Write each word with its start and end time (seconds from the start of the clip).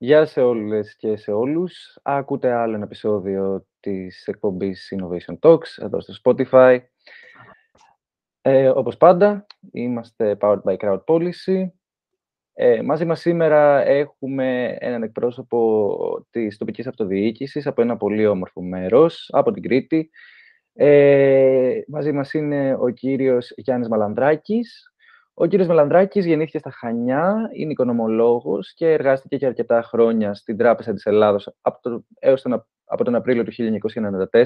Γεια 0.00 0.26
σε 0.26 0.40
όλες 0.40 0.96
και 0.96 1.16
σε 1.16 1.32
όλους. 1.32 1.98
Ακούτε 2.02 2.52
άλλο 2.52 2.74
ένα 2.74 2.84
επεισόδιο 2.84 3.66
της 3.80 4.26
εκπομπής 4.26 4.92
Innovation 4.96 5.38
Talks 5.40 5.82
εδώ 5.82 6.00
στο 6.00 6.14
Spotify. 6.24 6.78
Ε, 8.40 8.68
όπως 8.68 8.96
πάντα, 8.96 9.46
είμαστε 9.72 10.36
powered 10.40 10.62
by 10.62 10.76
Crowd 10.76 11.04
Policy. 11.04 11.70
Ε, 12.52 12.82
μαζί 12.82 13.04
μας 13.04 13.20
σήμερα 13.20 13.84
έχουμε 13.84 14.76
έναν 14.80 15.02
εκπρόσωπο 15.02 16.26
της 16.30 16.56
τοπικής 16.56 16.86
αυτοδιοίκησης 16.86 17.66
από 17.66 17.82
ένα 17.82 17.96
πολύ 17.96 18.26
όμορφο 18.26 18.62
μέρος, 18.62 19.28
από 19.32 19.52
την 19.52 19.62
Κρήτη. 19.62 20.10
Ε, 20.72 21.80
μαζί 21.88 22.12
μας 22.12 22.34
είναι 22.34 22.76
ο 22.80 22.88
κύριος 22.88 23.52
Γιάννης 23.56 23.88
Μαλανδράκης, 23.88 24.87
ο 25.40 25.46
κύριος 25.46 25.68
Μελανδράκης 25.68 26.26
γεννήθηκε 26.26 26.58
στα 26.58 26.70
Χανιά, 26.70 27.50
είναι 27.52 27.72
οικονομολόγος 27.72 28.74
και 28.74 28.92
εργάστηκε 28.92 29.36
για 29.36 29.48
αρκετά 29.48 29.82
χρόνια 29.82 30.34
στην 30.34 30.56
Τράπεζα 30.56 30.92
της 30.92 31.06
Ελλάδος 31.06 31.54
από, 31.60 31.78
το, 31.80 32.04
έως 32.18 32.42
τον, 32.42 32.66
από 32.84 33.04
τον 33.04 33.14
Απρίλιο 33.14 33.44
του 33.44 33.52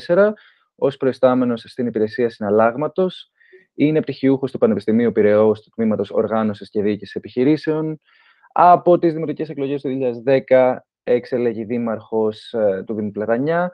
1994 0.07 0.33
ως 0.75 0.97
προϊστάμενος 0.97 1.65
στην 1.67 1.87
υπηρεσία 1.87 2.31
συναλλάγματος. 2.31 3.31
Είναι 3.75 4.01
πτυχιούχος 4.01 4.53
του 4.53 4.59
Πανεπιστημίου 4.59 5.13
Πυραιός 5.13 5.63
του 5.63 5.71
Τμήματος 5.75 6.11
Οργάνωσης 6.11 6.71
και 6.71 6.83
Διοίκησης 6.83 7.15
Επιχειρήσεων. 7.15 8.01
Από 8.53 8.99
τις 8.99 9.13
δημοτικές 9.13 9.49
εκλογές 9.49 9.81
του 9.83 9.89
2010 10.49 10.77
εξελέγει 11.03 11.65
δήμαρχος 11.65 12.53
ε, 12.53 12.83
του 12.87 12.95
Δήμου 12.95 13.11
Πλατανιά 13.11 13.73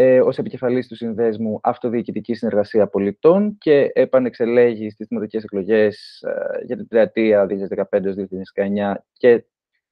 ε, 0.00 0.20
ως 0.20 0.38
επικεφαλής 0.38 0.88
του 0.88 0.94
Συνδέσμου 0.94 1.60
Αυτοδιοικητική 1.62 2.34
Συνεργασία 2.34 2.86
Πολιτών 2.86 3.56
και 3.58 3.90
επανεξελέγει 3.94 4.90
στις 4.90 5.06
δημοτικές 5.06 5.44
εκλογές 5.44 6.20
ε, 6.22 6.64
για 6.64 6.76
την 6.76 6.88
τριετία 6.88 7.46
2015-2019 7.90 8.94
και 9.12 9.44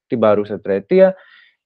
την 0.07 0.18
παρούσα 0.18 0.60
τριετία. 0.60 1.16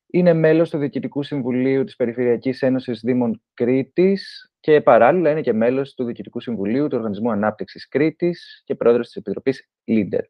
Είναι 0.06 0.32
μέλος 0.32 0.70
του 0.70 0.78
Διοικητικού 0.78 1.22
Συμβουλίου 1.22 1.84
της 1.84 1.96
Περιφερειακής 1.96 2.62
Ένωσης 2.62 3.00
Δήμων 3.00 3.42
Κρήτης 3.54 4.52
και 4.60 4.80
παράλληλα 4.80 5.30
είναι 5.30 5.40
και 5.40 5.52
μέλος 5.52 5.94
του 5.94 6.04
Διοικητικού 6.04 6.40
Συμβουλίου 6.40 6.88
του 6.88 6.96
Οργανισμού 6.96 7.30
Ανάπτυξης 7.30 7.88
Κρήτης 7.88 8.62
και 8.64 8.74
πρόεδρος 8.74 9.06
της 9.06 9.16
Επιτροπής 9.16 9.68
Leader. 9.86 10.22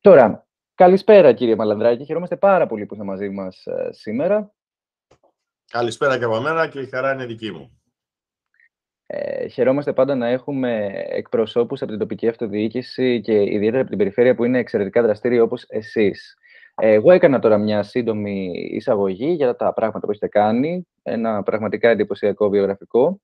Τώρα, 0.00 0.46
καλησπέρα 0.74 1.32
κύριε 1.32 1.56
Μαλανδράκη. 1.56 2.04
Χαιρόμαστε 2.04 2.36
πάρα 2.36 2.66
πολύ 2.66 2.86
που 2.86 2.94
είστε 2.94 3.06
μαζί 3.06 3.28
μας 3.28 3.66
ε, 3.66 3.88
σήμερα. 3.92 4.55
Καλησπέρα 5.70 6.18
και 6.18 6.24
από 6.24 6.40
μένα 6.40 6.68
και 6.68 6.80
η 6.80 6.86
χαρά 6.86 7.12
είναι 7.12 7.26
δική 7.26 7.50
μου. 7.50 7.80
Ε, 9.06 9.48
χαιρόμαστε 9.48 9.92
πάντα 9.92 10.14
να 10.14 10.28
έχουμε 10.28 10.92
εκπροσώπους 11.08 11.82
από 11.82 11.90
την 11.90 12.00
τοπική 12.00 12.28
αυτοδιοίκηση 12.28 13.20
και 13.20 13.42
ιδιαίτερα 13.42 13.80
από 13.80 13.88
την 13.88 13.98
περιφέρεια 13.98 14.34
που 14.34 14.44
είναι 14.44 14.58
εξαιρετικά 14.58 15.02
δραστήριοι 15.02 15.40
όπως 15.40 15.64
εσείς. 15.68 16.36
Εγώ 16.74 17.12
έκανα 17.12 17.38
τώρα 17.38 17.58
μια 17.58 17.82
σύντομη 17.82 18.50
εισαγωγή 18.70 19.32
για 19.32 19.56
τα 19.56 19.72
πράγματα 19.72 20.06
που 20.06 20.10
έχετε 20.10 20.28
κάνει, 20.28 20.86
ένα 21.02 21.42
πραγματικά 21.42 21.88
εντυπωσιακό 21.88 22.48
βιογραφικό, 22.48 23.20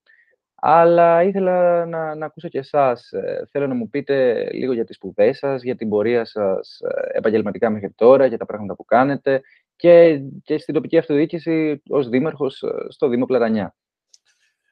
αλλά 0.55 1.23
ήθελα 1.23 1.87
να, 1.87 2.15
να 2.15 2.27
ακούσω 2.27 2.49
και 2.49 2.59
εσάς. 2.59 3.13
Ε, 3.13 3.49
θέλω 3.51 3.67
να 3.67 3.75
μου 3.75 3.89
πείτε 3.89 4.49
λίγο 4.53 4.73
για 4.73 4.85
τις 4.85 4.97
σπουδές 4.97 5.39
σας, 5.39 5.63
για 5.63 5.77
την 5.77 5.89
πορεία 5.89 6.25
σας 6.25 6.81
ε, 6.81 7.19
επαγγελματικά 7.19 7.71
μέχρι 7.71 7.91
τώρα, 7.91 8.27
για 8.27 8.39
τα 8.39 8.47
πράγματα 8.47 8.75
που 8.75 8.85
κάνετε 8.85 9.41
και, 9.83 10.21
και 10.43 10.59
στην 10.59 10.75
τοπική 10.75 10.99
αυτοδιοίκηση 10.99 11.83
ως 11.89 12.09
δήμαρχος 12.09 12.63
ε, 12.63 12.87
στο 12.89 13.09
Δήμο 13.09 13.27
Πλατανιά. 13.27 13.77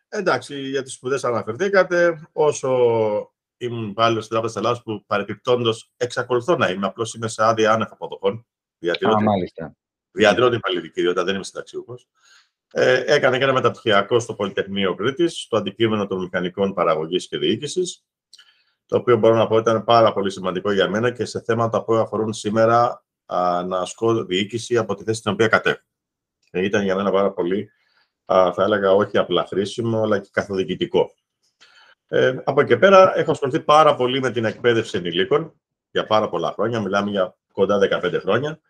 Εντάξει, 0.09 0.61
για 0.61 0.83
τις 0.83 0.93
σπουδές 0.93 1.25
αναφερθήκατε. 1.25 2.29
Όσο 2.33 2.71
ήμουν 3.57 3.95
πάλι 3.95 4.21
στην 4.21 4.31
Τράπεζα 4.31 4.59
Ελλάδας 4.59 4.83
που 4.83 5.05
παρεπιπτόντως 5.07 5.93
εξακολουθώ 5.97 6.57
να 6.57 6.69
είμαι, 6.69 6.87
απλώς 6.87 7.15
είμαι 7.15 7.29
σε 7.29 7.45
άδεια 7.45 7.73
άνευ 7.73 7.93
αποδοχών. 7.93 8.47
Διατηρώ, 8.79 9.13
Α, 9.13 9.23
μάλιστα. 9.23 9.77
διατηρώ 10.11 10.49
την 10.49 10.61
παλιδική 10.61 11.01
ιδιότητα, 11.01 11.25
δεν 11.25 11.35
είμαι 11.35 11.45
συνταξιούχος. 11.45 12.09
Ε, 12.73 13.15
έκανε 13.15 13.39
και 13.39 13.45
ένα 13.45 13.53
μεταπτυχιακό 13.53 14.21
στο 14.21 14.35
Πολυτεχνείο 14.35 14.95
Κρήτης, 14.95 15.41
στο 15.41 15.57
αντικείμενο 15.57 16.07
των 16.07 16.19
μηχανικών 16.19 16.75
παραγωγής 16.75 17.29
και 17.29 17.39
διοίκησης, 17.39 18.05
το 18.87 18.97
οποίο 18.97 19.17
μπορώ 19.17 19.35
να 19.35 19.47
πω 19.47 19.59
ήταν 19.59 19.85
πάρα 19.85 20.13
πολύ 20.13 20.31
σημαντικό 20.31 20.73
για 20.73 20.89
μένα 20.89 21.11
και 21.11 21.25
σε 21.25 21.43
θέματα 21.43 21.85
που 21.85 21.95
αφορούν 21.95 22.33
σήμερα 22.33 23.05
να 23.67 23.79
ασκώ 23.79 24.25
διοίκηση 24.25 24.77
από 24.77 24.95
τη 24.95 25.05
θέση 25.05 25.19
στην 25.19 25.33
οποία 25.33 25.49
κατέχω. 25.49 25.83
Και 26.51 26.61
ήταν 26.61 26.83
για 26.83 26.97
μένα 26.97 27.11
πάρα 27.11 27.31
πολύ, 27.31 27.71
θα 28.27 28.55
έλεγα, 28.59 28.93
όχι 28.93 29.19
απλά 29.19 29.47
χρήσιμο, 29.47 30.03
αλλά 30.03 30.19
και 30.19 30.29
καθοδικητικό. 30.33 31.15
Ε, 32.13 32.37
από 32.45 32.61
εκεί 32.61 32.77
πέρα 32.77 33.19
έχω 33.19 33.31
ασχοληθεί 33.31 33.61
πάρα 33.61 33.95
πολύ 33.95 34.21
με 34.21 34.31
την 34.31 34.45
εκπαίδευση 34.45 34.97
ενηλίκων 34.97 35.53
για 35.91 36.07
πάρα 36.07 36.29
πολλά 36.29 36.53
χρόνια, 36.53 36.81
μιλάμε 36.81 37.11
για 37.11 37.37
κοντά 37.53 37.79
15 38.03 38.19
χρόνια. 38.21 38.61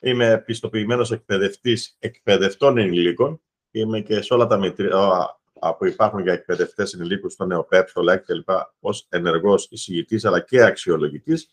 Είμαι 0.00 0.42
πιστοποιημένος 0.46 1.12
εκπαιδευτής 1.12 1.96
εκπαιδευτών 1.98 2.78
ενηλίκων. 2.78 3.40
Είμαι 3.70 4.00
και 4.00 4.22
σε 4.22 4.34
όλα 4.34 4.46
τα 4.46 4.56
μητρία 4.56 5.38
που 5.78 5.86
υπάρχουν 5.86 6.20
για 6.20 6.32
εκπαιδευτές 6.32 6.92
ενηλίκους 6.92 7.32
στο 7.32 7.46
ΝΕΟΠΕΠ, 7.46 7.88
στο 7.88 8.02
ΛΕΚ 8.02 8.24
κλπ. 8.24 8.48
ως 8.80 9.06
ενεργός 9.08 9.68
εισηγητής 9.70 10.24
αλλά 10.24 10.40
και 10.40 10.62
αξιολογητής. 10.62 11.48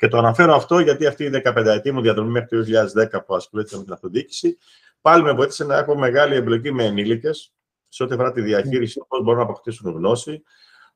Και 0.00 0.08
το 0.08 0.18
αναφέρω 0.18 0.54
αυτό 0.54 0.78
γιατί 0.78 1.06
αυτή 1.06 1.24
η 1.24 1.30
15η 1.44 1.90
μου 1.90 2.00
διαδρομή 2.00 2.30
μέχρι 2.30 2.48
το 2.48 2.86
2010 3.02 3.24
που 3.26 3.34
ασχολείται 3.34 3.76
με 3.76 3.82
την 3.82 3.92
αυτοδιοίκηση, 3.92 4.58
πάλι 5.00 5.22
με 5.22 5.32
βοήθησε 5.32 5.64
να 5.64 5.76
έχω 5.76 5.98
μεγάλη 5.98 6.34
εμπλοκή 6.34 6.72
με 6.72 6.84
ενήλικες 6.84 7.52
σε 7.88 8.02
ό,τι 8.02 8.14
αφορά 8.14 8.32
τη 8.32 8.40
διαχείριση, 8.40 9.00
πώς 9.08 9.22
μπορούν 9.22 9.38
να 9.38 9.44
αποκτήσουν 9.44 9.92
γνώση, 9.92 10.42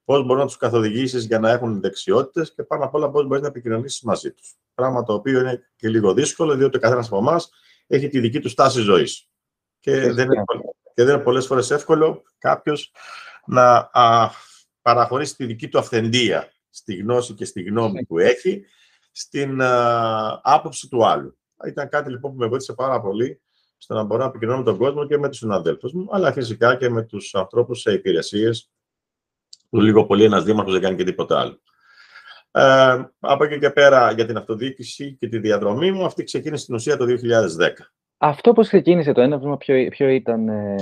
πώς 0.05 0.23
μπορούν 0.23 0.39
να 0.39 0.47
τους 0.47 0.57
καθοδηγήσεις 0.57 1.25
για 1.25 1.39
να 1.39 1.51
έχουν 1.51 1.81
δεξιότητες 1.81 2.55
και 2.55 2.63
πάνω 2.63 2.85
απ' 2.85 2.95
όλα 2.95 3.11
πώς 3.11 3.27
μπορείς 3.27 3.43
να 3.43 3.49
επικοινωνήσεις 3.49 4.03
μαζί 4.03 4.33
τους. 4.33 4.55
Πράγμα 4.75 5.03
το 5.03 5.13
οποίο 5.13 5.41
είναι 5.41 5.71
και 5.77 5.89
λίγο 5.89 6.15
δύσκολο, 6.15 6.55
διότι 6.55 6.77
ο 6.77 6.81
καθένας 6.81 7.07
από 7.07 7.19
εμάς 7.19 7.51
έχει 7.87 8.09
τη 8.09 8.21
δική 8.21 8.41
του 8.41 8.49
στάση 8.49 8.81
ζωής. 8.81 9.29
Και, 9.81 9.93
δεν 10.13 10.25
είναι, 10.25 10.45
και 10.95 11.05
δεν 11.05 11.15
είναι 11.15 11.23
πολλές 11.23 11.47
φορές 11.47 11.71
εύκολο 11.71 12.23
κάποιος 12.39 12.93
να 13.47 13.91
α, 13.93 14.31
παραχωρήσει 14.83 15.37
τη 15.37 15.45
δική 15.45 15.69
του 15.69 15.79
αυθεντία 15.79 16.53
στη 16.71 16.95
γνώση 16.95 17.35
και 17.35 17.45
στη 17.45 17.63
γνώμη 17.63 18.05
που 18.05 18.19
έχει 18.19 18.65
στην 19.17 19.59
uh, 19.63 20.39
άποψη 20.43 20.89
του 20.89 21.07
άλλου. 21.07 21.39
Ήταν 21.67 21.89
κάτι 21.89 22.11
λοιπόν 22.11 22.33
που 22.33 22.39
με 22.39 22.47
βοήθησε 22.47 22.73
πάρα 22.73 23.01
πολύ 23.01 23.41
στο 23.77 23.95
να 23.95 24.03
μπορώ 24.03 24.23
να 24.23 24.29
επικοινωνώ 24.29 24.59
με 24.59 24.65
τον 24.65 24.77
κόσμο 24.77 25.07
και 25.07 25.19
με 25.19 25.29
τους 25.29 25.39
συναδέλφους 25.39 25.93
μου, 25.93 26.09
αλλά 26.11 26.33
φυσικά 26.33 26.77
και 26.77 26.89
με 26.89 27.03
τους 27.03 27.35
ανθρώπους 27.35 27.81
σε 27.81 27.93
υπηρεσίες 27.93 28.71
που 29.69 29.81
λίγο 29.81 30.07
πολύ 30.07 30.25
ένας 30.25 30.45
δήμαρχος 30.45 30.73
δεν 30.73 30.83
κάνει 30.83 30.97
και 30.97 31.05
τίποτα 31.05 31.41
άλλο. 31.41 31.61
Ε, 32.51 33.05
από 33.21 33.45
εκεί 33.45 33.59
και 33.59 33.71
πέρα 33.71 34.13
για 34.13 34.27
την 34.27 34.37
αυτοδιοίκηση 34.37 35.17
και 35.21 35.29
τη 35.29 35.39
διαδρομή 35.39 35.93
μου, 35.93 36.05
αυτή 36.05 36.25
ξεκίνησε 36.25 36.63
στην 36.63 36.75
ουσία 36.75 36.97
το 36.97 37.05
2010. 37.05 37.69
Αυτό 38.19 38.53
πώς 38.53 38.69
ξεκίνησε 38.69 39.13
το 39.13 39.21
έναυσμα, 39.21 39.57
ποιο, 39.57 39.89
ποιο 39.89 40.09
ήταν... 40.09 40.49
Ε, 40.49 40.77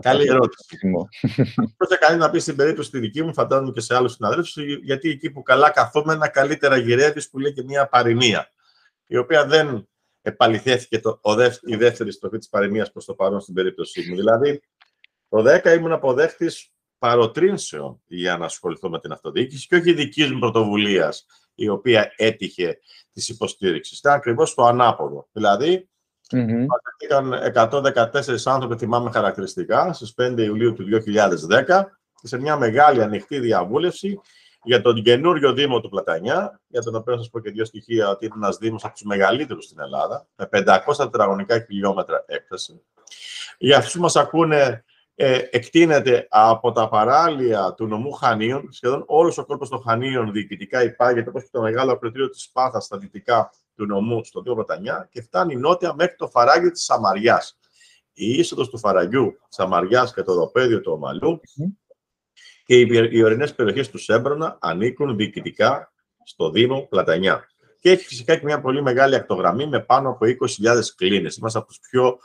Καλή 0.00 0.26
ερώτηση. 0.26 0.78
Πρώτα 1.76 1.96
κάνει 1.96 2.18
να 2.18 2.30
πεις 2.30 2.42
στην 2.42 2.56
περίπτωση 2.56 2.90
τη 2.90 2.98
δική 2.98 3.22
μου, 3.22 3.32
φαντάζομαι 3.32 3.72
και 3.72 3.80
σε 3.80 3.94
άλλους 3.94 4.12
συναδέλφους, 4.12 4.56
γιατί 4.82 5.10
εκεί 5.10 5.30
που 5.30 5.42
καλά 5.42 5.70
καθόμενα, 5.70 6.28
καλύτερα 6.28 6.76
γυρεύεις, 6.76 7.30
που 7.30 7.38
λέει 7.38 7.52
και 7.52 7.62
μια 7.62 7.88
παροιμία, 7.88 8.50
η 9.06 9.16
οποία 9.16 9.46
δεν 9.46 9.88
επαληθεύτηκε 10.22 11.00
το, 11.00 11.18
ο 11.22 11.42
η 11.62 11.76
δεύτερη 11.76 12.12
στροφή 12.12 12.38
της 12.38 12.48
παροιμίας 12.48 12.92
προς 12.92 13.04
το 13.04 13.14
παρόν 13.14 13.40
στην 13.40 13.54
περίπτωσή 13.54 14.08
μου. 14.08 14.16
Δηλαδή, 14.16 14.62
το 15.28 15.44
10 15.64 15.74
ήμουν 15.76 15.92
αποδέχτης 15.92 16.72
παροτρύνσεων 16.98 18.02
για 18.06 18.36
να 18.36 18.44
ασχοληθώ 18.44 18.90
με 18.90 19.00
την 19.00 19.12
αυτοδιοίκηση 19.12 19.66
και 19.66 19.74
όχι 19.74 19.92
δικής 19.92 20.30
μου 20.30 20.38
πρωτοβουλίας, 20.38 21.26
η 21.54 21.68
οποία 21.68 22.12
έτυχε 22.16 22.78
της 23.12 23.28
υποστήριξης. 23.28 23.98
Ήταν 23.98 24.12
ακριβώς 24.12 24.54
το 24.54 24.64
ανάποδο. 24.64 25.28
Δηλαδή, 25.32 25.88
Mm-hmm. 26.32 26.66
114 27.54 28.36
άνθρωποι, 28.44 28.76
θυμάμαι 28.76 29.10
χαρακτηριστικά, 29.10 29.92
στις 29.92 30.14
5 30.22 30.34
Ιουλίου 30.38 30.72
του 30.72 30.84
2010 31.68 31.82
σε 32.22 32.40
μια 32.40 32.56
μεγάλη 32.56 33.02
ανοιχτή 33.02 33.38
διαβούλευση 33.38 34.20
για 34.64 34.82
τον 34.82 35.02
καινούριο 35.02 35.52
Δήμο 35.52 35.80
του 35.80 35.88
Πλατανιά, 35.88 36.60
για 36.66 36.82
τον 36.82 36.94
οποίο 36.94 37.14
θα 37.14 37.18
σας 37.18 37.30
πω 37.30 37.40
και 37.40 37.50
δύο 37.50 37.64
στοιχεία 37.64 38.08
ότι 38.08 38.24
είναι 38.24 38.34
ένας 38.36 38.56
Δήμος 38.56 38.84
από 38.84 38.92
τους 38.92 39.02
μεγαλύτερους 39.02 39.64
στην 39.64 39.80
Ελλάδα, 39.80 40.26
με 40.36 40.48
500 40.48 40.96
τετραγωνικά 40.96 41.58
χιλιόμετρα 41.60 42.24
έκταση. 42.26 42.82
Για 43.58 43.76
αυτούς 43.76 43.92
που 43.92 44.00
μας 44.00 44.16
ακούνε, 44.16 44.84
ε, 45.24 45.48
εκτείνεται 45.50 46.26
από 46.30 46.72
τα 46.72 46.88
παράλια 46.88 47.74
του 47.76 47.86
νομού 47.86 48.12
Χανίων, 48.12 48.72
σχεδόν 48.72 49.04
όλος 49.06 49.38
ο 49.38 49.44
κόρπος 49.44 49.68
των 49.68 49.82
Χανίων 49.82 50.32
διοικητικά 50.32 50.82
υπάγεται, 50.82 51.28
όπως 51.28 51.42
και 51.42 51.48
το 51.52 51.60
μεγάλο 51.60 51.92
ακροτήριο 51.92 52.28
της 52.28 52.50
Πάθας 52.52 52.84
στα 52.84 52.98
δυτικά 52.98 53.50
του 53.76 53.86
νομού 53.86 54.24
στο 54.24 54.40
Δήμο 54.40 54.54
Βατανιά 54.54 55.08
και 55.10 55.22
φτάνει 55.22 55.56
νότια 55.56 55.94
μέχρι 55.94 56.16
το 56.16 56.28
φαράγγι 56.28 56.70
της 56.70 56.84
Σαμαριάς. 56.84 57.58
Η 58.12 58.30
είσοδος 58.30 58.68
του 58.68 58.78
φαραγγιού 58.78 59.38
Σαμαριάς 59.48 60.14
και 60.14 60.22
το 60.22 60.34
δοπέδιο 60.34 60.80
του 60.80 60.92
Ομαλού 60.92 61.40
και 62.64 62.80
οι, 62.80 63.08
οι 63.10 63.22
ορεινές 63.22 63.54
περιοχές 63.54 63.90
του 63.90 63.98
Σέμπρονα 63.98 64.58
ανήκουν 64.60 65.16
διοικητικά 65.16 65.92
στο 66.24 66.50
Δήμο 66.50 66.86
Πλατανιά. 66.90 67.46
Και 67.80 67.90
έχει 67.90 68.04
φυσικά 68.04 68.36
και 68.36 68.44
μια 68.44 68.60
πολύ 68.60 68.82
μεγάλη 68.82 69.14
ακτογραμμή 69.14 69.66
με 69.66 69.80
πάνω 69.80 70.08
από 70.08 70.26
20.000 70.62 70.80
κλίνες. 70.96 71.36
Είμαστε 71.36 71.58
από 71.58 71.68
τους 71.68 71.78
πιο 71.90 72.18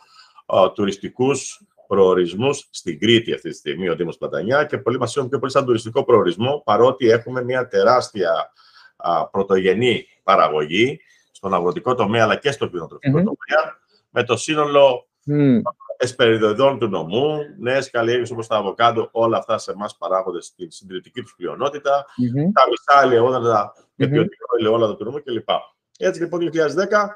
α, 0.45 0.71
τουριστικούς 0.71 1.61
προορισμούς 1.87 2.67
στην 2.69 2.99
Κρήτη 2.99 3.33
αυτή 3.33 3.49
τη 3.49 3.55
στιγμή, 3.55 3.89
ο 3.89 3.95
Δήμος 3.95 4.17
Πλατανιά 4.17 4.63
και 4.63 4.77
πολύ 4.77 4.97
μας 4.97 5.13
πιο 5.13 5.39
πολύ 5.39 5.51
σαν 5.51 5.65
τουριστικό 5.65 6.03
προορισμό, 6.03 6.61
παρότι 6.65 7.09
έχουμε 7.09 7.43
μια 7.43 7.67
τεράστια 7.67 8.51
α, 8.97 9.27
πρωτογενή 9.29 10.05
παραγωγή 10.23 10.99
στον 11.31 11.53
αγροτικό 11.53 11.95
τομέα 11.95 12.23
αλλά 12.23 12.35
και 12.35 12.51
στον 12.51 12.67
κτηνοτροφικό 12.67 13.17
τομέα, 13.17 13.79
με 14.09 14.23
το 14.23 14.37
σύνολο 14.37 15.07
mm. 15.27 15.61
εσπεριδοειδών 15.97 16.79
του 16.79 16.87
νομού, 16.87 17.37
νέες 17.59 17.89
καλλιέργειες 17.89 18.31
όπως 18.31 18.47
τα 18.47 18.55
αβοκάντο, 18.55 19.09
όλα 19.11 19.37
αυτά 19.37 19.57
σε 19.57 19.71
εμάς 19.71 19.97
παράγονται 19.97 20.41
στην 20.41 20.71
συντηρητική 20.71 21.21
τους 21.21 21.35
πλειονότητα, 21.37 22.05
τα 22.53 22.63
μισά 22.69 23.03
ελαιόδατα 23.03 23.73
και 23.95 24.07
ποιοτικό 24.07 24.45
ελαιόλαδο 24.59 24.95
του 24.95 25.03
νομού 25.03 25.23
κλπ. 25.23 25.49
Έτσι 25.97 26.21
λοιπόν 26.21 26.39
το 26.39 26.49
2010 26.53 27.07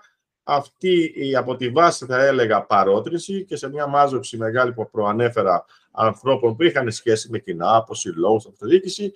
αυτή 0.43 1.13
η 1.15 1.35
από 1.35 1.55
τη 1.55 1.69
βάση 1.69 2.05
θα 2.05 2.25
έλεγα 2.25 2.65
παρότριση 2.65 3.45
και 3.45 3.55
σε 3.55 3.69
μια 3.69 3.87
μάζοξη 3.87 4.37
μεγάλη 4.37 4.73
που 4.73 4.89
προανέφερα 4.89 5.65
ανθρώπων 5.91 6.55
που 6.55 6.63
είχαν 6.63 6.91
σχέση 6.91 7.29
με 7.29 7.39
κοινά, 7.39 7.75
από 7.75 7.95
συλλόγου, 7.95 8.41
αυτοδιοίκηση, 8.49 9.13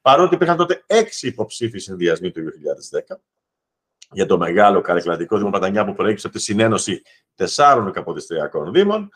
παρότι 0.00 0.34
υπήρχαν 0.34 0.56
τότε 0.56 0.82
έξι 0.86 1.26
υποψήφοι 1.26 1.78
συνδυασμοί 1.78 2.30
του 2.30 2.40
2010 3.10 3.16
για 4.12 4.26
το 4.26 4.38
μεγάλο 4.38 4.80
καρεκλατικό 4.80 5.36
Δήμο 5.38 5.50
Πατανιά 5.50 5.84
που 5.84 5.94
προέκυψε 5.94 6.26
από 6.26 6.36
τη 6.36 6.42
συνένωση 6.42 7.02
τεσσάρων 7.34 7.92
καποδιστριακών 7.92 8.72
Δήμων 8.72 9.10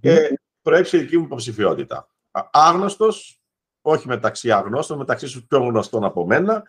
και 0.00 0.40
προέκυψε 0.62 0.96
η 0.96 1.00
δική 1.00 1.18
μου 1.18 1.24
υποψηφιότητα. 1.24 2.08
Άγνωστος, 2.50 3.40
όχι 3.80 4.08
μεταξύ 4.08 4.52
αγνώστων, 4.52 4.98
μεταξύ 4.98 5.26
σου 5.26 5.46
πιο 5.46 5.58
γνωστών 5.58 6.04
από 6.04 6.26
μένα, 6.26 6.62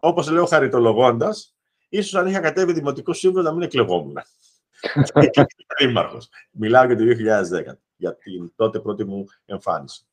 όπως 0.00 0.30
λέω 0.30 0.46
χαριτολογώντας, 0.46 1.55
ίσως 1.88 2.14
αν 2.14 2.26
είχα 2.26 2.40
κατέβει 2.40 2.72
δημοτικό 2.72 3.12
σύμβουλο 3.12 3.42
να 3.42 3.52
μην 3.52 3.62
εκλεγόμουν. 3.62 4.16
Δήμαρχο. 5.78 6.18
Μιλάω 6.50 6.84
για 6.86 6.96
το 6.96 7.04
2010, 7.04 7.72
για 7.96 8.16
την 8.16 8.52
τότε 8.56 8.80
πρώτη 8.80 9.04
μου 9.04 9.24
εμφάνιση. 9.44 10.06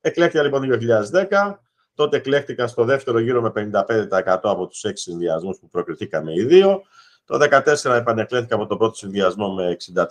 Εκλέχτηκα 0.00 0.42
λοιπόν 0.42 0.68
το 0.68 0.78
2010. 1.30 1.54
Τότε 1.94 2.16
εκλέχτηκα 2.16 2.66
στο 2.66 2.84
δεύτερο 2.84 3.18
γύρο 3.18 3.40
με 3.42 3.52
55% 3.54 4.38
από 4.42 4.66
τους 4.66 4.84
έξι 4.84 5.10
συνδυασμούς 5.10 5.58
που 5.58 5.68
προκριθήκαμε 5.68 6.32
οι 6.32 6.44
δύο. 6.44 6.82
Το 7.24 7.38
2014 7.64 7.90
επανεκλέχθηκα 7.90 8.54
από 8.54 8.66
τον 8.66 8.78
πρώτο 8.78 8.94
συνδυασμό 8.94 9.54
με 9.54 9.76
63% 9.94 10.06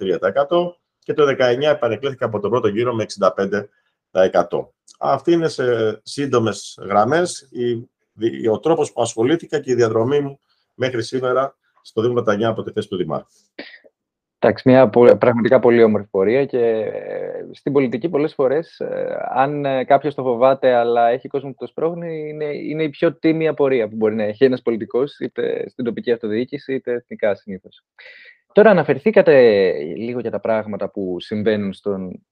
και 1.00 1.14
το 1.14 1.36
2019 1.40 1.62
επανεκλέχθηκα 1.62 2.26
από 2.26 2.40
τον 2.40 2.50
πρώτο 2.50 2.68
γύρο 2.68 2.94
με 2.94 3.06
65%. 4.12 4.68
Αυτή 5.00 5.32
είναι 5.32 5.48
σε 5.48 6.00
σύντομες 6.04 6.80
γραμμές 6.82 7.50
ο 8.52 8.60
τρόπος 8.60 8.92
που 8.92 9.02
ασχολήθηκα 9.02 9.60
και 9.60 9.72
η 9.72 9.76
διαδρομή 9.76 10.20
μου 10.20 10.40
μέχρι 10.78 11.04
σήμερα 11.04 11.58
στο 11.82 12.02
Δήμο 12.02 12.22
Τανιά 12.22 12.48
από 12.48 12.64
τη 12.64 12.72
θέση 12.72 12.88
του 12.88 12.98
Δημάρχου. 12.98 13.30
Εντάξει, 14.40 14.70
μια 14.70 14.90
πραγματικά 15.18 15.60
πολύ 15.60 15.84
όμορφη 15.84 16.08
πορεία 16.08 16.46
και 16.46 16.60
ε, 16.60 17.46
στην 17.52 17.74
πολιτική 17.74 18.10
πολλές 18.10 18.34
φορές, 18.34 18.80
ε, 18.80 19.18
αν 19.30 19.66
ε, 19.66 19.84
κάποιος 19.84 20.16
το 20.16 20.24
φοβάται 20.24 20.74
αλλά 20.74 21.08
έχει 21.08 21.28
κόσμο 21.28 21.50
που 21.50 21.56
το 21.60 21.68
σπρώχνει, 21.68 22.30
είναι, 22.30 22.46
είναι 22.46 22.84
η 22.84 22.90
πιο 22.90 23.14
τίμια 23.14 23.54
πορεία 23.54 23.88
που 23.88 23.96
μπορεί 23.96 24.16
να 24.16 24.24
έχει 24.24 24.46
ένας 24.46 24.62
πολιτικός, 24.62 25.20
είτε 25.20 25.70
στην 25.70 25.86
τοπική 25.86 26.12
αυτοδιοίκηση, 26.12 26.74
είτε 26.74 26.92
εθνικά 26.92 27.36
συνήθως. 27.36 27.84
Τώρα 28.54 28.70
αναφερθήκατε 28.70 29.72
λίγο 29.96 30.20
για 30.20 30.32
τα 30.32 30.40
πράγματα 30.40 30.90
που 30.90 31.16
συμβαίνουν 31.20 31.74
στον, 31.74 32.24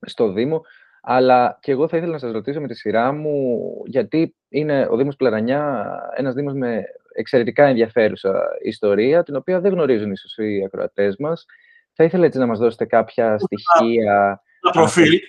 στο 0.00 0.32
Δήμο, 0.32 0.64
αλλά 1.02 1.58
και 1.60 1.72
εγώ 1.72 1.88
θα 1.88 1.96
ήθελα 1.96 2.12
να 2.12 2.18
σας 2.18 2.32
ρωτήσω 2.32 2.60
με 2.60 2.68
τη 2.68 2.74
σειρά 2.74 3.12
μου, 3.12 3.68
γιατί 3.86 4.36
είναι 4.48 4.86
ο 4.90 4.96
Δήμος 4.96 5.16
Πλαρανιά 5.16 5.92
ένας 6.16 6.34
Δήμος 6.34 6.54
με 6.54 6.84
εξαιρετικά 7.18 7.64
ενδιαφέρουσα 7.64 8.48
ιστορία, 8.62 9.22
την 9.22 9.36
οποία 9.36 9.60
δεν 9.60 9.72
γνωρίζουν 9.72 10.12
ίσως 10.12 10.36
οι 10.36 10.64
ακροατές 10.64 11.16
μας. 11.18 11.44
Θα 11.92 12.04
ήθελα 12.04 12.24
έτσι 12.24 12.38
να 12.38 12.46
μας 12.46 12.58
δώσετε 12.58 12.84
κάποια 12.84 13.38
στοιχεία... 13.38 14.42
Ένα 14.62 14.72
προφίλ. 14.72 15.20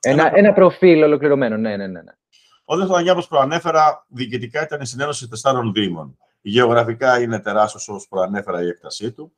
Ένα, 0.00 0.30
ένα 0.34 0.52
προφίλ 0.52 1.02
ολοκληρωμένο, 1.02 1.56
ναι, 1.56 1.76
ναι, 1.76 1.86
ναι. 1.86 2.02
ναι. 2.02 2.12
Ο 2.64 2.74
Δήμος 2.74 2.88
Πλαρανιά, 2.88 3.12
όπως 3.12 3.28
προανέφερα, 3.28 4.06
διοικητικά 4.08 4.62
ήταν 4.62 4.80
η 4.80 4.86
συνένωση 4.86 5.28
τεσσάρων 5.28 5.72
Δήμων. 5.72 6.18
Γεωγραφικά 6.40 7.20
είναι 7.20 7.40
τεράστιος 7.40 7.88
όπως 7.88 8.08
προανέφερα 8.08 8.62
η 8.62 8.66
έκτασή 8.68 9.12
του. 9.12 9.32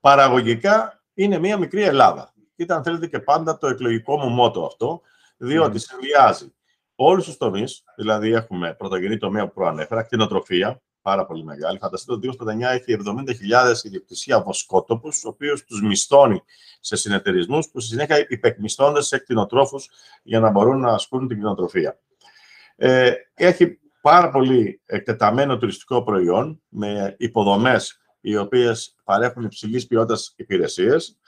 Παραγωγικά 0.00 1.02
είναι 1.14 1.38
μια 1.38 1.56
μικρή 1.58 1.82
Ελλάδα. 1.82 2.32
Ήταν, 2.56 2.82
θέλετε, 2.82 3.06
και 3.06 3.18
πάντα 3.18 3.58
το 3.58 3.66
εκλογικό 3.66 4.18
μου 4.18 4.28
μότο 4.28 4.64
αυτό, 4.64 5.00
διότι 5.36 5.76
mm. 5.76 5.80
συνδυάζει 5.88 6.52
όλους 6.94 7.24
τους 7.24 7.36
τομείς, 7.36 7.84
δηλαδή 7.96 8.32
έχουμε 8.32 8.74
πρωτογενή 8.74 9.16
τομέα 9.16 9.46
που 9.46 9.52
προανέφερα, 9.52 10.02
κτηνοτροφία, 10.02 10.80
πάρα 11.08 11.26
πολύ 11.26 11.44
μεγάλη. 11.44 11.78
Φανταστείτε 11.78 12.12
ότι 12.12 12.20
ο 12.20 12.22
Δήμος 12.22 12.36
Πεντανιά 12.36 12.70
έχει 12.70 12.96
70.000 13.06 13.84
ιδιοκτησία 13.84 14.42
βοσκότοπους, 14.42 15.20
του 15.20 15.30
οποίου 15.32 15.54
τους 15.66 15.82
μισθώνει 15.82 16.42
σε 16.80 16.96
συνεταιρισμούς 16.96 17.70
που 17.70 17.80
στη 17.80 17.90
συνέχεια 17.90 18.26
υπεκμισθώνται 18.28 19.02
σε 19.02 19.18
κτηνοτρόφους 19.18 19.90
για 20.22 20.40
να 20.40 20.50
μπορούν 20.50 20.80
να 20.80 20.92
ασκούν 20.92 21.28
την 21.28 21.36
κτηνοτροφία. 21.36 21.98
Ε, 22.76 23.12
έχει 23.34 23.78
πάρα 24.00 24.30
πολύ 24.30 24.80
εκτεταμένο 24.86 25.58
τουριστικό 25.58 26.02
προϊόν 26.02 26.62
με 26.68 27.14
υποδομές 27.18 28.00
οι 28.20 28.36
οποίες 28.36 28.94
παρέχουν 29.04 29.44
υψηλής 29.44 29.86
ποιότητας 29.86 30.32
υπηρεσίες. 30.36 31.18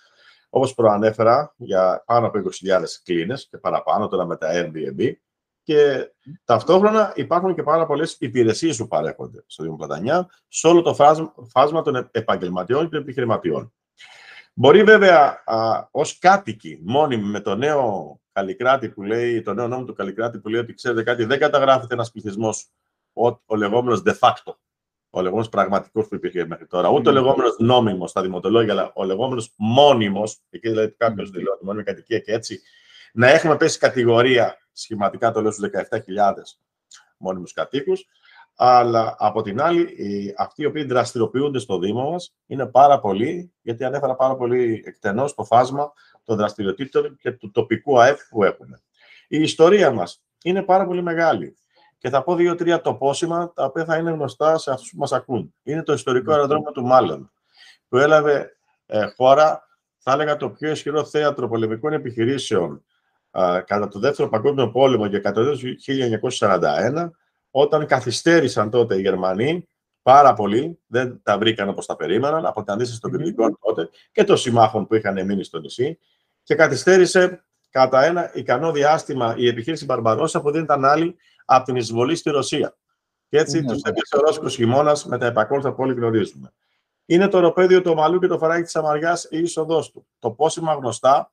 Όπως 0.50 0.74
προανέφερα, 0.74 1.54
για 1.56 2.02
πάνω 2.06 2.26
από 2.26 2.38
20.000 2.38 3.00
κλίνες 3.04 3.48
και 3.50 3.58
παραπάνω 3.58 4.08
τώρα 4.08 4.26
με 4.26 4.36
τα 4.36 4.48
Airbnb. 4.52 5.12
Και 5.62 6.12
ταυτόχρονα 6.44 7.12
υπάρχουν 7.14 7.54
και 7.54 7.62
πάρα 7.62 7.86
πολλές 7.86 8.16
υπηρεσίες 8.18 8.76
που 8.76 8.88
παρέχονται 8.88 9.44
στο 9.46 9.62
Δήμο 9.62 9.76
Πλατανιά 9.76 10.28
σε 10.48 10.66
όλο 10.66 10.82
το 10.82 10.94
φάσμα 11.48 11.82
των 11.82 12.08
επαγγελματιών 12.10 12.82
και 12.84 12.90
των 12.90 13.00
επιχειρηματιών. 13.00 13.72
Μπορεί 14.54 14.82
βέβαια 14.82 15.42
ως 15.90 16.18
κάτοικοι 16.18 16.80
μόνιμοι 16.82 17.24
με 17.24 17.40
το 17.40 17.54
νέο 17.54 18.14
Καλλικράτη 18.32 18.88
που 18.88 19.02
λέει, 19.02 19.42
το 19.42 19.54
νέο 19.54 19.68
νόμο 19.68 19.84
του 19.84 19.94
Καλλικράτη 19.94 20.38
που 20.38 20.48
λέει 20.48 20.60
ότι 20.60 20.74
ξέρετε 20.74 21.02
κάτι, 21.02 21.24
δεν 21.24 21.38
καταγράφεται 21.38 21.94
ένας 21.94 22.10
πληθυσμός 22.10 22.70
ο, 23.12 23.26
ο 23.26 23.56
λεγόμενος 23.56 24.02
de 24.04 24.14
facto, 24.18 24.54
ο 25.10 25.20
λεγόμενος 25.20 25.48
πραγματικός 25.48 26.08
που 26.08 26.14
υπήρχε 26.14 26.46
μέχρι 26.46 26.66
τώρα, 26.66 26.88
ούτε 26.88 27.08
ο 27.08 27.12
λεγόμενος 27.12 27.56
νόμιμος 27.58 28.10
στα 28.10 28.22
δημοτολόγια, 28.22 28.72
αλλά 28.72 28.90
ο 28.94 29.04
λεγόμενος 29.04 29.52
μόνιμος, 29.56 30.38
εκεί 30.50 30.68
δηλαδή 30.68 30.94
κάποιος 30.96 31.30
δηλώνει 31.30 31.58
μόνιμη 31.62 31.84
κατοικία 31.84 32.18
και 32.18 32.32
έτσι 32.32 32.60
να 33.12 33.28
έχουμε 33.28 33.56
πέσει 33.56 33.78
κατηγορία, 33.78 34.58
σχηματικά 34.72 35.32
το 35.32 35.40
λέω 35.40 35.50
στους 35.50 35.70
17.000 35.90 35.98
μόνιμους 37.16 37.52
κατοίκους, 37.52 38.06
αλλά 38.62 39.14
από 39.18 39.42
την 39.42 39.60
άλλη, 39.60 39.94
αυτοί 40.36 40.62
οι 40.62 40.64
οποίοι 40.64 40.84
δραστηριοποιούνται 40.84 41.58
στο 41.58 41.78
Δήμο 41.78 42.10
μας 42.10 42.34
είναι 42.46 42.66
πάρα 42.66 43.00
πολλοί, 43.00 43.52
γιατί 43.62 43.84
ανέφερα 43.84 44.14
πάρα 44.14 44.36
πολύ 44.36 44.82
εκτενώς 44.86 45.34
το 45.34 45.44
φάσμα 45.44 45.92
των 46.24 46.36
δραστηριοτήτων 46.36 47.16
και 47.20 47.30
του 47.32 47.50
τοπικού 47.50 48.00
ΑΕΠ 48.00 48.18
που 48.30 48.44
έχουμε. 48.44 48.80
Η 49.28 49.40
ιστορία 49.42 49.90
μας 49.90 50.22
είναι 50.42 50.62
πάρα 50.62 50.86
πολύ 50.86 51.02
μεγάλη. 51.02 51.56
Και 51.98 52.08
θα 52.08 52.22
πω 52.22 52.34
δύο-τρία 52.34 52.80
τοπόσημα 52.80 53.52
τα 53.52 53.64
οποία 53.64 53.84
θα 53.84 53.96
είναι 53.96 54.10
γνωστά 54.10 54.58
σε 54.58 54.70
αυτούς 54.70 54.90
που 54.90 54.98
μας 54.98 55.12
ακούν. 55.12 55.54
Είναι 55.62 55.82
το 55.82 55.92
ιστορικό 55.92 56.32
αεροδρόμιο 56.32 56.72
του 56.72 56.86
Μάλλον, 56.86 57.32
που 57.88 57.96
έλαβε 57.96 58.56
ε, 58.86 59.06
χώρα, 59.16 59.68
θα 59.98 60.12
έλεγα, 60.12 60.36
το 60.36 60.50
πιο 60.50 60.70
ισχυρό 60.70 61.04
θέατρο 61.04 61.48
πολεμικών 61.48 61.92
επιχειρήσεων 61.92 62.84
κατά 63.66 63.88
το 63.88 63.98
Δεύτερο 63.98 64.28
Παγκόσμιο 64.28 64.70
Πόλεμο 64.70 65.08
και 65.08 65.18
κατά 65.18 65.44
το 65.44 65.58
1941, 66.30 67.10
όταν 67.50 67.86
καθυστέρησαν 67.86 68.70
τότε 68.70 68.96
οι 68.96 69.00
Γερμανοί 69.00 69.68
πάρα 70.02 70.34
πολύ, 70.34 70.78
δεν 70.86 71.20
τα 71.22 71.38
βρήκαν 71.38 71.68
όπως 71.68 71.86
τα 71.86 71.96
περίμεναν, 71.96 72.46
από 72.46 72.62
την 72.62 72.72
αντίσταση 72.72 73.00
των 73.00 73.10
κριτικών 73.10 73.58
τότε 73.60 73.88
και 74.12 74.24
των 74.24 74.36
συμμάχων 74.36 74.86
που 74.86 74.94
είχαν 74.94 75.24
μείνει 75.24 75.44
στο 75.44 75.58
νησί 75.58 75.98
και 76.42 76.54
καθυστέρησε 76.54 77.44
κατά 77.70 78.04
ένα 78.04 78.30
ικανό 78.34 78.72
διάστημα 78.72 79.34
η 79.36 79.46
επιχείρηση 79.48 79.84
Μπαρμπαρόσα 79.84 80.40
που 80.40 80.50
δεν 80.50 80.62
ήταν 80.62 80.84
άλλη 80.84 81.16
από 81.44 81.64
την 81.64 81.76
εισβολή 81.76 82.16
στη 82.16 82.30
Ρωσία. 82.30 82.76
Και 83.28 83.38
έτσι 83.38 83.60
mm-hmm. 83.62 83.72
τους 83.72 83.82
έπιασε 83.82 84.16
ο 84.16 84.20
Ρώσικος 84.20 84.54
χειμώνας 84.54 85.04
με 85.04 85.18
τα 85.18 85.26
επακόλουθα 85.26 85.72
που 85.72 85.82
όλοι 85.82 85.94
γνωρίζουμε. 85.94 86.52
Είναι 87.06 87.28
το 87.28 87.36
οροπέδιο 87.36 87.82
του 87.82 87.90
Ομαλού 87.90 88.18
και 88.18 88.26
το 88.26 88.38
φαράγγι 88.38 88.62
της 88.62 88.76
Αμαριάς 88.76 89.24
η 89.30 89.38
είσοδός 89.38 89.90
του. 89.90 90.06
Το 90.18 90.30
πόσιμα 90.30 90.74
γνωστά 90.74 91.32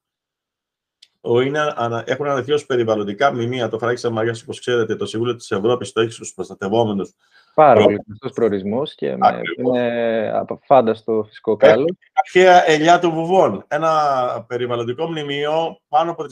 είναι, 1.42 1.74
έχουν 2.06 2.26
αναδειχθεί 2.26 2.52
ως 2.52 2.66
περιβαλλοντικά 2.66 3.34
μνημεία. 3.34 3.70
Το 3.70 3.78
Φράγι 3.78 4.10
Μαριά, 4.10 4.36
όπως 4.42 4.60
ξέρετε, 4.60 4.96
το 4.96 5.06
Συμβούλιο 5.06 5.36
της 5.36 5.52
Ευρώπης 5.52 5.92
το 5.92 6.02
έχει 6.02 6.12
στους 6.12 6.34
προστατευόμενους. 6.34 7.14
Πάρα 7.54 7.84
πολύ 7.84 8.00
γνωστό 8.08 8.30
προορισμός 8.30 8.96
και 8.96 9.16
με, 9.16 9.42
είναι 9.58 10.46
φάνταστο 10.66 11.24
φυσικό 11.28 11.56
κάλο. 11.56 11.98
Αρχαία 12.14 12.70
ελιά 12.70 13.00
των 13.00 13.12
βουβών. 13.12 13.64
Ένα 13.68 13.92
περιβαλλοντικό 14.48 15.08
μνημείο 15.08 15.80
πάνω 15.88 16.12
από 16.12 16.24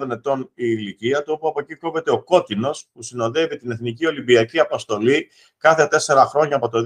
3.500 0.00 0.10
ετών 0.10 0.40
η 0.40 0.52
ηλικία 0.54 1.22
του, 1.22 1.32
όπου 1.36 1.48
από 1.48 1.60
εκεί 1.60 1.74
κόβεται 1.74 2.10
ο 2.10 2.22
κότινος 2.22 2.88
που 2.92 3.02
συνοδεύει 3.02 3.56
την 3.56 3.70
Εθνική 3.70 4.06
Ολυμπιακή 4.06 4.60
Αποστολή 4.60 5.30
κάθε 5.58 5.86
τέσσερα 5.86 6.24
χρόνια 6.24 6.56
από 6.56 6.68
το 6.68 6.78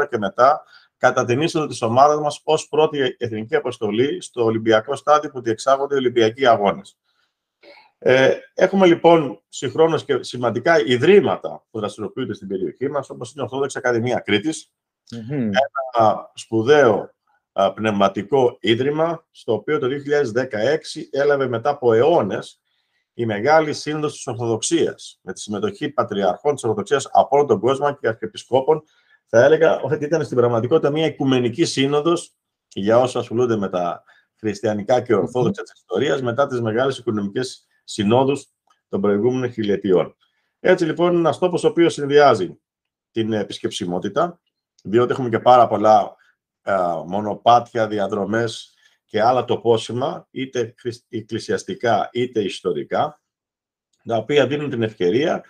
2004 0.00 0.08
και 0.10 0.18
μετά 0.18 0.62
κατά 0.98 1.24
την 1.24 1.40
είσοδο 1.40 1.66
τη 1.66 1.78
ομάδα 1.80 2.20
μας 2.20 2.40
ως 2.44 2.68
πρώτη 2.68 3.16
εθνική 3.18 3.56
αποστολή 3.56 4.22
στο 4.22 4.44
Ολυμπιακό 4.44 4.96
στάδιο 4.96 5.30
που 5.30 5.40
διεξάγονται 5.40 5.94
οι 5.94 5.98
Ολυμπιακοί 5.98 6.46
Αγώνες. 6.46 6.98
Ε, 7.98 8.34
έχουμε 8.54 8.86
λοιπόν 8.86 9.42
συγχρόνως 9.48 10.04
και 10.04 10.22
σημαντικά 10.22 10.84
ιδρύματα 10.84 11.66
που 11.70 11.78
δραστηριοποιούνται 11.78 12.34
στην 12.34 12.48
περιοχή 12.48 12.88
μας, 12.90 13.10
όπως 13.10 13.32
είναι 13.32 13.40
η 13.40 13.44
Ορθόδοξη 13.44 13.78
Ακαδημία 13.78 14.18
Κρήτης, 14.18 14.72
ένα 15.08 16.30
σπουδαίο 16.34 17.14
πνευματικό 17.74 18.56
ίδρυμα, 18.60 19.26
στο 19.30 19.52
οποίο 19.52 19.78
το 19.78 19.86
2016 19.86 21.08
έλαβε 21.10 21.48
μετά 21.48 21.70
από 21.70 21.92
αιώνες 21.92 22.60
η 23.14 23.26
Μεγάλη 23.26 23.72
Σύνοδος 23.72 24.12
της 24.12 24.26
Ορθοδοξίας, 24.26 25.18
με 25.22 25.32
τη 25.32 25.40
συμμετοχή 25.40 25.88
πατριαρχών 25.88 26.54
της 26.54 26.64
Ορθοδοξίας 26.64 27.08
από 27.12 27.36
όλο 27.36 27.44
τον 27.44 27.60
κόσμο 27.60 27.94
και 27.94 28.08
αρχιεπισκόπων 28.08 28.82
θα 29.30 29.44
έλεγα 29.44 29.80
ότι 29.80 30.04
ήταν 30.04 30.24
στην 30.24 30.36
πραγματικότητα 30.36 30.90
μια 30.90 31.06
οικουμενική 31.06 31.64
σύνοδος 31.64 32.34
για 32.68 32.98
όσους 32.98 33.16
ασχολούνται 33.16 33.56
με 33.56 33.68
τα 33.68 34.02
χριστιανικά 34.38 35.00
και 35.00 35.14
ορθόδοξα 35.14 35.62
της 35.62 35.72
ιστορίας 35.72 36.22
μετά 36.22 36.46
τις 36.46 36.60
μεγάλες 36.60 36.98
οικονομικές 36.98 37.66
συνόδους 37.84 38.46
των 38.88 39.00
προηγούμενων 39.00 39.52
χιλιετιών. 39.52 40.16
Έτσι 40.60 40.84
λοιπόν 40.84 41.10
είναι 41.10 41.18
ένα 41.28 41.38
τόπο 41.38 41.58
ο 41.64 41.68
οποίο 41.68 41.88
συνδυάζει 41.88 42.60
την 43.10 43.32
επισκεψιμότητα, 43.32 44.40
διότι 44.82 45.12
έχουμε 45.12 45.28
και 45.28 45.38
πάρα 45.38 45.66
πολλά 45.66 46.16
μονοπάτια, 47.06 47.86
διαδρομές 47.86 48.74
και 49.04 49.22
άλλα 49.22 49.44
τοπόσημα, 49.44 50.28
είτε 50.30 50.74
εκκλησιαστικά 51.08 52.08
είτε 52.12 52.42
ιστορικά, 52.42 53.20
τα 54.04 54.16
οποία 54.16 54.46
δίνουν 54.46 54.70
την 54.70 54.82
ευκαιρία 54.82 55.44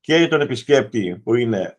και 0.00 0.16
για 0.16 0.28
τον 0.28 0.40
επισκέπτη 0.40 1.20
που 1.24 1.34
είναι 1.34 1.78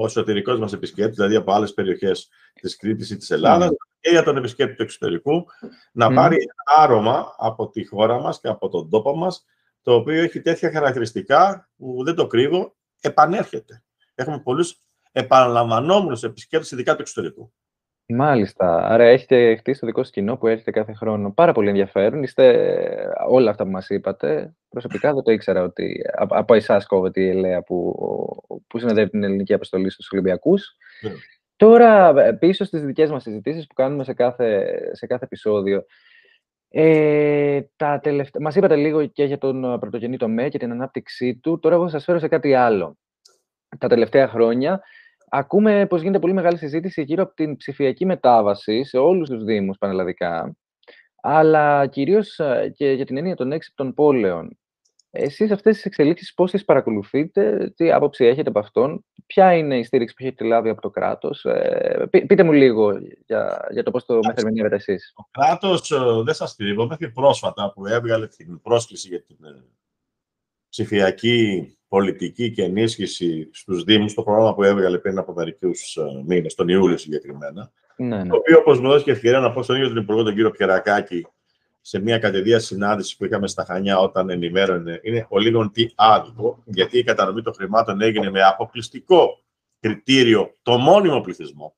ο 0.00 0.04
εσωτερικός 0.04 0.58
μας 0.58 0.72
επισκέπτης, 0.72 1.16
δηλαδή 1.16 1.34
από 1.34 1.52
άλλες 1.52 1.74
περιοχές 1.74 2.28
της 2.60 2.76
Κρήτης 2.76 3.10
ή 3.10 3.16
της 3.16 3.30
Ελλάδας, 3.30 3.68
mm. 3.68 3.74
και 4.00 4.10
για 4.10 4.22
τον 4.22 4.36
επισκέπτη 4.36 4.74
του 4.74 4.82
εξωτερικού, 4.82 5.46
να 5.92 6.12
πάρει 6.12 6.36
ένα 6.36 6.82
άρωμα 6.82 7.34
από 7.38 7.68
τη 7.68 7.84
χώρα 7.84 8.20
μας 8.20 8.40
και 8.40 8.48
από 8.48 8.68
τον 8.68 8.90
τόπο 8.90 9.16
μας, 9.16 9.44
το 9.82 9.94
οποίο 9.94 10.22
έχει 10.22 10.40
τέτοια 10.40 10.70
χαρακτηριστικά 10.70 11.68
που 11.76 12.04
δεν 12.04 12.14
το 12.14 12.26
κρύβω, 12.26 12.76
επανέρχεται. 13.00 13.82
Έχουμε 14.14 14.38
πολλούς 14.38 14.76
επαναλαμβανόμενους 15.12 16.22
επισκέπτες, 16.22 16.70
ειδικά 16.70 16.94
του 16.94 17.00
εξωτερικού. 17.00 17.52
Μάλιστα. 18.10 18.88
Άρα 18.88 19.04
έχετε 19.04 19.56
χτίσει 19.56 19.80
το 19.80 19.86
δικό 19.86 20.02
σας 20.02 20.12
κοινό 20.12 20.36
που 20.36 20.46
έρχεται 20.46 20.70
κάθε 20.70 20.92
χρόνο. 20.92 21.32
Πάρα 21.32 21.52
πολύ 21.52 21.68
ενδιαφέρον. 21.68 22.22
Είστε 22.22 23.14
όλα 23.28 23.50
αυτά 23.50 23.64
που 23.64 23.70
μας 23.70 23.88
είπατε. 23.88 24.54
Προσωπικά 24.68 25.14
δεν 25.14 25.22
το 25.22 25.32
ήξερα 25.32 25.62
ότι 25.62 26.02
από 26.12 26.54
εσάς 26.54 26.86
κόβεται 26.86 27.20
η 27.20 27.28
Ελέα 27.28 27.62
που, 27.62 27.96
που 28.66 28.78
συνοδεύει 28.78 29.10
την 29.10 29.22
ελληνική 29.22 29.54
αποστολή 29.54 29.90
στους 29.90 30.10
Ολυμπιακούς. 30.12 30.76
Ναι. 31.02 31.10
Τώρα, 31.56 32.14
πίσω 32.38 32.64
στις 32.64 32.82
δικές 32.84 33.10
μας 33.10 33.22
συζητήσεις 33.22 33.66
που 33.66 33.74
κάνουμε 33.74 34.04
σε 34.04 34.12
κάθε, 34.12 34.78
σε 34.92 35.06
κάθε 35.06 35.24
επεισόδιο, 35.24 35.84
ε, 36.68 37.60
τα 37.76 38.00
τελευτα... 38.00 38.40
Μας 38.40 38.56
είπατε 38.56 38.76
λίγο 38.76 39.06
και 39.06 39.24
για 39.24 39.38
τον 39.38 39.78
πρωτογενή 39.80 40.16
τομέα 40.16 40.48
και 40.48 40.58
την 40.58 40.70
ανάπτυξή 40.70 41.36
του. 41.36 41.58
Τώρα 41.58 41.74
εγώ 41.74 41.84
θα 41.84 41.90
σας 41.90 42.04
φέρω 42.04 42.18
σε 42.18 42.28
κάτι 42.28 42.54
άλλο. 42.54 42.98
Τα 43.78 43.88
τελευταία 43.88 44.28
χρόνια 44.28 44.82
Ακούμε 45.30 45.86
πως 45.86 46.00
γίνεται 46.00 46.18
πολύ 46.18 46.32
μεγάλη 46.32 46.58
συζήτηση 46.58 47.02
γύρω 47.02 47.22
από 47.22 47.34
την 47.34 47.56
ψηφιακή 47.56 48.06
μετάβαση 48.06 48.84
σε 48.84 48.98
όλους 48.98 49.28
τους 49.28 49.44
Δήμους 49.44 49.78
πανελλαδικά, 49.78 50.56
αλλά 51.22 51.86
κυρίως 51.86 52.38
ε, 52.38 52.72
και 52.76 52.92
για 52.92 53.04
την 53.04 53.16
έννοια 53.16 53.36
των 53.36 53.52
έξυπτων 53.52 53.94
πόλεων. 53.94 54.58
Εσείς 55.10 55.50
αυτές 55.50 55.74
τις 55.74 55.84
εξελίξεις 55.84 56.34
πώς 56.34 56.50
τις 56.50 56.64
παρακολουθείτε, 56.64 57.72
τι 57.76 57.92
άποψη 57.92 58.24
έχετε 58.24 58.48
από 58.48 58.58
αυτόν, 58.58 59.04
ποια 59.26 59.54
είναι 59.54 59.78
η 59.78 59.84
στήριξη 59.84 60.14
που 60.14 60.22
έχετε 60.24 60.44
λάβει 60.44 60.68
από 60.68 60.80
το 60.80 60.90
κράτος. 60.90 61.44
Ε, 61.44 62.08
πείτε 62.10 62.42
μου 62.42 62.52
λίγο 62.52 62.98
για, 63.26 63.68
για 63.70 63.82
το 63.82 63.90
πώς 63.90 64.04
το 64.04 64.18
μεθερμηνεύετε 64.26 64.74
εσείς. 64.74 65.12
Το 65.14 65.28
κράτος, 65.30 65.90
ε, 65.90 66.22
δεν 66.24 66.34
σας 66.34 66.54
κρύβω, 66.54 66.86
μέχρι 66.86 67.10
πρόσφατα 67.10 67.72
που 67.72 67.86
έβγαλε 67.86 68.26
την 68.26 68.60
πρόσκληση 68.60 69.08
για 69.08 69.22
την 69.22 69.36
ψηφιακή 70.68 71.77
πολιτική 71.88 72.50
και 72.50 72.62
ενίσχυση 72.62 73.48
στους 73.52 73.84
Δήμους, 73.84 74.14
το 74.14 74.22
πρόγραμμα 74.22 74.54
που 74.54 74.62
έβγαλε 74.62 74.98
πριν 74.98 75.18
από 75.18 75.32
μερικούς 75.32 75.96
ε, 75.96 76.02
μήνες, 76.26 76.54
τον 76.54 76.68
Ιούλιο 76.68 76.96
συγκεκριμένα. 76.96 77.70
Ναι, 77.96 78.22
ναι. 78.22 78.28
Το 78.28 78.36
οποίο, 78.36 78.58
όπως 78.58 78.80
μου 78.80 78.88
δόθηκε 78.88 79.10
ευκαιρία 79.10 79.38
να 79.38 79.52
πω 79.52 79.62
στον 79.62 79.76
ίδιο 79.76 79.88
τον 79.88 79.96
Υπουργό, 79.96 80.22
τον 80.22 80.34
κύριο 80.34 80.50
Πιερακάκη, 80.50 81.26
σε 81.80 81.98
μια 81.98 82.18
κατεδία 82.18 82.58
συνάντησης 82.58 83.16
που 83.16 83.24
είχαμε 83.24 83.48
στα 83.48 83.64
Χανιά 83.64 83.98
όταν 83.98 84.30
ενημέρωνε, 84.30 85.00
είναι 85.02 85.26
ο 85.28 85.38
λίγο 85.38 85.70
τι 85.70 85.86
άδικο, 85.94 86.62
γιατί 86.64 86.98
η 86.98 87.04
κατανομή 87.04 87.42
των 87.42 87.54
χρημάτων 87.54 88.00
έγινε 88.00 88.30
με 88.30 88.42
αποκλειστικό 88.42 89.42
κριτήριο 89.80 90.54
το 90.62 90.78
μόνιμο 90.78 91.20
πληθυσμό. 91.20 91.74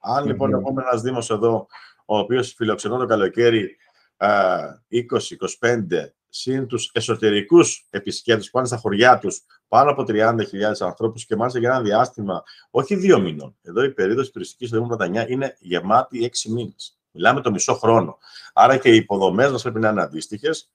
Αν 0.00 0.26
λοιπόν 0.26 0.50
mm-hmm. 0.50 0.60
έχουμε 0.60 0.82
ένας 0.82 1.02
Δήμος 1.02 1.30
εδώ, 1.30 1.66
ο 2.04 2.18
οποίος 2.18 2.54
φιλοξενώ 2.56 2.96
το 2.96 3.06
καλοκαίρι 3.06 3.76
20-25 4.16 5.90
ε, 5.90 6.08
συν 6.36 6.66
τους 6.66 6.90
εσωτερικούς 6.92 7.86
επισκέπτες 7.90 8.44
που 8.44 8.50
πάνε 8.52 8.66
στα 8.66 8.76
χωριά 8.76 9.18
τους, 9.18 9.42
πάνω 9.68 9.90
από 9.90 10.04
30.000 10.08 10.80
ανθρώπους 10.80 11.26
και 11.26 11.36
μάλιστα 11.36 11.58
για 11.58 11.70
ένα 11.70 11.80
διάστημα 11.82 12.42
όχι 12.70 12.94
δύο 12.94 13.20
μήνων. 13.20 13.56
Εδώ 13.62 13.82
η 13.82 13.90
περίοδος 13.90 14.30
τουριστικής 14.30 14.68
στο 14.68 14.80
Δήμο 14.80 15.24
είναι 15.28 15.56
γεμάτη 15.58 16.24
έξι 16.24 16.52
μήνες. 16.52 16.98
Μιλάμε 17.10 17.40
το 17.40 17.50
μισό 17.50 17.74
χρόνο. 17.74 18.18
Άρα 18.52 18.76
και 18.76 18.88
οι 18.88 18.96
υποδομές 18.96 19.50
μας 19.50 19.62
πρέπει 19.62 19.78
να 19.78 19.88
είναι 19.88 20.02
αντίστοιχες, 20.02 20.70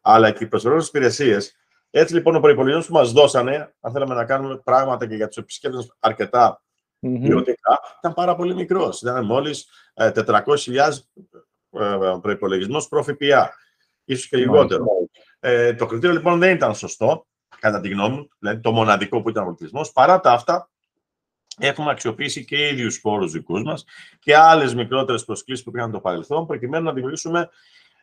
αλλά 0.00 0.30
και 0.30 0.44
οι 0.44 0.46
προσφερόμενε 0.46 0.86
υπηρεσίες. 0.88 1.56
Έτσι 1.90 2.14
λοιπόν 2.14 2.34
ο 2.34 2.40
προπολογισμό 2.40 2.82
που 2.86 2.92
μας 2.92 3.12
δώσανε, 3.12 3.74
αν 3.80 3.92
θέλαμε 3.92 4.14
να 4.14 4.24
κάνουμε 4.24 4.56
πράγματα 4.56 5.06
και 5.06 5.14
για 5.14 5.28
τους 5.28 5.36
επισκέπτες 5.36 5.96
αρκετά 5.98 6.62
ποιοτικά, 7.00 7.80
ήταν 7.98 8.14
πάρα 8.14 8.36
πολύ 8.36 8.54
μικρός. 8.54 9.00
Ήταν 9.00 9.24
μόλις 9.24 9.66
400.000 9.94 10.90
προπολογισμό 12.20 12.86
προ 12.88 13.02
ΦΠΑ 13.02 13.54
ίσως 14.04 14.28
και 14.28 14.36
λιγότερο. 14.36 14.86
Ε, 15.40 15.74
το 15.74 15.86
κριτήριο 15.86 16.14
λοιπόν 16.14 16.38
δεν 16.38 16.54
ήταν 16.54 16.74
σωστό, 16.74 17.26
κατά 17.60 17.80
τη 17.80 17.88
γνώμη 17.88 18.16
μου, 18.16 18.28
δηλαδή 18.38 18.60
το 18.60 18.72
μοναδικό 18.72 19.22
που 19.22 19.28
ήταν 19.28 19.42
ο 19.42 19.46
πολιτισμός. 19.46 19.92
Παρά 19.92 20.20
τα 20.20 20.32
αυτά, 20.32 20.70
έχουμε 21.58 21.90
αξιοποιήσει 21.90 22.44
και 22.44 22.68
ίδιους 22.68 23.00
πόρου 23.00 23.28
δικούς 23.28 23.62
μας 23.62 23.84
και 24.18 24.36
άλλες 24.36 24.74
μικρότερες 24.74 25.24
προσκλήσεις 25.24 25.64
που 25.64 25.70
πήγαν 25.70 25.90
το 25.90 26.00
παρελθόν, 26.00 26.46
προκειμένου 26.46 26.84
να 26.84 26.92
δημιουργήσουμε, 26.92 27.48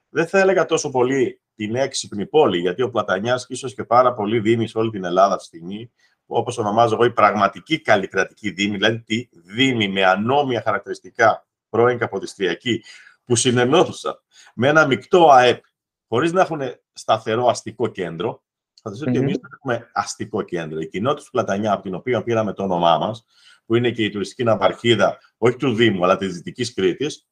δεν 0.09 0.27
θα 0.27 0.39
έλεγα 0.39 0.65
τόσο 0.65 0.89
πολύ 0.89 1.39
την 1.55 1.75
έξυπνη 1.75 2.25
πόλη, 2.25 2.59
γιατί 2.59 2.81
ο 2.81 2.89
Πλατανιάς 2.89 3.45
και 3.47 3.53
ίσως 3.53 3.73
και 3.73 3.83
πάρα 3.83 4.13
πολύ 4.13 4.39
δήμοι 4.39 4.67
σε 4.67 4.77
όλη 4.77 4.89
την 4.89 5.03
Ελλάδα 5.05 5.35
αυτή 5.35 5.49
τη 5.49 5.57
στιγμή, 5.57 5.91
όπως 6.25 6.57
ονομάζω 6.57 6.93
εγώ, 6.93 7.05
η 7.05 7.11
πραγματική 7.11 7.79
καλλικρατική 7.79 8.49
δήμη, 8.49 8.75
δηλαδή 8.75 8.99
τη 8.99 9.29
δήμη 9.31 9.87
με 9.87 10.05
ανώμια 10.05 10.61
χαρακτηριστικά 10.61 11.47
πρώην 11.69 11.97
καποδιστριακή, 11.97 12.83
που 13.25 13.35
συνενώθουσαν 13.35 14.21
με 14.55 14.67
ένα 14.67 14.85
μεικτό 14.85 15.29
ΑΕΠ 15.29 15.63
χωρίς 16.07 16.31
να 16.31 16.41
έχουν 16.41 16.61
σταθερό 16.95 17.47
αστικό 17.47 17.87
κέντρο. 17.87 18.43
Θα 18.81 18.89
σας 18.89 18.99
πω 18.99 19.09
ότι 19.09 19.19
εμείς 19.19 19.37
δεν 19.37 19.49
έχουμε 19.53 19.89
αστικό 19.93 20.41
κέντρο. 20.41 20.79
Η 20.79 20.87
κοινότητα 20.87 21.23
του 21.23 21.31
Πλατανιά, 21.31 21.71
από 21.71 21.81
την 21.81 21.93
οποία 21.95 22.23
πήραμε 22.23 22.53
το 22.53 22.63
όνομά 22.63 22.97
μας, 22.97 23.25
που 23.65 23.75
είναι 23.75 23.91
και 23.91 24.03
η 24.03 24.09
τουριστική 24.09 24.43
ναυαρχίδα, 24.43 25.17
όχι 25.37 25.57
του 25.57 25.73
Δήμου, 25.73 26.03
αλλά 26.03 26.17
της 26.17 26.33
Δυτικής 26.33 26.73
Κρήτης, 26.73 27.27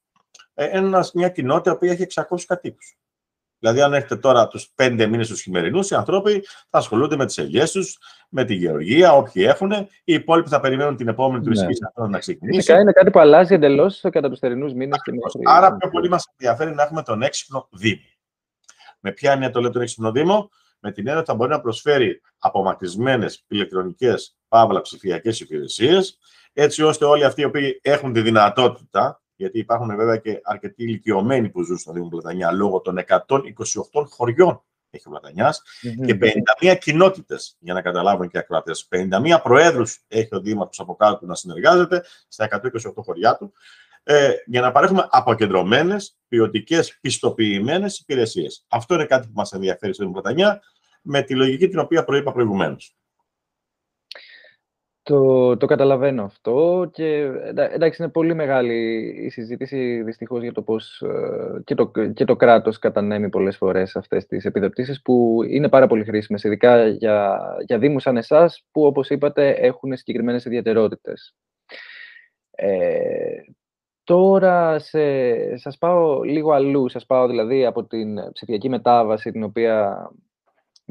ε, 0.53 0.77
είναι 0.77 0.99
μια 1.13 1.29
κοινότητα 1.29 1.77
που 1.77 1.85
έχει 1.85 2.01
600 2.01 2.45
κατοίκους. 2.45 2.97
Δηλαδή, 3.59 3.81
αν 3.81 3.93
έχετε 3.93 4.15
τώρα 4.15 4.47
τους 4.47 4.71
πέντε 4.75 5.05
μήνες 5.05 5.27
τους 5.27 5.41
χειμερινούς, 5.41 5.89
οι 5.89 5.95
άνθρωποι 5.95 6.45
θα 6.69 6.77
ασχολούνται 6.77 7.15
με 7.15 7.25
τις 7.25 7.37
ελιές 7.37 7.71
τους, 7.71 7.97
με 8.29 8.45
τη 8.45 8.53
γεωργία, 8.53 9.13
όποιοι 9.13 9.43
έχουν. 9.47 9.71
Οι 10.03 10.13
υπόλοιποι 10.13 10.49
θα 10.49 10.59
περιμένουν 10.59 10.95
την 10.95 11.07
επόμενη 11.07 11.37
ναι. 11.37 11.43
τουριστική 11.43 11.73
σεζόν 11.73 12.11
να 12.11 12.19
ξεκινήσει. 12.19 12.57
Φυσικά 12.57 12.79
είναι 12.79 12.91
κάτι 12.91 13.09
που 13.09 13.19
αλλάζει 13.19 13.53
εντελώς 13.53 13.99
κατά 14.11 14.29
τους 14.29 14.39
θερινούς 14.39 14.73
μήνες. 14.73 14.99
Άρα, 15.43 15.75
πιο 15.75 15.89
πολύ 15.89 16.09
μας 16.09 16.25
ενδιαφέρει 16.37 16.75
να 16.75 16.83
έχουμε 16.83 17.03
τον 17.03 17.21
έξυπνο 17.21 17.67
Δήμο. 17.71 18.01
Με 19.03 19.11
ποια 19.11 19.31
έννοια 19.31 19.49
το 19.49 19.61
λέω 19.61 19.69
τον 19.69 19.81
έξυπνο 19.81 20.11
Δήμο, 20.11 20.49
με 20.79 20.91
την 20.91 21.07
έννοια 21.07 21.21
ότι 21.21 21.29
θα 21.29 21.35
μπορεί 21.35 21.49
να 21.49 21.61
προσφέρει 21.61 22.21
απομακρυσμένες 22.37 23.43
ηλεκτρονικές 23.47 24.37
παύλα 24.47 24.81
ψηφιακές 24.81 25.39
υπηρεσίες, 25.39 26.17
έτσι 26.53 26.83
ώστε 26.83 27.05
όλοι 27.05 27.23
αυτοί 27.23 27.41
οι 27.41 27.45
οποίοι 27.45 27.79
έχουν 27.81 28.13
τη 28.13 28.21
δυνατότητα, 28.21 29.21
γιατί 29.35 29.59
υπάρχουν 29.59 29.95
βέβαια 29.95 30.17
και 30.17 30.39
αρκετοί 30.43 30.83
ηλικιωμένοι 30.83 31.49
που 31.49 31.63
ζουν 31.63 31.77
στο 31.77 31.91
Δήμο 31.91 32.07
Πλατανιά 32.07 32.51
λόγω 32.51 32.81
των 32.81 32.97
128 33.07 33.17
χωριών 34.09 34.63
έχει 34.97 35.07
ο 35.07 35.09
πλατανια 35.09 35.55
και 36.05 36.17
51 36.61 36.77
κοινότητες, 36.79 37.55
για 37.59 37.73
να 37.73 37.81
καταλάβουν 37.81 38.27
και 38.27 38.37
οι 38.37 38.39
ακροατές. 38.39 38.87
51 38.91 39.39
προέδρους 39.43 40.03
έχει 40.07 40.35
ο 40.35 40.39
Δήμαρχος 40.39 40.79
από 40.79 40.95
κάτω 40.95 41.25
να 41.25 41.35
συνεργάζεται 41.35 42.03
στα 42.27 42.45
128 42.45 42.93
χωριά 42.95 43.37
του 43.37 43.53
ε, 44.03 44.33
για 44.45 44.61
να 44.61 44.71
παρέχουμε 44.71 45.07
αποκεντρωμένες, 45.09 46.17
ποιοτικές, 46.27 46.97
πιστοποιημένες 47.01 47.99
υπηρεσίες. 47.99 48.65
Αυτό 48.67 48.93
είναι 48.93 49.05
κάτι 49.05 49.27
που 49.27 49.33
μας 49.35 49.51
ενδιαφέρει 49.51 49.93
στην 49.93 50.11
Βρετανία, 50.11 50.61
με 51.01 51.21
τη 51.21 51.35
λογική 51.35 51.67
την 51.67 51.79
οποία 51.79 52.03
προείπα 52.03 52.31
προηγουμένως. 52.31 52.95
Το, 55.03 55.57
το 55.57 55.65
καταλαβαίνω 55.65 56.23
αυτό 56.23 56.89
και 56.93 57.31
εντάξει 57.53 58.01
είναι 58.01 58.11
πολύ 58.11 58.33
μεγάλη 58.33 58.99
η 59.25 59.29
συζήτηση 59.29 60.03
δυστυχώς 60.03 60.41
για 60.41 60.51
το 60.51 60.61
πώς 60.61 61.01
ε, 61.01 61.61
και 61.63 61.75
το, 61.75 61.91
και 62.13 62.25
το 62.25 62.35
κράτος 62.35 62.79
κατανέμει 62.79 63.29
πολλές 63.29 63.57
φορές 63.57 63.95
αυτές 63.95 64.25
τις 64.25 64.45
επιδοτήσεις 64.45 65.01
που 65.01 65.39
είναι 65.47 65.69
πάρα 65.69 65.87
πολύ 65.87 66.03
χρήσιμες, 66.03 66.43
ειδικά 66.43 66.87
για, 66.87 67.41
για 67.65 67.77
δήμους 67.77 68.01
σαν 68.01 68.17
εσάς 68.17 68.65
που 68.71 68.85
όπως 68.85 69.09
είπατε 69.09 69.49
έχουν 69.49 69.97
συγκεκριμένες 69.97 70.45
ιδιαιτερότητες. 70.45 71.35
Ε, 72.51 73.41
Τώρα 74.03 74.79
σε, 74.79 75.57
σας 75.57 75.77
πάω 75.77 76.21
λίγο 76.21 76.51
αλλού, 76.51 76.89
σας 76.89 77.05
πάω 77.05 77.27
δηλαδή 77.27 77.65
από 77.65 77.85
την 77.85 78.31
ψηφιακή 78.31 78.69
μετάβαση 78.69 79.31
την 79.31 79.43
οποία 79.43 80.09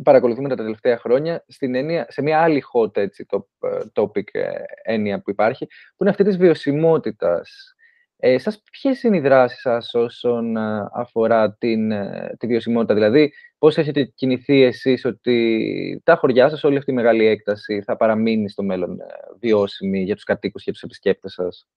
παρακολουθούμε 0.03 0.49
τα 0.49 0.57
τελευταία 0.57 0.99
χρόνια 0.99 1.45
στην 1.49 1.75
έννοια, 1.75 2.07
σε 2.09 2.23
μια 2.23 2.41
άλλη 2.41 2.63
hot 2.73 2.97
έτσι, 2.97 3.27
το, 3.27 3.49
topic 3.95 4.25
ε, 4.33 4.51
έννοια 4.83 5.21
που 5.21 5.31
υπάρχει, 5.31 5.67
που 5.67 5.97
είναι 5.99 6.11
αυτή 6.11 6.25
της 6.25 6.37
βιωσιμότητας. 6.37 7.75
Ε, 8.17 8.39
σας, 8.39 8.63
ποιες 8.71 9.03
είναι 9.03 9.17
οι 9.17 9.21
δράσεις 9.21 9.61
σας 9.61 9.95
όσον 9.95 10.57
ε, 10.57 10.89
αφορά 10.93 11.55
την, 11.55 11.91
ε, 11.91 12.35
τη 12.39 12.47
βιωσιμότητα, 12.47 12.95
δηλαδή 12.95 13.33
πώς 13.59 13.79
έχετε 13.79 14.05
κινηθεί 14.05 14.63
εσείς 14.63 15.05
ότι 15.05 16.01
τα 16.05 16.17
χωριά 16.17 16.49
σας, 16.49 16.65
όλη 16.65 16.77
αυτή 16.77 16.91
η 16.91 16.95
μεγάλη 16.95 17.27
έκταση 17.27 17.83
θα 17.83 17.97
παραμείνει 17.97 18.49
στο 18.49 18.63
μέλλον 18.63 19.01
ε, 19.01 19.05
βιώσιμη 19.41 20.03
για 20.03 20.15
τους 20.15 20.25
κατοίκους 20.25 20.63
και 20.63 20.73
τους 20.73 20.83
επισκέπτες 20.83 21.33
σας; 21.33 21.69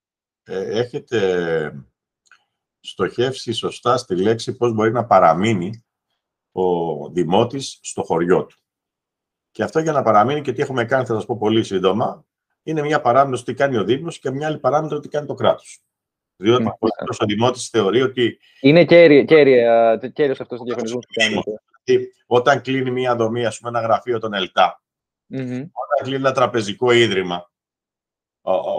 Έχετε 0.46 1.86
στοχεύσει 2.80 3.54
σωστά 3.54 3.98
στη 3.98 4.22
λέξη 4.22 4.56
πώς 4.56 4.74
μπορεί 4.74 4.92
να 4.92 5.06
παραμείνει 5.06 5.86
ο 6.52 7.10
δημότης 7.10 7.80
στο 7.82 8.04
χωριό 8.04 8.46
του. 8.46 8.58
Και 9.52 9.64
αυτό 9.64 9.80
για 9.80 9.92
να 9.92 10.04
παραμείνει 10.04 10.42
και 10.42 10.54
τι 10.54 10.62
έχουμε 10.62 10.86
κάνει, 10.86 11.06
θα 11.06 11.14
σας 11.14 11.25
πω 11.25 11.38
πολύ 11.38 11.64
σύντομα, 11.64 12.25
είναι 12.64 12.82
μια 12.82 13.02
παράμετρο 13.02 13.44
τι 13.44 13.54
κάνει 13.54 13.78
ο 13.78 13.84
Δήμος 13.84 14.20
και 14.20 14.30
μια 14.30 14.48
άλλη 14.48 14.60
παράμετρο 14.60 15.00
τι 15.00 15.08
κάνει 15.08 15.28
το 15.28 15.34
κράτος. 15.34 15.80
Διότι 16.36 16.64
mm. 16.68 16.90
ο 17.20 17.25
Δημότης 17.25 17.70
θεωρεί 17.70 18.02
ότι. 18.02 18.40
Είναι 18.62 18.86
κέριος 18.86 20.40
αυτός 20.40 20.60
ο 20.60 20.64
διαγωνισμό 20.64 21.00
που 21.00 21.08
κάνετε. 21.14 21.62
Όταν 22.25 22.62
κλείνει 22.62 22.92
μια 22.92 23.16
δομή, 23.16 23.46
ας 23.46 23.58
πούμε, 23.58 23.70
ένα 23.70 23.88
γραφείο 23.88 24.20
των 24.20 24.34
ΕΛΤΑ, 24.34 24.84
όταν 25.30 26.04
κλείνει 26.04 26.16
ένα 26.16 26.32
τραπεζικό 26.32 26.92
ίδρυμα, 26.92 27.52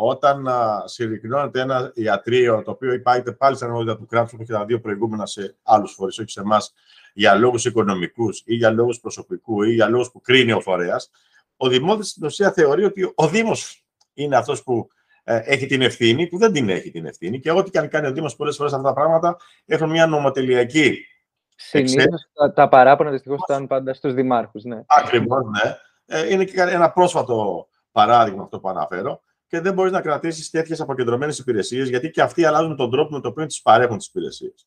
όταν 0.03 0.49
συρρυκνώνεται 0.85 1.61
ένα 1.61 1.91
ιατρείο, 1.95 2.63
το 2.63 2.71
οποίο 2.71 2.93
υπάρχει 2.93 3.33
πάλι 3.33 3.57
στην 3.57 3.67
αρμοδιότητα 3.67 4.03
του 4.03 4.07
κράτους, 4.07 4.33
όπω 4.33 4.45
και 4.45 4.53
τα 4.53 4.65
δύο 4.65 4.81
προηγούμενα 4.81 5.27
σε 5.27 5.57
άλλους 5.63 5.93
φορείς, 5.93 6.19
όχι 6.19 6.31
σε 6.31 6.41
εμάς, 6.41 6.73
για 7.15 7.35
λόγους 7.35 7.65
οικονομικούς 7.65 8.43
ή 8.45 8.55
για 8.55 8.71
λόγους 8.71 9.01
προσωπικού 9.01 9.63
ή 9.63 9.75
για 9.75 9.89
λόγους 9.89 10.11
που 10.11 10.21
κρίνει 10.21 10.53
ο 10.53 10.61
φορέας, 10.61 11.11
ο 11.57 11.69
Δημότη 11.69 12.05
στην 12.05 12.25
ουσία 12.25 12.53
θεωρεί 12.53 12.85
ότι 12.85 13.13
ο 13.15 13.29
Δήμος 13.29 13.85
είναι 14.15 14.37
αυτός 14.37 14.63
που 14.63 14.89
ε, 15.25 15.41
έχει 15.45 15.67
την 15.67 15.83
ευθύνη, 15.83 16.27
που 16.27 16.39
δεν 16.39 16.53
την 16.53 16.69
έχει 16.69 16.91
την 16.91 17.07
ευθύνη. 17.07 17.41
Και 17.41 17.51
ό,τι 17.51 17.71
και 17.71 17.79
αν 17.79 17.89
κάνει 17.89 18.07
ο 18.07 18.13
Δήμος 18.13 18.37
πολλές 18.37 18.57
φορές 18.57 18.73
αυτά 18.73 18.89
τα 18.89 18.95
πράγματα 18.95 19.37
έχουν 19.67 19.91
μια 19.91 20.07
νομοτελειακή. 20.07 21.07
Συνήθως 21.57 22.29
τα, 22.33 22.53
τα 22.53 22.69
παράπονα 22.69 23.11
δυστυχώς 23.11 23.41
ήταν 23.49 23.67
πάντα 23.67 23.95
στους 23.95 24.15
δημάρχους. 24.15 24.65
Ναι. 24.65 24.83
Ακριβώς, 24.87 25.45
ναι. 25.45 25.77
Ε, 26.07 26.33
είναι 26.33 26.45
και 26.45 26.61
ένα 26.61 26.91
πρόσφατο 26.91 27.69
παράδειγμα 27.93 28.43
αυτό 28.43 28.61
που 28.61 28.69
αναφέρω. 28.69 29.23
Και 29.49 29.61
δεν 29.61 29.75
μπορείς 29.75 29.93
να 29.93 30.00
κρατήσεις 30.00 30.50
τέτοιες 30.50 30.81
αποκεντρωμένες 30.81 31.38
υπηρεσίες, 31.38 31.88
γιατί 31.88 32.11
και 32.11 32.23
αυτοί 32.23 32.45
αλλάζουν 32.45 32.76
τον 32.76 32.91
τρόπο 32.91 33.12
με 33.12 33.21
τον 33.21 33.31
οποίο 33.31 33.47
τις 33.47 33.62
παρέχουν 33.62 33.99
τις 33.99 34.07
υπηρεσίες. 34.07 34.67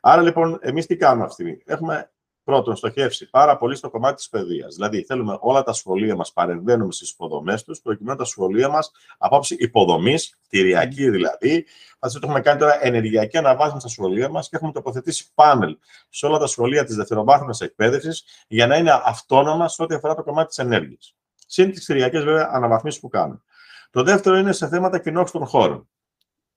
Άρα 0.00 0.22
λοιπόν, 0.22 0.58
εμείς 0.60 0.86
τι 0.86 0.96
κάνουμε 0.96 1.24
αυτή 1.24 1.44
τη 1.44 1.48
στιγμή; 1.48 1.62
Έχουμε 1.66 2.10
πρώτον 2.44 2.76
στοχεύσει 2.76 3.30
πάρα 3.30 3.56
πολύ 3.56 3.76
στο 3.76 3.90
κομμάτι 3.90 4.14
της 4.14 4.28
παιδείας. 4.28 4.74
Δηλαδή, 4.74 5.02
θέλουμε 5.02 5.38
όλα 5.40 5.62
τα 5.62 5.72
σχολεία 5.72 6.16
μας, 6.16 6.32
παρεμβαίνουμε 6.32 6.92
στις 6.92 7.10
υποδομές 7.10 7.64
τους, 7.64 7.80
προκειμένου 7.80 8.18
τα 8.18 8.24
σχολεία 8.24 8.68
μας, 8.68 8.90
από 9.18 9.36
άψη 9.36 9.56
υποδομής, 9.58 10.38
κτηριακή 10.46 11.10
δηλαδή, 11.10 11.66
αυτό 11.98 12.18
το 12.18 12.26
έχουμε 12.26 12.40
κάνει 12.40 12.58
τώρα 12.58 12.84
ενεργειακή 12.84 13.36
αναβάθμιση 13.36 13.80
στα 13.80 13.88
σχολεία 13.88 14.28
μας 14.28 14.48
και 14.48 14.56
έχουμε 14.56 14.72
τοποθετήσει 14.72 15.30
πάνελ 15.34 15.76
σε 16.08 16.26
όλα 16.26 16.38
τα 16.38 16.46
σχολεία 16.46 16.84
της 16.84 16.96
δευτεροβάθμιας 16.96 17.60
εκπαίδευσης 17.60 18.24
για 18.48 18.66
να 18.66 18.76
είναι 18.76 19.00
αυτόνομα 19.04 19.68
σε 19.68 19.82
ό,τι 19.82 19.94
αφορά 19.94 20.14
το 20.14 20.22
κομμάτι 20.22 20.48
της 20.48 20.58
ενέργειας. 20.58 21.14
Συν 21.46 21.70
τις 21.70 21.84
κτηριακές 21.84 22.24
βέβαια 22.24 22.50
αναβαθμίσεις 22.52 23.00
που 23.00 23.08
κάνουμε. 23.08 23.42
Το 23.90 24.02
δεύτερο 24.02 24.36
είναι 24.36 24.52
σε 24.52 24.68
θέματα 24.68 24.98
κοινόχρηση 24.98 25.32
των 25.32 25.46
χώρων. 25.46 25.88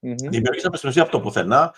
Mm-hmm. 0.02 0.30
Δημιουργήσαμε 0.30 0.78
στην 0.78 0.90
ουσία 0.90 1.02
από 1.02 1.12
το 1.12 1.20
πουθενά 1.20 1.74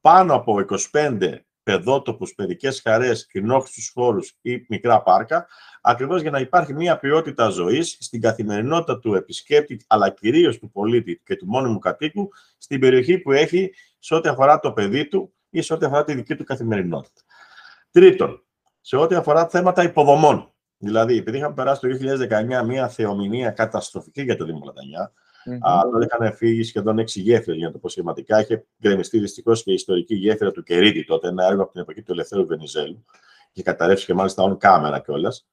πάνω 0.00 0.34
από 0.34 0.64
25 0.92 1.38
παιδότοπους, 1.62 2.34
παιδικές 2.34 2.80
χαρές, 2.80 3.26
κοινόχρηστους 3.26 3.90
χώρους 3.94 4.36
ή 4.40 4.64
μικρά 4.68 5.02
πάρκα, 5.02 5.46
ακριβώς 5.80 6.22
για 6.22 6.30
να 6.30 6.38
υπάρχει 6.38 6.72
μια 6.72 6.98
ποιότητα 6.98 7.48
ζωής 7.48 7.96
στην 8.00 8.20
καθημερινότητα 8.20 8.98
του 8.98 9.14
επισκέπτη, 9.14 9.84
αλλά 9.86 10.10
κυρίως 10.10 10.58
του 10.58 10.70
πολίτη 10.70 11.20
και 11.24 11.36
του 11.36 11.46
μόνιμου 11.46 11.78
κατοίκου, 11.78 12.28
στην 12.58 12.80
περιοχή 12.80 13.18
που 13.18 13.32
έχει 13.32 13.74
σε 13.98 14.14
ό,τι 14.14 14.28
αφορά 14.28 14.60
το 14.60 14.72
παιδί 14.72 15.08
του 15.08 15.34
ή 15.50 15.62
σε 15.62 15.74
ό,τι 15.74 15.86
αφορά 15.86 16.04
τη 16.04 16.14
δική 16.14 16.36
του 16.36 16.44
καθημερινότητα. 16.44 17.20
Τρίτον, 17.90 18.44
σε 18.80 18.96
ό,τι 18.96 19.14
αφορά 19.14 19.48
θέματα 19.48 19.82
υποδομών. 19.82 20.53
Δηλαδή, 20.84 21.16
επειδή 21.16 21.36
είχαμε 21.36 21.54
περάσει 21.54 21.80
το 21.80 21.88
2019 22.60 22.64
μια 22.66 22.88
θεομηνία 22.88 23.50
καταστροφική 23.50 24.22
για 24.22 24.36
το 24.36 24.44
Δήμο 24.44 24.62
Λατανιά, 24.64 25.12
Mm-hmm. 25.46 25.58
Αλλά 25.60 26.06
είχαν 26.06 26.36
φύγει 26.36 26.62
σχεδόν 26.62 26.98
έξι 26.98 27.20
γέφυρες, 27.20 27.56
για 27.56 27.66
να 27.66 27.72
το 27.72 27.78
πω 27.78 27.88
σχηματικά. 27.88 28.40
Είχε 28.40 28.66
γκρεμιστεί 28.82 29.18
δυστυχώς 29.18 29.62
και 29.62 29.70
η 29.70 29.74
ιστορική 29.74 30.14
γέφυρα 30.14 30.50
του 30.50 30.62
Κερίτη 30.62 31.04
τότε, 31.04 31.28
ένα 31.28 31.44
έργο 31.44 31.62
από 31.62 31.72
την 31.72 31.80
εποχή 31.80 32.02
του 32.02 32.12
Ελευθέρου 32.12 32.46
Βενιζέλου. 32.46 33.04
και 33.52 33.62
καταρρεύσει 33.62 34.06
και 34.06 34.14
μάλιστα 34.14 34.52
on 34.52 34.58
κάμερα 34.58 35.00
κιόλας. 35.00 35.46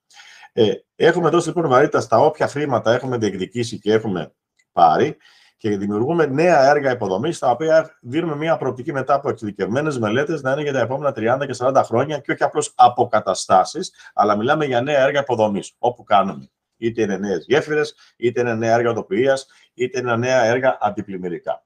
Ε, 0.53 0.73
έχουμε 0.95 1.29
δώσει 1.29 1.47
λοιπόν 1.47 1.67
βαρύτητα 1.67 2.01
στα 2.01 2.19
όποια 2.19 2.47
χρήματα 2.47 2.93
έχουμε 2.93 3.17
διεκδικήσει 3.17 3.79
και 3.79 3.93
έχουμε 3.93 4.33
πάρει 4.71 5.17
και 5.61 5.77
δημιουργούμε 5.77 6.25
νέα 6.25 6.69
έργα 6.69 6.91
υποδομής, 6.91 7.39
τα 7.39 7.49
οποία 7.49 7.97
δίνουμε 8.01 8.35
μια 8.35 8.57
προοπτική 8.57 8.93
μετά 8.93 9.13
από 9.13 9.29
εξειδικευμένες 9.29 9.99
μελέτες 9.99 10.41
να 10.41 10.51
είναι 10.51 10.61
για 10.61 10.73
τα 10.73 10.79
επόμενα 10.79 11.39
30 11.41 11.45
και 11.45 11.55
40 11.57 11.81
χρόνια 11.85 12.19
και 12.19 12.31
όχι 12.31 12.43
απλώς 12.43 12.73
αποκαταστάσεις, 12.75 13.93
αλλά 14.13 14.37
μιλάμε 14.37 14.65
για 14.65 14.81
νέα 14.81 14.99
έργα 14.99 15.19
υποδομής, 15.19 15.75
όπου 15.77 16.03
κάνουμε 16.03 16.49
είτε 16.77 17.01
είναι 17.01 17.17
νέες 17.17 17.45
γέφυρες, 17.47 17.95
είτε 18.17 18.41
είναι 18.41 18.55
νέα 18.55 18.73
έργα 18.73 18.89
οτοπία, 18.89 19.37
είτε 19.73 19.99
είναι 19.99 20.15
νέα 20.15 20.43
έργα 20.43 20.77
αντιπλημμυρικά. 20.81 21.63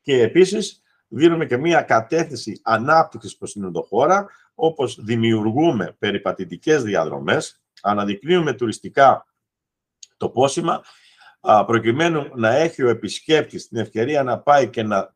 Και 0.00 0.22
επίσης 0.22 0.82
δίνουμε 1.08 1.46
και 1.46 1.56
μία 1.56 1.82
κατεύθυνση 1.82 2.60
ανάπτυξης 2.64 3.36
προς 3.36 3.52
την 3.52 3.64
ενδοχώρα, 3.64 4.26
όπως 4.54 4.98
δημιουργούμε 5.04 5.96
περιπατητικές 5.98 6.82
διαδρομές, 6.82 7.60
αναδεικνύουμε 7.82 8.52
τουριστικά 8.52 9.26
το 10.16 10.28
πόσημα, 10.28 10.82
προκειμένου 11.66 12.26
να 12.34 12.56
έχει 12.56 12.82
ο 12.82 12.88
επισκέπτης 12.88 13.68
την 13.68 13.78
ευκαιρία 13.78 14.22
να 14.22 14.38
πάει 14.38 14.68
και 14.68 14.82
να 14.82 15.14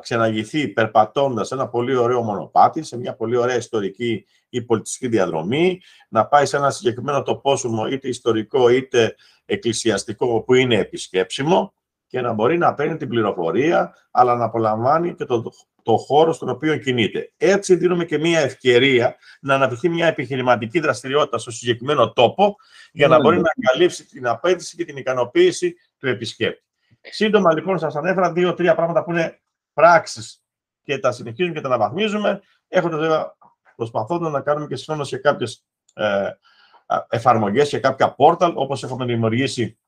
ξαναγηθεί 0.00 0.68
περπατώντας 0.68 1.50
ένα 1.50 1.68
πολύ 1.68 1.96
ωραίο 1.96 2.22
μονοπάτι, 2.22 2.82
σε 2.82 2.98
μια 2.98 3.14
πολύ 3.14 3.36
ωραία 3.36 3.56
ιστορική 3.56 4.24
ή 4.48 4.62
πολιτιστική 4.62 5.08
διαδρομή, 5.08 5.80
να 6.08 6.26
πάει 6.26 6.46
σε 6.46 6.56
ένα 6.56 6.70
συγκεκριμένο 6.70 7.22
τοπόσιμο 7.22 7.86
είτε 7.86 8.08
ιστορικό 8.08 8.68
είτε 8.68 9.14
εκκλησιαστικό 9.44 10.42
που 10.42 10.54
είναι 10.54 10.74
επισκέψιμο 10.74 11.72
και 12.06 12.20
να 12.20 12.32
μπορεί 12.32 12.58
να 12.58 12.74
παίρνει 12.74 12.96
την 12.96 13.08
πληροφορία, 13.08 13.94
αλλά 14.10 14.34
να 14.34 14.44
απολαμβάνει 14.44 15.14
και 15.14 15.24
το, 15.24 15.52
το 15.88 15.96
χώρο 15.96 16.32
στον 16.32 16.48
οποίο 16.48 16.76
κινείται. 16.76 17.32
Έτσι 17.36 17.76
δίνουμε 17.76 18.04
και 18.04 18.18
μια 18.18 18.40
ευκαιρία 18.40 19.16
να 19.40 19.54
αναπτυχθεί 19.54 19.88
μια 19.88 20.06
επιχειρηματική 20.06 20.80
δραστηριότητα 20.80 21.38
στο 21.38 21.50
συγκεκριμένο 21.50 22.12
τόπο, 22.12 22.56
για 22.92 23.08
να 23.08 23.16
ναι, 23.16 23.22
μπορεί 23.22 23.36
ναι. 23.36 23.42
να 23.42 23.70
καλύψει 23.70 24.06
την 24.06 24.26
απέτηση 24.26 24.76
και 24.76 24.84
την 24.84 24.96
ικανοποίηση 24.96 25.76
του 25.98 26.08
επισκέπτη. 26.08 26.64
Σύντομα, 27.00 27.54
λοιπόν, 27.54 27.78
σας 27.78 27.96
ανέφερα 27.96 28.32
δύο-τρία 28.32 28.74
πράγματα 28.74 29.04
που 29.04 29.10
είναι 29.10 29.40
πράξεις 29.72 30.42
και 30.82 30.98
τα 30.98 31.12
συνεχίζουμε 31.12 31.54
και 31.54 31.60
τα 31.60 31.68
αναβαθμίζουμε, 31.68 32.40
έχοντας 32.68 33.00
βέβαια 33.00 33.36
προσπαθώντας 33.76 34.32
να 34.32 34.40
κάνουμε 34.40 34.66
και 34.66 34.76
συγχρόνω 34.76 35.04
σε 35.04 35.16
κάποιες 35.16 35.64
ε, 35.94 36.30
εφαρμογές 37.08 37.68
και 37.68 37.78
κάποια 37.78 38.14
πόρταλ, 38.14 38.52
όπως 38.54 38.82
έχουμε 38.82 39.04
δημιουργήσει 39.04 39.78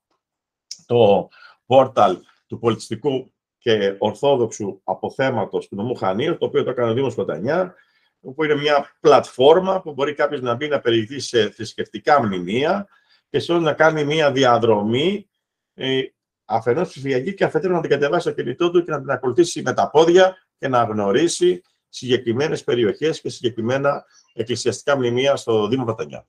το 0.86 1.28
πόρταλ 1.66 2.18
του 2.46 2.58
πολιτιστικού 2.58 3.32
και 3.60 3.96
ορθόδοξου 3.98 4.80
αποθέματος 4.84 5.68
του 5.68 5.76
νομού 5.76 5.94
Χανίου, 5.94 6.38
το 6.38 6.46
οποίο 6.46 6.64
το 6.64 6.70
έκανε 6.70 6.90
ο 6.90 6.94
Δήμος 6.94 7.14
Κοτανιά, 7.14 7.74
που 8.20 8.44
είναι 8.44 8.54
μια 8.54 8.96
πλατφόρμα 9.00 9.80
που 9.80 9.92
μπορεί 9.92 10.14
κάποιος 10.14 10.40
να 10.40 10.54
μπει 10.54 10.68
να 10.68 10.80
περιηγηθεί 10.80 11.20
σε 11.20 11.50
θρησκευτικά 11.50 12.22
μνημεία 12.22 12.88
και 13.30 13.38
σε 13.38 13.58
να 13.58 13.72
κάνει 13.72 14.04
μια 14.04 14.32
διαδρομή 14.32 15.30
ε, 15.74 16.02
αφενός 16.44 16.88
ψηφιακή 16.88 17.34
και 17.34 17.44
αφετέρου 17.44 17.72
να 17.72 17.80
την 17.80 17.90
κατεβάσει 17.90 18.20
στο 18.20 18.42
κινητό 18.42 18.70
του 18.70 18.84
και 18.84 18.90
να 18.90 19.00
την 19.00 19.10
ακολουθήσει 19.10 19.62
με 19.62 19.72
τα 19.72 19.90
πόδια 19.90 20.36
και 20.58 20.68
να 20.68 20.82
γνωρίσει 20.82 21.62
συγκεκριμένες 21.88 22.64
περιοχές 22.64 23.20
και 23.20 23.28
συγκεκριμένα 23.28 24.04
εκκλησιαστικά 24.32 24.96
μνημεία 24.96 25.36
στο 25.36 25.68
Δήμο 25.68 25.84
Πατανιά. 25.84 26.26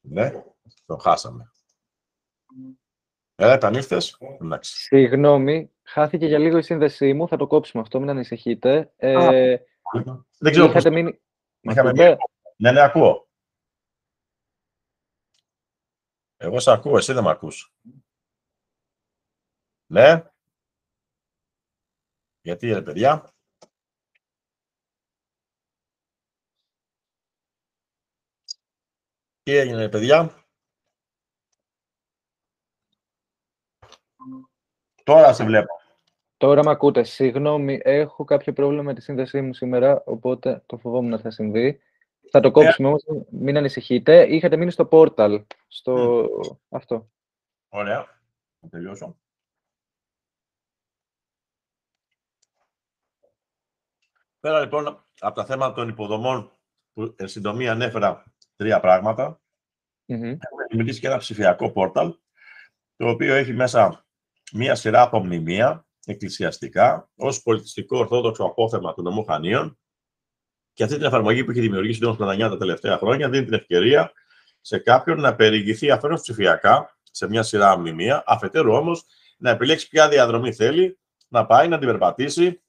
Ναι, 0.00 0.44
το 0.86 0.96
χάσαμε. 0.96 1.52
Ε, 3.42 3.52
επανήλθες. 3.52 4.18
Συγγνώμη, 4.60 5.70
χάθηκε 5.82 6.26
για 6.26 6.38
λίγο 6.38 6.58
η 6.58 6.62
σύνδεσή 6.62 7.12
μου. 7.12 7.28
Θα 7.28 7.36
το 7.36 7.46
κόψουμε 7.46 7.82
αυτό, 7.82 8.00
μην 8.00 8.08
ανησυχείτε. 8.08 8.92
Ε, 8.96 9.56
δεν 10.38 10.52
ξέρω 10.52 10.68
πώς... 10.72 10.84
Μείνει... 10.84 11.20
Ναι, 12.56 12.72
ναι, 12.72 12.80
ακούω. 12.80 13.28
Εγώ 16.36 16.60
σε 16.60 16.70
ακούω, 16.70 16.96
εσύ 16.96 17.12
δεν 17.12 17.22
με 17.22 17.30
ακούς. 17.30 17.74
Ναι. 19.86 20.22
Γιατί, 22.40 22.72
ρε 22.72 22.82
παιδιά; 22.82 23.34
Τι 29.42 29.56
έγινε, 29.56 29.88
παιδιά; 29.88 30.41
Τώρα 35.04 35.32
σε 35.32 35.44
βλέπω. 35.44 35.80
Τώρα 36.36 36.64
με 36.64 36.70
ακούτε. 36.70 37.02
Συγγνώμη, 37.02 37.80
έχω 37.82 38.24
κάποιο 38.24 38.52
πρόβλημα 38.52 38.82
με 38.82 38.94
τη 38.94 39.00
σύνδεσή 39.00 39.40
μου 39.40 39.54
σήμερα, 39.54 40.02
οπότε 40.04 40.62
το 40.66 40.78
φοβόμουν 40.78 41.10
να 41.10 41.18
θα 41.18 41.30
συμβεί. 41.30 41.80
Θα 42.30 42.40
το 42.40 42.50
κόψουμε 42.50 42.88
ε. 42.88 42.90
όμως 42.90 43.04
μην 43.30 43.56
ανησυχείτε. 43.56 44.26
Είχατε 44.34 44.56
μείνει 44.56 44.70
στο 44.70 44.84
πόρταλ, 44.84 45.44
στο 45.68 46.26
αυτό. 46.68 47.08
Ωραία, 47.68 48.06
θα 48.60 48.68
τελειώσω. 48.68 49.16
Πέρα 54.40 54.60
λοιπόν 54.60 55.04
από 55.18 55.34
τα 55.34 55.44
θέματα 55.44 55.74
των 55.74 55.88
υποδομών 55.88 56.52
που 56.92 57.14
εν 57.16 57.28
συντομία 57.28 57.72
ανέφερα 57.72 58.24
τρία 58.56 58.80
πράγματα, 58.80 59.40
mm-hmm. 60.06 60.22
έχουμε 60.22 60.64
δημιουργήσει 60.68 61.00
και 61.00 61.06
ένα 61.06 61.16
ψηφιακό 61.16 61.70
πόρταλ, 61.70 62.14
το 62.96 63.08
οποίο 63.08 63.34
έχει 63.34 63.52
μέσα 63.52 64.06
μία 64.52 64.74
σειρά 64.74 65.02
από 65.02 65.24
μνημεία 65.24 65.86
εκκλησιαστικά, 66.06 67.10
ως 67.16 67.42
πολιτιστικό 67.42 67.98
ορθόδοξο 67.98 68.44
απόθεμα 68.44 68.94
του 68.94 69.02
νομού 69.02 69.24
Χανίων. 69.24 69.78
Και 70.72 70.82
αυτή 70.82 70.96
την 70.96 71.04
εφαρμογή 71.04 71.44
που 71.44 71.50
έχει 71.50 71.60
δημιουργήσει 71.60 71.96
ο 71.96 72.00
Δήμος 72.00 72.16
Πλατανιά 72.16 72.48
τα 72.48 72.56
τελευταία 72.56 72.98
χρόνια 72.98 73.28
δίνει 73.28 73.44
την 73.44 73.54
ευκαιρία 73.54 74.12
σε 74.60 74.78
κάποιον 74.78 75.20
να 75.20 75.34
περιηγηθεί 75.34 75.90
αφενός 75.90 76.20
ψηφιακά 76.20 76.98
σε 77.02 77.28
μια 77.28 77.42
σειρά 77.42 77.78
μνημεία, 77.78 78.22
αφετέρου 78.26 78.72
όμως 78.72 79.04
να 79.38 79.50
επιλέξει 79.50 79.88
ποια 79.88 80.08
διαδρομή 80.08 80.52
θέλει, 80.52 80.98
να 81.28 81.46
πάει 81.46 81.68
να 81.68 81.78
την 81.78 81.88
περπατήσει, 81.88 82.62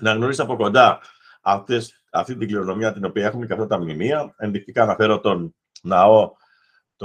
να 0.00 0.12
γνωρίσει 0.12 0.40
από 0.40 0.56
κοντά 0.56 1.00
αυτές, 1.40 2.02
αυτή 2.10 2.36
την 2.36 2.48
κληρονομιά 2.48 2.92
την 2.92 3.04
οποία 3.04 3.26
έχουμε 3.26 3.46
και 3.46 3.52
αυτά 3.52 3.66
τα 3.66 3.80
μνημεία. 3.80 4.34
Ενδεικτικά 4.36 4.82
αναφέρω 4.82 5.20
τον 5.20 5.54
ναό 5.82 6.32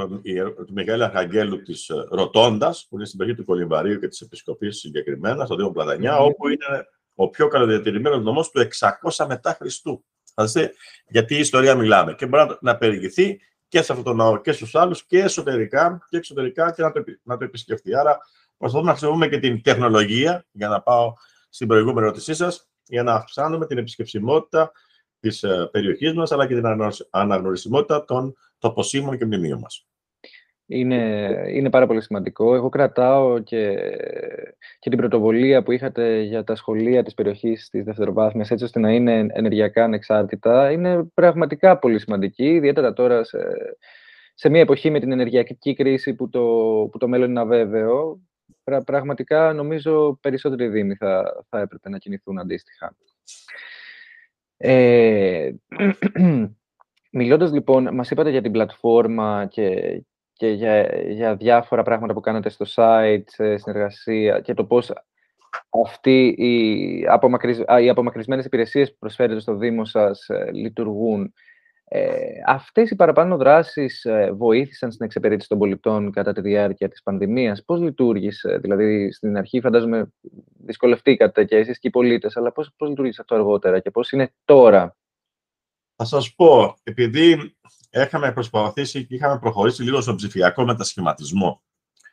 τον, 0.08 0.22
του 0.66 0.74
Μιχαήλ 0.74 1.02
Αρχαγγέλου 1.02 1.62
της 1.62 1.90
ε, 1.90 2.06
Ροτόντας, 2.10 2.86
που 2.90 2.96
είναι 2.96 3.06
στην 3.06 3.18
περιοχή 3.18 3.40
του 3.40 3.46
Κολυμβαρίου 3.46 4.00
και 4.00 4.08
της 4.08 4.22
Επισκοπής 4.22 4.78
συγκεκριμένα, 4.78 5.46
στο 5.46 5.56
Δήμο 5.56 5.72
Πλατανιά, 5.72 6.18
mm. 6.20 6.26
όπου 6.26 6.48
είναι 6.48 6.88
ο 7.16 7.30
πιο 7.30 7.48
καλοδιατηρημένο 7.48 8.20
νομός 8.20 8.52
του 8.52 8.68
600 9.12 9.26
μετά 9.28 9.54
Χριστού. 9.60 10.06
Θα 10.34 10.46
δείτε 10.46 10.74
γιατί 11.08 11.36
η 11.36 11.40
ιστορία 11.40 11.76
μιλάμε. 11.76 12.14
Και 12.14 12.26
μπορεί 12.26 12.48
να, 12.48 12.58
να 12.62 12.78
περιηγηθεί 12.78 13.40
και 13.68 13.82
σε 13.82 13.92
αυτό 13.92 14.04
το 14.04 14.14
ναό 14.14 14.42
και 14.42 14.52
στους 14.52 14.76
άλλους 14.76 15.06
και 15.06 15.20
εσωτερικά 15.20 16.06
και 16.10 16.18
εξωτερικά 16.18 16.72
και 16.72 16.82
να 16.82 16.92
το, 16.92 17.04
να 17.24 17.38
το 17.38 17.44
επισκεφτεί. 17.44 17.96
Άρα, 17.96 18.18
προσπαθούμε 18.58 18.92
να 18.92 18.98
χρησιμοποιούμε 18.98 19.36
και 19.36 19.40
την 19.40 19.62
τεχνολογία, 19.62 20.46
για 20.52 20.68
να 20.68 20.82
πάω 20.82 21.14
στην 21.50 21.68
προηγούμενη 21.68 22.06
ερώτησή 22.06 22.34
σας, 22.34 22.70
για 22.86 23.04
να 23.04 23.14
αυξάνουμε 23.14 23.66
την 23.66 23.78
επισκεψιμότητα 23.78 24.72
της 25.20 25.44
ε, 25.44 25.70
περιοχής 25.72 26.14
μας, 26.14 26.32
αλλά 26.32 26.48
και 26.48 26.56
την 26.56 26.66
αναγνωρισιμότητα 27.10 28.06
των 28.06 28.36
τοποσύμων 28.58 29.18
και 29.18 29.26
μνημείων 29.26 29.60
μας. 29.60 29.89
Είναι, 30.72 31.44
είναι 31.48 31.70
πάρα 31.70 31.88
πολύ 31.88 32.02
σημαντικό. 32.02 32.56
Εγώ 32.56 32.70
κρατάω 32.70 33.40
και, 33.40 33.76
και 34.80 34.90
την 34.90 34.98
πρωτοβολία 34.98 35.64
που 35.64 35.72
είχατε 35.72 36.22
για 36.22 36.44
τα 36.44 36.56
σχολεία 36.56 37.04
της 37.04 37.14
περιοχής 37.14 37.70
της 37.70 37.84
δευτεροβάθμιας, 37.84 38.52
έτσι 38.52 38.64
ώστε 38.64 38.80
να 38.80 38.92
είναι 38.92 39.28
ενεργειακά 39.30 39.84
ανεξάρτητα. 39.84 40.72
Είναι 40.72 41.04
πραγματικά 41.14 41.78
πολύ 41.78 42.00
σημαντική, 42.00 42.46
ιδιαίτερα 42.46 42.94
τώρα 42.94 43.24
σε, 43.24 43.38
σε 44.34 44.50
μια 44.50 44.62
εποχή 44.62 44.90
με 44.90 45.00
την 45.00 45.12
ενεργειακή 45.12 45.74
κρίση 45.76 46.14
που 46.14 46.30
το, 46.30 46.42
που 46.92 46.98
το 46.98 47.08
μέλλον 47.08 47.30
είναι 47.30 47.40
αβέβαιο. 47.40 48.20
πραγματικά 48.86 49.54
νομίζω 49.54 50.18
περισσότεροι 50.22 50.68
δήμοι 50.68 50.96
θα, 50.96 51.46
θα 51.50 51.60
έπρεπε 51.60 51.90
να 51.90 51.98
κινηθούν 51.98 52.40
αντίστοιχα. 52.40 52.96
Ε, 54.58 55.52
μιλώντας 57.12 57.52
λοιπόν, 57.52 57.96
μας 57.96 58.12
είπατε 58.12 58.30
για 58.30 58.42
την 58.42 58.52
πλατφόρμα 58.52 59.48
και, 59.50 60.02
και 60.40 60.48
για, 60.48 61.02
για 61.08 61.36
διάφορα 61.36 61.84
πράγματα 61.84 62.14
που 62.14 62.20
κάνετε 62.20 62.50
στο 62.50 62.66
site, 62.76 63.24
σε 63.26 63.58
συνεργασία 63.58 64.40
και 64.40 64.54
το 64.54 64.66
πώς 64.66 64.92
αυτοί 65.86 66.26
οι, 66.28 67.06
απομακρυσ... 67.08 67.58
οι 67.82 67.90
απομακρυσμένες 67.90 68.46
υπηρεσίες 68.46 68.92
που 68.92 68.98
προσφέρετε 69.00 69.40
στο 69.40 69.56
Δήμο 69.56 69.86
σας 69.86 70.30
ε, 70.30 70.50
λειτουργούν. 70.52 71.34
Ε, 71.84 72.18
αυτές 72.46 72.90
οι 72.90 72.96
παραπάνω 72.96 73.38
δράσεις 73.38 74.06
ε, 74.06 74.32
βοήθησαν 74.32 74.92
στην 74.92 75.06
εξυπηρέτηση 75.06 75.48
των 75.48 75.58
πολιτών 75.58 76.12
κατά 76.12 76.34
τη 76.34 76.42
διάρκεια 76.42 76.90
της 76.90 77.04
πανδημίας; 77.04 77.64
Πώς 77.66 77.80
λειτουργήσε, 77.80 78.58
δηλαδή 78.58 79.12
στην 79.12 79.38
αρχή 79.38 79.62
φαντάζομαι 79.62 80.12
δυσκολευτήκατε 80.66 81.44
και 81.44 81.56
εσείς 81.56 81.80
και 81.80 81.88
οι 81.88 81.92
πολίτες, 81.92 82.38
αλλά 82.38 82.52
πώς, 82.52 82.74
πώς 82.78 82.90
λειτουργήσε 82.90 83.22
αυτό 83.22 83.36
αργότερα 83.36 83.80
και 83.80 83.92
πώς 83.92 84.12
είναι 84.12 84.34
τώρα; 84.46 84.98
Θα 85.96 86.06
σας 86.06 86.36
πω, 86.36 86.76
επειδή 86.84 87.56
είχαμε 87.90 88.34
προσπαθήσει 88.34 89.06
και 89.06 89.16
είχαμε 89.16 89.40
προχωρήσει 89.40 89.84
λίγο 89.84 90.02
στον 90.02 90.16
ψηφιακό 90.16 90.66
μετασχηματισμό 90.66 91.64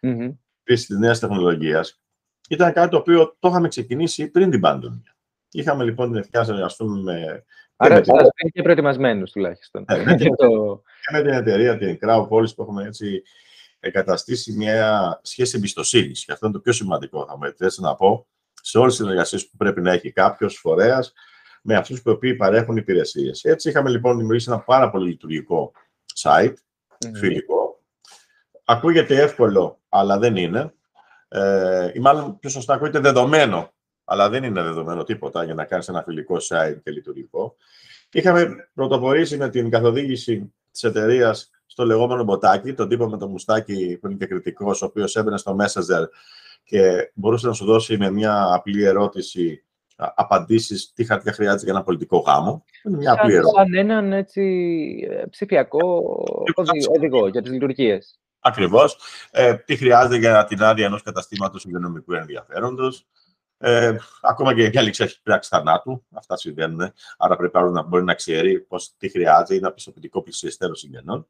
mm-hmm. 0.03 0.35
της 0.63 0.89
νέας 0.89 1.19
τεχνολογίας, 1.19 2.01
ήταν 2.49 2.73
κάτι 2.73 2.91
το 2.91 2.97
οποίο 2.97 3.37
το 3.39 3.49
είχαμε 3.49 3.69
ξεκινήσει 3.69 4.31
πριν 4.31 4.51
την 4.51 4.61
πανδημία. 4.61 5.17
Είχαμε 5.51 5.85
λοιπόν 5.85 6.07
την 6.07 6.17
ευκαιρία 6.17 6.41
να 6.41 6.45
συνεργαστούμε 6.45 7.03
με 7.03 7.45
Άρα 7.77 7.95
σας 7.95 8.09
είναι 8.09 8.51
και 8.53 8.63
προετοιμασμένους 8.63 9.31
τουλάχιστον. 9.31 9.85
Ναι, 9.91 10.05
με, 10.05 10.15
την, 10.17 10.37
το... 10.37 10.83
με 11.13 11.23
την 11.23 11.33
εταιρεία, 11.33 11.79
την 11.79 11.99
Crowd 12.01 12.27
που 12.29 12.63
έχουμε 12.63 12.85
έτσι 12.85 13.23
εγκαταστήσει 13.81 14.53
μια 14.53 15.21
σχέση 15.23 15.57
εμπιστοσύνης. 15.57 16.25
Και 16.25 16.33
αυτό 16.33 16.47
είναι 16.47 16.55
το 16.55 16.61
πιο 16.61 16.73
σημαντικό, 16.73 17.27
θα 17.27 17.37
μου 17.37 17.45
επιτρέψετε 17.45 17.87
να 17.87 17.95
πω, 17.95 18.27
σε 18.63 18.79
όλες 18.79 18.95
τις 18.95 19.03
συνεργασίες 19.03 19.49
που 19.49 19.57
πρέπει 19.57 19.81
να 19.81 19.93
έχει 19.93 20.13
κάποιος 20.13 20.57
φορέας 20.57 21.13
με 21.67 21.75
αυτούς 21.75 22.03
που 22.03 22.19
παρέχουν 22.37 22.77
υπηρεσίες. 22.77 23.45
Έτσι, 23.45 23.69
είχαμε 23.69 23.91
λοιπόν 23.91 24.17
δημιουργήσει 24.17 24.51
ένα 24.51 24.61
πάρα 24.61 24.91
πολύ 24.91 25.09
λειτουργικό 25.09 25.73
site, 26.23 26.55
φιλικό. 27.15 27.83
Ακούγεται 28.65 29.23
εύκολο, 29.23 29.81
αλλά 29.89 30.19
δεν 30.19 30.37
είναι. 30.37 30.75
Ε, 31.29 31.91
ή 31.95 31.99
μάλλον 31.99 32.39
πιο 32.39 32.51
σωστά 32.51 32.75
ακούγεται 32.75 32.99
δεδομένο 32.99 33.75
αλλά 34.09 34.29
δεν 34.29 34.45
είναι 34.45 34.63
δεδομένο 34.63 35.05
τίποτα 35.05 35.45
για 35.45 35.55
να 35.55 35.65
κάνεις 35.65 35.89
ένα 35.89 36.03
φιλικό 36.03 36.37
site 36.37 36.77
και 36.83 36.91
λειτουργικό. 36.91 37.57
Είχαμε 38.13 38.69
πρωτοπορήσει 38.75 39.37
με 39.37 39.49
την 39.49 39.71
καθοδήγηση 39.71 40.53
της 40.71 40.83
εταιρείας 40.83 41.51
στο 41.67 41.85
λεγόμενο 41.85 42.25
μποτάκι, 42.25 42.73
τον 42.75 42.89
τύπο 42.89 43.09
με 43.09 43.19
το 43.19 43.29
μουστάκι 43.29 43.99
που 44.01 44.07
είναι 44.07 44.17
και 44.17 44.27
κριτικός, 44.27 44.83
ο 44.83 44.87
οποίος 44.87 45.17
έμπαινε 45.17 45.39
στο 45.39 45.57
Messenger 45.61 46.05
και 46.65 47.11
μπορούσε 47.15 47.47
να 47.47 47.53
σου 47.53 47.65
δώσει 47.65 47.97
με 47.97 48.11
μια 48.11 48.55
απλή 48.55 48.85
ερώτηση 48.85 49.65
απαντήσει 49.97 50.93
τι 50.95 51.05
χαρτιά 51.05 51.33
χρειάζεται 51.33 51.65
για 51.65 51.73
ένα 51.73 51.83
πολιτικό 51.83 52.19
γάμο. 52.19 52.65
Είναι 52.85 52.97
μια 52.97 53.13
απλή 53.13 53.33
ερώτηση. 53.33 53.55
Σαν 53.57 53.75
έναν 53.75 54.13
έτσι, 54.13 54.43
ε, 55.11 55.25
ψηφιακό 55.31 56.05
οδηγό 56.97 57.29
για 57.29 57.43
τι 57.43 57.51
λειτουργίε. 57.51 57.99
Ακριβώ. 58.41 58.85
Ε, 59.31 59.55
τι 59.55 59.77
χρειάζεται 59.77 60.17
για 60.17 60.45
την 60.45 60.63
άδεια 60.63 60.87
ενό 60.87 61.01
καταστήματο 61.05 61.59
υγειονομικού 61.65 62.13
ενδιαφέροντο. 62.13 62.93
Ε, 63.59 63.97
ακόμα 64.23 64.55
και 64.55 64.63
για 64.63 64.83
λήξη 64.83 65.03
έχει 65.03 65.23
πράξη 65.23 65.49
θανάτου. 65.49 66.05
Αυτά 66.15 66.37
συμβαίνουν. 66.37 66.93
Άρα 67.19 67.37
πρέπει 67.37 67.59
να 67.73 67.83
μπορεί 67.83 68.05
να 68.05 68.15
ξέρει 68.15 68.61
πώς, 68.61 68.95
τι 68.99 69.09
χρειάζεται 69.09 69.55
ή 69.55 69.57
ένα 69.57 69.73
πιστοποιητικό 69.73 70.23
πλησιαστέρο 70.23 70.75
συγγενών. 70.75 71.29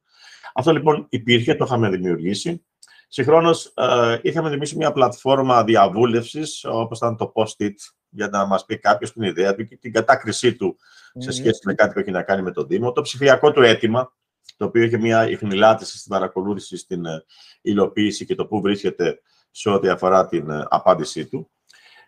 Αυτό 0.53 0.71
λοιπόν 0.71 1.05
υπήρχε, 1.09 1.55
το 1.55 1.65
είχαμε 1.65 1.89
δημιουργήσει. 1.89 2.65
Συγχρόνω, 3.07 3.49
ε, 3.73 4.17
είχαμε 4.21 4.49
δημιουργήσει 4.49 4.77
μια 4.77 4.91
πλατφόρμα 4.91 5.63
διαβούλευση, 5.63 6.41
όπω 6.63 6.95
ήταν 6.95 7.17
το 7.17 7.31
Post-it, 7.35 7.73
για 8.09 8.27
να 8.27 8.45
μας 8.45 8.65
πει 8.65 8.79
κάποιος 8.79 9.13
την 9.13 9.23
ιδέα 9.23 9.55
του 9.55 9.65
και 9.65 9.77
την 9.77 9.93
κατάκρισή 9.93 10.55
του 10.55 10.77
σε 11.17 11.31
σχέση 11.31 11.59
με 11.65 11.73
κάτι 11.73 11.93
που 11.93 11.99
έχει 11.99 12.11
να 12.11 12.23
κάνει 12.23 12.41
με 12.41 12.51
τον 12.51 12.67
Δήμο. 12.67 12.91
Το 12.91 13.01
ψηφιακό 13.01 13.51
του 13.51 13.61
αίτημα, 13.61 14.13
το 14.57 14.65
οποίο 14.65 14.83
είχε 14.83 14.97
μια 14.97 15.29
ιχνηλάτηση 15.29 15.97
στην 15.97 16.11
παρακολούθηση, 16.11 16.77
στην 16.77 17.05
ε, 17.05 17.25
υλοποίηση 17.61 18.25
και 18.25 18.35
το 18.35 18.45
πού 18.45 18.61
βρίσκεται 18.61 19.21
σε 19.51 19.69
ό,τι 19.69 19.89
αφορά 19.89 20.27
την 20.27 20.49
ε, 20.49 20.65
απάντησή 20.69 21.25
του. 21.25 21.51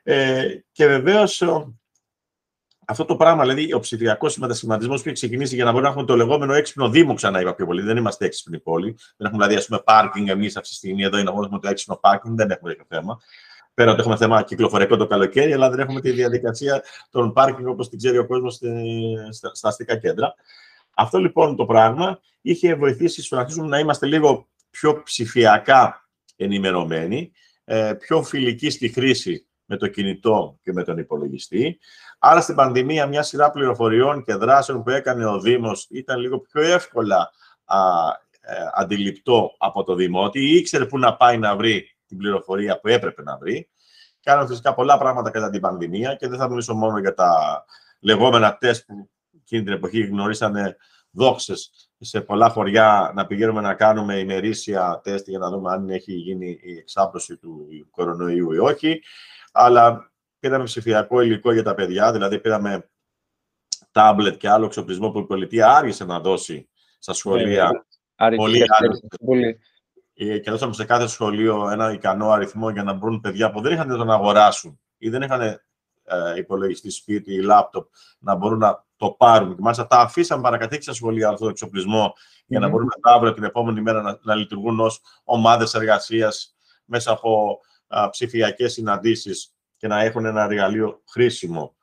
Ε, 0.03 0.47
και 0.71 0.87
βεβαίως 0.87 1.41
αυτό 2.89 3.05
το 3.05 3.15
πράγμα, 3.15 3.41
δηλαδή 3.41 3.73
ο 3.73 3.79
ψηφιακός 3.79 4.37
μετασχηματισμός 4.37 5.01
που 5.01 5.07
έχει 5.07 5.17
ξεκινήσει 5.17 5.55
για 5.55 5.63
να 5.63 5.71
μπορούμε 5.71 5.89
να 5.89 5.93
έχουμε 5.93 6.11
το 6.11 6.15
λεγόμενο 6.15 6.53
έξυπνο 6.53 6.89
Δήμο, 6.89 7.13
ξανά 7.13 7.41
είπα 7.41 7.55
πιο 7.55 7.65
πολύ. 7.65 7.81
Δεν 7.81 7.97
είμαστε 7.97 8.25
έξυπνοι 8.25 8.59
πόλη. 8.59 8.97
Δεν 9.17 9.27
έχουμε 9.27 9.37
δηλαδή, 9.37 9.55
ας 9.55 9.65
πούμε, 9.67 9.81
πάρκινγκ 9.85 10.27
εμείς 10.27 10.57
αυτή 10.57 10.69
τη 10.69 10.75
στιγμή 10.75 11.03
εδώ, 11.03 11.17
είναι 11.17 11.31
μόνο 11.31 11.59
το 11.59 11.67
έξυπνο 11.69 11.95
πάρκινγκ, 11.95 12.37
δεν 12.37 12.51
έχουμε 12.51 12.69
τέτοιο 12.69 12.85
θέμα. 12.87 13.19
Πέρα 13.79 13.91
ότι 13.91 13.99
έχουμε 13.99 14.15
θέμα 14.15 14.43
κυκλοφορικό 14.43 14.97
το 14.97 15.07
καλοκαίρι, 15.07 15.53
αλλά 15.53 15.69
δεν 15.69 15.79
έχουμε 15.79 16.01
τη 16.01 16.11
διαδικασία 16.11 16.83
των 17.09 17.33
πάρκινγκ 17.33 17.67
όπως 17.67 17.89
την 17.89 17.97
ξέρει 17.97 18.17
ο 18.17 18.25
κόσμος 18.25 18.59
στα 19.31 19.67
αστικά 19.67 19.97
κέντρα. 19.97 20.33
Αυτό 20.95 21.17
λοιπόν 21.17 21.55
το 21.55 21.65
πράγμα 21.65 22.19
είχε 22.41 22.75
βοηθήσει 22.75 23.23
στο 23.23 23.35
να 23.35 23.41
αρχίσουμε 23.41 23.67
να 23.67 23.79
είμαστε 23.79 24.05
λίγο 24.05 24.47
πιο 24.69 25.03
ψηφιακά 25.03 26.09
ενημερωμένοι, 26.35 27.31
ε, 27.63 27.93
πιο 27.99 28.23
φιλικοί 28.23 28.69
στη 28.69 28.89
χρήση 28.89 29.47
με 29.65 29.77
το 29.77 29.87
κινητό 29.87 30.59
και 30.63 30.73
με 30.73 30.83
τον 30.83 30.97
υπολογιστή. 30.97 31.79
Άρα 32.19 32.41
στην 32.41 32.55
πανδημία 32.55 33.07
μια 33.07 33.23
σειρά 33.23 33.51
πληροφοριών 33.51 34.23
και 34.23 34.33
δράσεων 34.33 34.83
που 34.83 34.89
έκανε 34.89 35.25
ο 35.25 35.39
Δήμος 35.39 35.87
ήταν 35.89 36.19
λίγο 36.19 36.39
πιο 36.39 36.61
εύκολα 36.61 37.31
α, 37.65 37.77
ε, 38.41 38.53
αντιληπτό 38.73 39.55
από 39.57 39.83
το 39.83 39.95
Δημότη 39.95 40.39
ή 40.39 40.55
ήξερε 40.55 40.85
πού 40.85 40.97
να 40.97 41.15
πάει 41.15 41.37
να 41.37 41.55
βρει 41.55 41.98
την 42.09 42.17
πληροφορία 42.17 42.79
που 42.79 42.87
έπρεπε 42.87 43.23
να 43.23 43.37
βρει. 43.37 43.69
Κάναμε 44.21 44.47
φυσικά 44.47 44.73
πολλά 44.73 44.97
πράγματα 44.97 45.29
κατά 45.29 45.49
την 45.49 45.61
πανδημία 45.61 46.15
και 46.15 46.27
δεν 46.27 46.39
θα 46.39 46.49
μιλήσω 46.49 46.73
μόνο 46.73 46.99
για 46.99 47.13
τα 47.13 47.63
λεγόμενα 47.99 48.57
τεστ 48.57 48.85
που 48.85 49.09
εκείνη 49.41 49.63
την 49.63 49.73
εποχή 49.73 50.05
γνωρίσανε 50.05 50.75
δόξες 51.11 51.89
σε 51.99 52.21
πολλά 52.21 52.49
χωριά 52.49 53.11
να 53.15 53.25
πηγαίνουμε 53.25 53.61
να 53.61 53.73
κάνουμε 53.73 54.19
ημερήσια 54.19 55.01
τεστ 55.03 55.27
για 55.27 55.39
να 55.39 55.49
δούμε 55.49 55.71
αν 55.71 55.89
έχει 55.89 56.13
γίνει 56.13 56.59
η 56.61 56.77
εξάπλωση 56.77 57.37
του 57.37 57.67
κορονοϊού 57.91 58.51
ή 58.51 58.57
όχι 58.57 59.01
αλλά 59.51 60.11
πήραμε 60.39 60.63
ψηφιακό 60.63 61.21
υλικό 61.21 61.53
για 61.53 61.63
τα 61.63 61.73
παιδιά, 61.73 62.11
δηλαδή 62.11 62.39
πήραμε 62.39 62.89
τάμπλετ 63.91 64.37
και 64.37 64.49
άλλο 64.49 64.65
εξοπλισμό 64.65 65.11
που 65.11 65.19
η 65.19 65.25
πολιτεία 65.25 65.75
άργησε 65.75 66.05
να 66.05 66.19
δώσει 66.19 66.69
στα 66.99 67.13
σχολεία. 67.13 67.85
Ναι, 68.29 68.35
πολύ 68.35 68.65
πολύ. 69.25 69.59
Ε, 70.21 70.37
και 70.37 70.51
δώσαμε 70.51 70.73
σε 70.73 70.85
κάθε 70.85 71.07
σχολείο 71.07 71.69
ένα 71.69 71.91
ικανό 71.91 72.29
αριθμό 72.29 72.69
για 72.69 72.83
να 72.83 72.93
μπουν 72.93 73.19
παιδιά 73.19 73.51
που 73.51 73.61
δεν 73.61 73.71
είχαν 73.73 74.05
να 74.05 74.13
αγοράσουν 74.13 74.79
ή 74.97 75.09
δεν 75.09 75.21
είχαν 75.21 75.41
ε, 75.41 75.61
ε, 76.03 76.37
υπολογιστή 76.37 76.89
σπίτι 76.89 77.33
ή 77.33 77.41
λάπτοπ 77.41 77.87
να 78.19 78.35
μπορούν 78.35 78.57
να 78.57 78.85
το 78.95 79.09
πάρουν. 79.11 79.55
Και 79.55 79.61
μάλιστα 79.61 79.87
τα 79.87 79.99
αφήσαν 79.99 80.41
παρακατοίκη 80.41 80.83
στα 80.83 80.93
σχολεία 80.93 81.29
αυτό 81.29 81.43
το 81.43 81.49
εξοπλισμό 81.49 82.13
για 82.45 82.59
να 82.59 82.69
μπορούν 82.69 82.87
μετά 82.95 83.15
αύριο 83.15 83.33
την 83.33 83.43
επόμενη 83.43 83.81
μέρα 83.81 84.01
να, 84.01 84.19
να 84.21 84.35
λειτουργούν 84.35 84.79
ως 84.79 85.01
ομάδες 85.23 85.73
εργασίας 85.73 86.55
μέσα 86.85 87.11
από 87.11 87.59
ψηφιακές 88.11 88.73
συναντήσεις 88.73 89.53
και 89.77 89.87
να 89.87 90.01
έχουν 90.01 90.25
ένα 90.25 90.43
εργαλείο 90.43 91.01
χρήσιμο. 91.09 91.75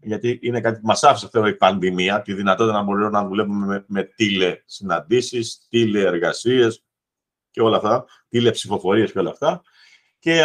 γιατί 0.00 0.38
είναι 0.42 0.60
κάτι 0.60 0.80
που 0.80 0.86
μας 0.86 1.02
άφησε 1.02 1.28
θέλω, 1.28 1.46
η 1.46 1.54
πανδημία, 1.54 2.22
τη 2.22 2.34
δυνατότητα 2.34 2.76
να 2.76 2.82
μπορούμε 2.82 3.08
να 3.08 3.26
δουλεύουμε 3.26 3.66
με, 3.66 3.84
με 3.86 4.02
τηλεσυναντήσεις, 4.02 5.66
τηλεεργασίες 5.68 6.84
και 7.50 7.60
όλα 7.62 7.76
αυτά, 7.76 8.04
τηλεψηφοφορίες 8.28 9.12
και 9.12 9.18
όλα 9.18 9.30
αυτά. 9.30 9.62
Και 10.18 10.44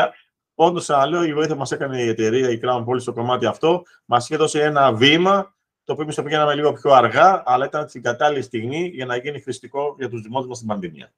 όντως, 0.56 0.90
λέω, 1.10 1.24
η 1.24 1.34
βοήθεια 1.34 1.56
μας 1.56 1.72
έκανε 1.72 2.02
η 2.02 2.08
εταιρεία, 2.08 2.50
η 2.50 2.60
Crown 2.64 2.86
Police, 2.86 3.02
στο 3.02 3.14
κομμάτι 3.14 3.46
αυτό, 3.46 3.84
μας 4.06 4.26
είχε 4.26 4.38
δώσει 4.38 4.60
ένα 4.60 4.94
βήμα 4.94 5.56
το 5.86 5.92
οποίο 5.92 6.04
εμείς 6.04 6.16
το 6.16 6.24
πήγαμε 6.24 6.56
λίγο 6.56 6.74
πιο 6.74 6.92
αργά, 6.92 7.44
αλλά 7.46 7.66
ήταν 7.66 7.90
στην 7.90 8.02
κατάλληλη 8.02 8.42
στιγμή 8.42 8.88
για 8.94 9.06
να 9.06 9.16
γίνει 9.16 9.40
χρηστικό 9.40 9.96
για 9.98 10.10
τους 10.10 10.22
δημότε 10.22 10.48
μας 10.48 10.58
στην 10.58 10.70
πανδημία. 10.70 11.14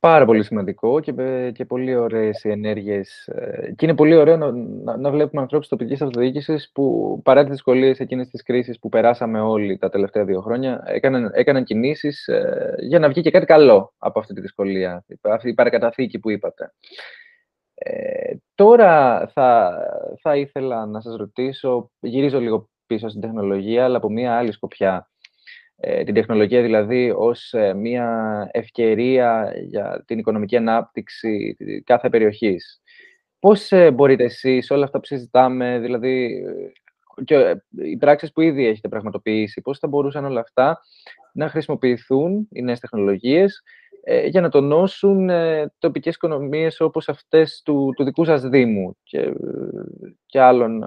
Πάρα 0.00 0.24
πολύ 0.24 0.42
σημαντικό 0.42 1.00
και, 1.00 1.12
και 1.54 1.64
πολύ 1.64 1.96
ωραίες 1.96 2.44
οι 2.44 2.50
ενέργειες. 2.50 3.26
Ε, 3.26 3.72
και 3.76 3.84
είναι 3.84 3.94
πολύ 3.94 4.16
ωραίο 4.16 4.36
να, 4.36 4.52
να, 4.52 4.96
να 4.96 5.10
βλέπουμε 5.10 5.42
ανθρώπους 5.42 5.68
τοπικής 5.68 6.02
αυτοδιοίκησης 6.02 6.70
που 6.72 7.20
παρά 7.24 7.40
τις 7.42 7.50
δυσκολίες 7.50 8.00
εκείνης 8.00 8.28
της 8.28 8.42
κρίσης 8.42 8.78
που 8.78 8.88
περάσαμε 8.88 9.40
όλοι 9.40 9.78
τα 9.78 9.88
τελευταία 9.88 10.24
δύο 10.24 10.40
χρόνια, 10.40 10.82
έκαναν, 10.86 11.30
έκαναν 11.34 11.64
κινήσεις 11.64 12.28
ε, 12.28 12.74
για 12.78 12.98
να 12.98 13.08
βγει 13.08 13.20
και 13.20 13.30
κάτι 13.30 13.46
καλό 13.46 13.94
από 13.98 14.18
αυτή 14.18 14.34
τη 14.34 14.40
δυσκολία. 14.40 15.04
Αυτή 15.20 15.48
η 15.48 15.54
παρακαταθήκη 15.54 16.18
που 16.18 16.30
είπατε. 16.30 16.72
Ε, 17.74 18.34
τώρα 18.54 19.26
θα, 19.34 19.78
θα 20.20 20.36
ήθελα 20.36 20.86
να 20.86 21.00
σας 21.00 21.16
ρωτήσω, 21.16 21.90
γυρίζω 22.00 22.40
λίγο 22.40 22.68
πίσω 22.86 23.08
στην 23.08 23.20
τεχνολογία, 23.20 23.84
αλλά 23.84 23.96
από 23.96 24.10
μια 24.10 24.36
άλλη 24.36 24.52
σκοπιά. 24.52 25.09
Ε, 25.82 26.04
την 26.04 26.14
τεχνολογία 26.14 26.62
δηλαδή 26.62 27.12
ως 27.16 27.52
ε, 27.52 27.74
μια 27.74 28.48
ευκαιρία 28.52 29.52
για 29.62 30.04
την 30.06 30.18
οικονομική 30.18 30.56
ανάπτυξη 30.56 31.56
κάθε 31.84 32.08
περιοχής. 32.08 32.82
Πώς 33.38 33.72
ε, 33.72 33.90
μπορείτε 33.90 34.24
εσείς 34.24 34.70
όλα 34.70 34.84
αυτά 34.84 34.98
που 34.98 35.06
συζητάμε, 35.06 35.78
δηλαδή 35.78 36.44
και 37.24 37.56
οι 37.70 37.96
πράξεις 37.96 38.32
που 38.32 38.40
ήδη 38.40 38.66
έχετε 38.66 38.88
πραγματοποιήσει, 38.88 39.60
πώς 39.60 39.78
θα 39.78 39.88
μπορούσαν 39.88 40.24
όλα 40.24 40.40
αυτά 40.40 40.80
να 41.32 41.48
χρησιμοποιηθούν 41.48 42.48
οι 42.50 42.62
νέες 42.62 42.80
τεχνολογίες 42.80 43.62
για 44.28 44.40
να 44.40 44.48
τονώσουν 44.48 45.30
τοπικές 45.78 46.14
οικονομίες 46.14 46.80
όπως 46.80 47.08
αυτές 47.08 47.62
του, 47.64 47.92
του 47.96 48.04
δικού 48.04 48.24
σας 48.24 48.42
Δήμου 48.42 48.96
και, 49.02 49.32
και, 50.26 50.40
άλλων, 50.40 50.84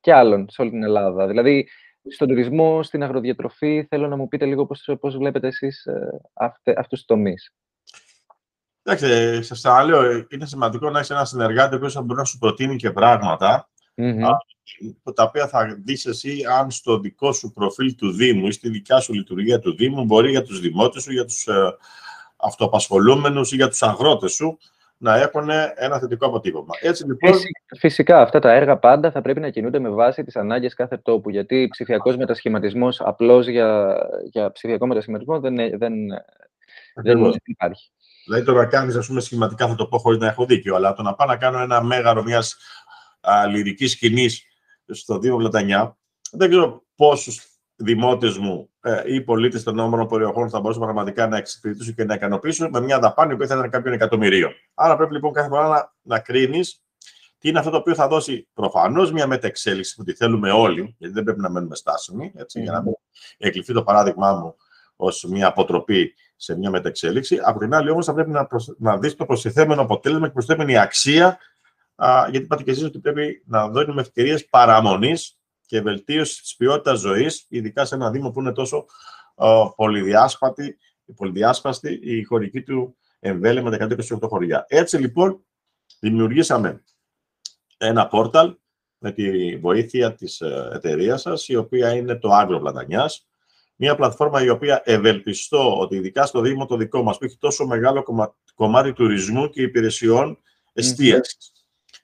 και 0.00 0.12
άλλων 0.12 0.46
σε 0.50 0.62
όλη 0.62 0.70
την 0.70 0.82
Ελλάδα. 0.82 1.26
Δηλαδή, 1.26 1.68
στον 2.10 2.28
τουρισμό, 2.28 2.82
στην 2.82 3.02
αγροδιατροφή. 3.02 3.86
Θέλω 3.88 4.08
να 4.08 4.16
μου 4.16 4.28
πείτε 4.28 4.44
λίγο 4.44 4.66
πώς, 4.66 4.88
πώς 5.00 5.16
βλέπετε 5.16 5.46
εσείς 5.46 5.84
ε, 5.84 6.20
αυτε, 6.32 6.74
αυτούς 6.78 6.98
τους 6.98 7.06
τομείς. 7.06 7.52
Εντάξει, 8.82 9.54
σα 9.54 9.84
λέω, 9.84 10.26
είναι 10.28 10.46
σημαντικό 10.46 10.90
να 10.90 10.98
έχεις 10.98 11.10
ένα 11.10 11.24
συνεργάτη 11.24 11.74
ο 11.74 11.90
θα 11.90 12.02
μπορεί 12.02 12.18
να 12.18 12.24
σου 12.24 12.38
προτείνει 12.38 12.76
και 12.76 12.90
πράγματα 12.90 13.68
mm-hmm. 13.94 15.12
τα 15.14 15.22
οποία 15.22 15.48
θα 15.48 15.78
δεις 15.84 16.06
εσύ 16.06 16.40
αν 16.58 16.70
στο 16.70 16.98
δικό 16.98 17.32
σου 17.32 17.52
προφίλ 17.52 17.94
του 17.94 18.12
Δήμου 18.12 18.46
ή 18.46 18.52
στη 18.52 18.68
δικιά 18.68 19.00
σου 19.00 19.12
λειτουργία 19.12 19.58
του 19.58 19.76
Δήμου 19.76 20.04
μπορεί 20.04 20.30
για 20.30 20.42
τους 20.42 20.60
δημότες 20.60 21.02
σου, 21.02 21.12
για 21.12 21.24
τους 21.24 21.46
ε, 21.46 21.76
αυτοαπασχολούμενους 22.36 23.52
ή 23.52 23.56
για 23.56 23.68
τους 23.68 23.82
αγρότες 23.82 24.32
σου 24.32 24.58
να 24.98 25.16
έχουν 25.16 25.48
ένα 25.74 25.98
θετικό 25.98 26.26
αποτύπωμα. 26.26 26.74
Έτσι, 26.80 27.06
λοιπόν... 27.06 27.32
Φυσικά, 27.78 28.20
αυτά 28.20 28.38
τα 28.38 28.52
έργα 28.52 28.78
πάντα 28.78 29.10
θα 29.10 29.20
πρέπει 29.20 29.40
να 29.40 29.50
κινούνται 29.50 29.78
με 29.78 29.88
βάση 29.88 30.24
τις 30.24 30.36
ανάγκες 30.36 30.74
κάθε 30.74 30.96
τόπου. 30.96 31.30
Γιατί 31.30 31.68
ψηφιακός 31.70 32.16
μετασχηματισμός 32.16 33.00
απλώς 33.00 33.46
για, 33.46 33.98
για 34.30 34.52
ψηφιακό 34.52 34.86
μετασχηματισμό 34.86 35.40
δεν, 35.40 35.56
δεν, 35.56 35.92
δεν 36.94 37.32
υπάρχει. 37.44 37.90
Δηλαδή, 38.24 38.44
το 38.44 38.52
να 38.52 38.66
κάνεις, 38.66 38.96
ας 38.96 39.06
πούμε, 39.06 39.20
σχηματικά 39.20 39.68
θα 39.68 39.74
το 39.74 39.86
πω 39.86 39.98
χωρίς 39.98 40.18
να 40.18 40.26
έχω 40.26 40.46
δίκιο, 40.46 40.74
αλλά 40.74 40.92
το 40.92 41.02
να 41.02 41.14
πάω 41.14 41.26
να 41.26 41.36
κάνω 41.36 41.58
ένα 41.58 41.82
μέγαρο 41.82 42.22
μιας 42.22 42.56
λυρικής 43.50 43.92
σκηνής 43.92 44.42
στο 44.86 45.18
Δήμο 45.18 45.36
Βλατανιά, 45.36 45.98
δεν 46.32 46.48
ξέρω 46.48 46.84
πόσους 46.96 47.57
δημότες 47.80 48.38
μου 48.38 48.70
ε, 48.80 49.02
ή 49.14 49.20
πολίτες 49.20 49.62
των 49.62 49.78
όμορων 49.78 50.06
περιοχών 50.06 50.50
θα 50.50 50.60
μπορούσαν 50.60 50.82
πραγματικά 50.82 51.28
να 51.28 51.36
εξυπηρετήσουν 51.36 51.94
και 51.94 52.04
να 52.04 52.14
ικανοποιήσουν 52.14 52.68
με 52.72 52.80
μια 52.80 52.98
δαπάνη 52.98 53.36
που 53.36 53.46
θα 53.46 53.54
ήταν 53.54 53.70
κάποιον 53.70 53.94
εκατομμυρίων. 53.94 54.52
Άρα 54.74 54.96
πρέπει 54.96 55.12
λοιπόν 55.12 55.32
κάθε 55.32 55.48
φορά 55.48 55.68
να, 55.68 55.92
να 56.02 56.18
κρίνεις 56.18 56.82
τι 57.38 57.48
είναι 57.48 57.58
αυτό 57.58 57.70
το 57.70 57.76
οποίο 57.76 57.94
θα 57.94 58.08
δώσει 58.08 58.48
προφανώς 58.54 59.12
μια 59.12 59.26
μετεξέλιξη 59.26 59.94
που 59.94 60.04
τη 60.04 60.14
θέλουμε 60.14 60.50
όλοι, 60.50 60.94
γιατί 60.98 61.14
δεν 61.14 61.24
πρέπει 61.24 61.40
να 61.40 61.50
μένουμε 61.50 61.74
στάσιμοι, 61.74 62.32
έτσι, 62.36 62.58
mm. 62.60 62.62
για 62.62 62.72
να 62.72 62.82
μην 62.82 62.92
εκλειφθεί 63.38 63.72
το 63.72 63.82
παράδειγμά 63.82 64.32
μου 64.32 64.56
ως 64.96 65.24
μια 65.28 65.46
αποτροπή 65.46 66.14
σε 66.36 66.56
μια 66.56 66.70
μετεξέλιξη. 66.70 67.38
Από 67.42 67.58
την 67.58 67.74
άλλη, 67.74 67.90
όμως, 67.90 68.06
θα 68.06 68.14
πρέπει 68.14 68.30
να, 68.30 68.46
προσ... 68.46 68.74
να 68.78 68.98
δεις 68.98 69.14
το 69.14 69.26
προστιθέμενο 69.26 69.82
αποτέλεσμα 69.82 70.26
και 70.26 70.32
προστιθέμενη 70.32 70.78
αξία, 70.78 71.38
α, 71.94 72.26
γιατί 72.30 72.44
είπατε 72.44 72.62
και 72.62 72.70
εσείς 72.70 72.84
ότι 72.84 72.98
πρέπει 72.98 73.42
να 73.46 73.70
δίνουμε 73.70 74.00
ευκαιρίες 74.00 74.46
παραμονής 74.46 75.37
και 75.68 75.80
βελτίωση 75.80 76.40
της 76.40 76.56
ποιότητας 76.56 76.98
ζωής, 76.98 77.46
ειδικά 77.48 77.84
σε 77.84 77.94
ένα 77.94 78.10
Δήμο 78.10 78.30
που 78.30 78.40
είναι 78.40 78.52
τόσο 78.52 78.86
uh, 79.34 79.70
πολυδιάσπατη, 79.76 80.78
πολυδιάσπαστη 81.16 82.00
η 82.02 82.22
χωρική 82.22 82.62
του 82.62 82.96
εμβέλεια 83.18 83.62
με 83.62 83.96
128 84.10 84.18
χωριά. 84.20 84.64
Έτσι 84.68 84.96
λοιπόν 84.96 85.44
δημιουργήσαμε 86.00 86.82
ένα 87.78 88.06
πόρταλ 88.06 88.56
με 88.98 89.12
τη 89.12 89.56
βοήθεια 89.56 90.14
της 90.14 90.40
ε, 90.40 90.70
εταιρείας 90.72 91.20
σας, 91.20 91.48
η 91.48 91.56
οποία 91.56 91.94
είναι 91.94 92.14
το 92.14 92.30
Άγρο 92.30 92.58
Πλατανιάς, 92.58 93.26
μια 93.76 93.94
πλατφόρμα 93.94 94.42
η 94.44 94.48
οποία 94.48 94.82
ευελπιστώ 94.84 95.78
ότι 95.78 95.96
ειδικά 95.96 96.26
στο 96.26 96.40
Δήμο 96.40 96.66
το 96.66 96.76
δικό 96.76 97.02
μας, 97.02 97.18
που 97.18 97.24
έχει 97.24 97.38
τόσο 97.38 97.66
μεγάλο 97.66 98.04
κομμάτι 98.54 98.92
τουρισμού 98.92 99.48
και 99.48 99.62
υπηρεσιών 99.62 100.38
εστίασης. 100.72 101.52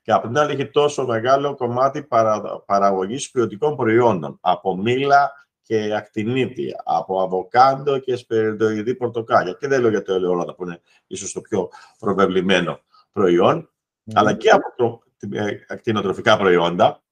Και 0.05 0.13
από 0.13 0.27
την 0.27 0.39
άλλη 0.39 0.53
έχει 0.53 0.71
τόσο 0.71 1.07
μεγάλο 1.07 1.55
κομμάτι 1.55 2.03
παρα, 2.03 2.61
παραγωγής 2.67 3.31
ποιοτικών 3.31 3.77
προϊόντων, 3.77 4.39
από 4.41 4.77
μήλα 4.77 5.33
και 5.63 5.95
ακτινίδια, 5.95 6.83
από 6.85 7.21
αβοκάντο 7.21 7.99
και 7.99 8.17
σπεριδοειδή 8.17 8.95
πορτοκάλια. 8.95 9.53
Και 9.53 9.69
δεν 9.69 9.81
λέω 9.81 9.91
για 9.91 10.03
το 10.03 10.13
ελαιόλαδο 10.13 10.55
που 10.55 10.65
είναι 10.65 10.81
ίσως 11.07 11.33
το 11.33 11.41
πιο 11.41 11.69
προβεβλημένο 11.99 12.81
προϊόν, 13.13 13.71
αλλά 14.15 14.33
και 14.33 14.51
από 14.51 14.75
το, 14.77 15.03
ε, 15.33 15.57
ακτινοτροφικά 15.69 16.37
προϊόντα, 16.37 17.03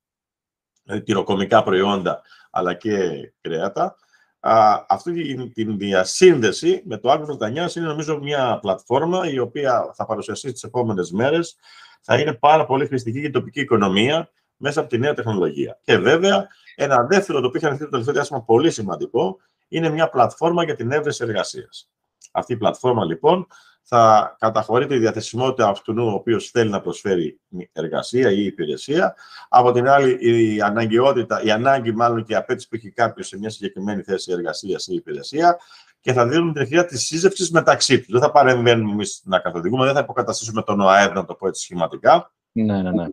ε, 0.85 1.01
τυροκομικά 1.01 1.63
προϊόντα, 1.63 2.23
αλλά 2.51 2.75
και 2.75 3.33
κρέατα. 3.41 3.97
Α, 4.41 4.85
αυτή 4.89 5.51
την 5.53 5.79
διασύνδεση 5.79 6.83
με 6.85 6.99
το 6.99 7.11
Άγριο 7.11 7.27
Βρετανιάς 7.27 7.77
είναι 7.77 7.87
νομίζω 7.87 8.19
μια 8.19 8.59
πλατφόρμα 8.63 9.31
η 9.31 9.39
οποία 9.39 9.93
θα 9.95 10.07
παρουσιαστεί 10.07 10.53
τις 10.53 10.63
επόμενες 10.63 11.11
μέρες 11.11 11.57
θα 12.03 12.19
είναι 12.19 12.33
πάρα 12.33 12.67
πολύ 12.67 12.87
χρηστική 12.87 13.19
για 13.19 13.31
την 13.31 13.41
τοπική 13.41 13.61
οικονομία 13.61 14.31
μέσα 14.57 14.81
από 14.81 14.89
τη 14.89 14.99
νέα 14.99 15.15
τεχνολογία. 15.15 15.81
Και 15.83 15.99
βέβαια, 15.99 16.47
ένα 16.75 17.07
δεύτερο 17.07 17.41
το 17.41 17.47
οποίο 17.47 17.59
έχει 17.59 17.67
ανοιχτεί 17.67 17.85
το 17.85 17.91
τελευταίο 17.91 18.15
διάστημα 18.15 18.43
πολύ 18.43 18.71
σημαντικό 18.71 19.37
είναι 19.69 19.89
μια 19.89 20.09
πλατφόρμα 20.09 20.65
για 20.65 20.75
την 20.75 20.93
έβρεση 20.93 21.25
εργασίας. 21.25 21.91
Αυτή 22.33 22.53
η 22.53 22.57
πλατφόρμα 22.57 23.05
λοιπόν 23.05 23.47
θα 23.83 24.37
καταχωρεί 24.39 24.87
τη 24.87 24.99
διαθεσιμότητα 24.99 25.69
αυτού 25.69 25.95
ο 25.97 26.11
οποίος 26.11 26.51
θέλει 26.51 26.71
να 26.71 26.81
προσφέρει 26.81 27.41
εργασία 27.73 28.31
ή 28.31 28.45
υπηρεσία. 28.45 29.15
Από 29.49 29.73
την 29.73 29.89
άλλη, 29.89 30.19
η 30.21 30.61
αναγκαιότητα, 30.61 31.43
η 31.43 31.51
ανάγκη 31.51 31.93
μάλλον 31.93 32.25
και 32.25 32.33
η 32.33 32.37
απέτηση 32.37 32.69
που 32.69 32.75
έχει 32.75 32.91
κάποιος 32.91 33.27
σε 33.27 33.39
μια 33.39 33.51
συγκεκριμένη 33.51 34.03
θέση 34.03 34.33
εργασίας 34.33 34.87
ή 34.87 34.95
υπηρεσία 34.95 35.59
και 36.03 36.13
θα 36.13 36.29
δίνουν 36.29 36.53
την 36.53 36.63
ευκαιρία 36.63 36.85
της 36.85 37.07
σύζευξη 37.07 37.49
μεταξύ 37.53 37.99
τους. 37.99 38.09
Δεν 38.09 38.21
θα 38.21 38.31
παρεμβαίνουμε 38.31 38.93
εμείς 38.93 39.23
να 39.25 39.39
καθοδηγούμε, 39.39 39.85
δεν 39.85 39.95
θα 39.95 40.01
υποκαταστήσουμε 40.01 40.63
τον 40.63 40.81
ΟΑΕΔ, 40.81 41.13
να 41.13 41.25
το 41.25 41.35
πω 41.35 41.49
έτσι 41.49 41.63
σχηματικά. 41.63 42.33
Ναι, 42.53 42.83
ναι, 42.83 42.91
ναι. 42.91 43.07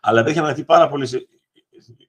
Αλλά 0.00 0.24
έχει 0.26 0.38
αναδειχθεί 0.38 0.64
πάρα 0.64 0.88
πολύ 0.88 1.28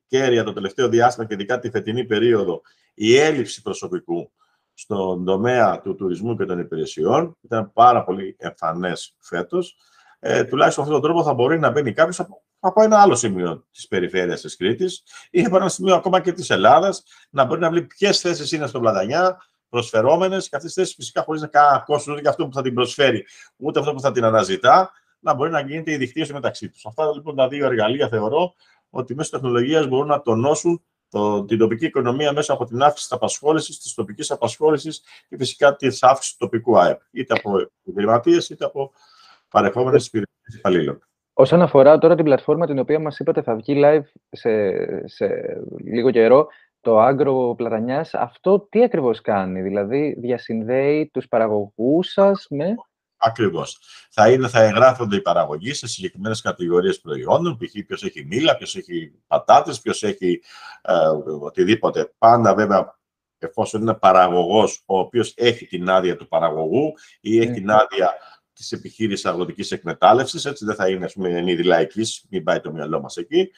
κέρια 0.08 0.44
το 0.44 0.54
τελευταίο 0.54 0.88
διάστημα 0.90 1.26
και 1.26 1.34
ειδικά 1.34 1.60
τη 1.60 1.70
φετινή 1.70 2.06
περίοδο 2.06 2.62
η 2.94 3.18
έλλειψη 3.18 3.62
προσωπικού 3.62 4.32
στον 4.74 5.26
τομέα 5.26 5.82
του 5.82 5.96
τουρισμού 5.96 6.38
και 6.38 6.46
των 6.46 6.60
υπηρεσιών. 6.60 7.38
Ήταν 7.42 7.74
πάρα 7.74 8.04
πολύ 8.04 8.36
εμφανές 8.40 9.16
φέτος. 9.20 9.78
Ε, 10.20 10.44
τουλάχιστον 10.44 10.84
με 10.84 10.90
αυτόν 10.90 11.02
τον 11.02 11.12
τρόπο 11.12 11.30
θα 11.30 11.34
μπορεί 11.34 11.60
να 11.60 11.70
μπαίνει 11.70 11.94
κάποιος 11.94 12.20
από, 12.20 12.44
από 12.60 12.84
ένα 12.84 13.02
άλλο 13.02 13.16
σημείο 13.16 13.66
της 13.72 13.88
περιφέρειας 13.88 14.42
της 14.42 14.56
Κρήτης 14.56 15.04
ή 15.30 15.44
από 15.44 15.56
ένα 15.56 15.70
σημείο 15.70 15.96
ακόμα 15.96 16.20
και 16.20 16.32
της 16.32 16.50
Ελλάδας 16.50 17.04
να 17.30 17.46
μπορεί 17.46 17.60
να 17.60 17.70
βρει 17.70 17.82
ποιες 17.82 18.20
θέσεις 18.20 18.52
είναι 18.52 18.68
στον 18.68 18.82
Πλατανιά, 18.82 19.38
προσφερόμενες 19.70 20.50
και 20.50 20.56
αυτές 20.56 20.74
τις 20.74 20.84
θέσεις 20.84 20.96
φυσικά 20.96 21.22
χωρίς 21.22 21.42
να 21.42 21.48
κάνει 21.48 21.82
κόστο 21.86 22.12
ούτε 22.12 22.22
και 22.22 22.28
αυτό 22.28 22.48
που 22.48 22.54
θα 22.54 22.62
την 22.62 22.74
προσφέρει, 22.74 23.26
ούτε 23.56 23.80
αυτό 23.80 23.94
που 23.94 24.00
θα 24.00 24.12
την 24.12 24.24
αναζητά, 24.24 24.92
να 25.20 25.34
μπορεί 25.34 25.52
να 25.52 25.60
γίνεται 25.60 25.92
η 25.92 25.98
δικτύωση 25.98 26.34
μεταξύ 26.34 26.70
τους. 26.70 26.86
Αυτά 26.86 27.12
λοιπόν 27.14 27.36
τα 27.36 27.48
δύο 27.48 27.66
εργαλεία 27.66 28.08
θεωρώ 28.08 28.54
ότι 28.90 29.16
μέσω 29.16 29.30
τεχνολογίας 29.30 29.88
μπορούν 29.88 30.08
να 30.08 30.22
τονώσουν 30.22 30.84
το, 31.10 31.46
την 31.46 31.58
τοπική 31.58 31.86
οικονομία 31.86 32.34
μέσα 32.34 32.54
από 32.54 32.66
την 32.66 32.82
αύξηση 32.82 33.08
της 33.08 33.18
απασχόλησης, 33.18 33.80
της 33.80 33.94
τοπικής 33.94 34.32
απασχόλησης 34.32 35.02
και 35.30 35.38
φυσικά 35.38 35.76
της 35.76 36.04
αύξησης 36.04 36.38
του 36.38 36.46
τοπικού 36.46 36.80
ΑΕΠ, 36.80 37.00
είτε 37.12 37.34
από 37.34 37.70
επιχειρηματίες 37.84 38.50
είτε 38.50 38.66
από 38.66 38.92
παρεχόμενες 39.50 40.06
υπηρεσίες 40.08 40.56
υπαλλήλων. 40.58 41.00
Όσον 41.34 41.62
αφορά 41.62 41.98
τώρα 41.98 42.16
την 42.16 42.26
πλατφόρμα 42.26 42.66
την 42.66 42.80
οποία 42.80 43.00
μας 43.00 43.20
είπατε 43.20 43.42
θα 43.42 43.56
βγει 43.56 43.82
live 43.84 44.04
σε, 44.30 44.50
σε 45.08 45.28
λίγο 45.84 46.12
καιρό, 46.12 46.48
το 46.86 47.00
Άγκρο 47.00 47.54
Πλατανιάς, 47.58 48.14
αυτό 48.14 48.60
τι 48.70 48.84
ακριβώς 48.84 49.22
κάνει, 49.22 49.62
δηλαδή 49.62 50.16
διασυνδέει 50.20 51.10
τους 51.14 51.28
παραγωγούς 51.28 52.12
σας 52.12 52.46
με... 52.50 52.76
Ακριβώς. 53.18 53.80
Θα, 54.12 54.32
είναι, 54.32 54.48
θα 54.48 54.62
εγγράφονται 54.64 55.16
οι 55.16 55.22
παραγωγοί 55.22 55.74
σε 55.74 55.88
συγκεκριμένες 55.88 56.42
κατηγορίες 56.42 57.00
προϊόντων, 57.00 57.58
π.χ. 57.58 57.86
ποιος 57.88 58.04
έχει 58.04 58.26
μήλα, 58.26 58.58
ποιος 58.58 58.76
έχει 58.76 59.14
πατάτες, 59.28 59.82
ποιος 59.82 60.04
έχει 60.04 60.42
ε, 60.82 60.94
οτιδήποτε. 61.40 62.14
Πάντα 62.18 62.56
βέβαια 62.56 62.98
εφόσον 63.38 63.82
είναι 63.82 63.94
παραγωγός 63.94 64.84
ο 64.86 65.00
οποίος 65.00 65.34
έχει 65.36 65.66
την 65.66 65.90
άδεια 65.90 66.16
του 66.16 66.28
παραγωγού 66.28 66.94
ή 67.22 67.40
έχει 67.40 67.52
την 67.52 67.70
άδεια 67.70 68.14
της 68.54 68.72
επιχείρησης 68.72 69.26
αγροτικής 69.26 69.72
εκμετάλλευσης. 69.72 70.46
Έτσι 70.46 70.66
δεν 70.66 70.76
θα 70.76 70.90
είναι, 70.90 71.06
ας 71.06 71.14
πούμε, 71.14 71.30
ενίδη 71.30 71.64
λαϊκής, 71.64 72.26
μην 72.30 72.44
πάει 72.44 72.60
το 72.60 72.72
μυαλό 72.72 73.02
μας 73.02 73.18
εκεί. 73.18 73.52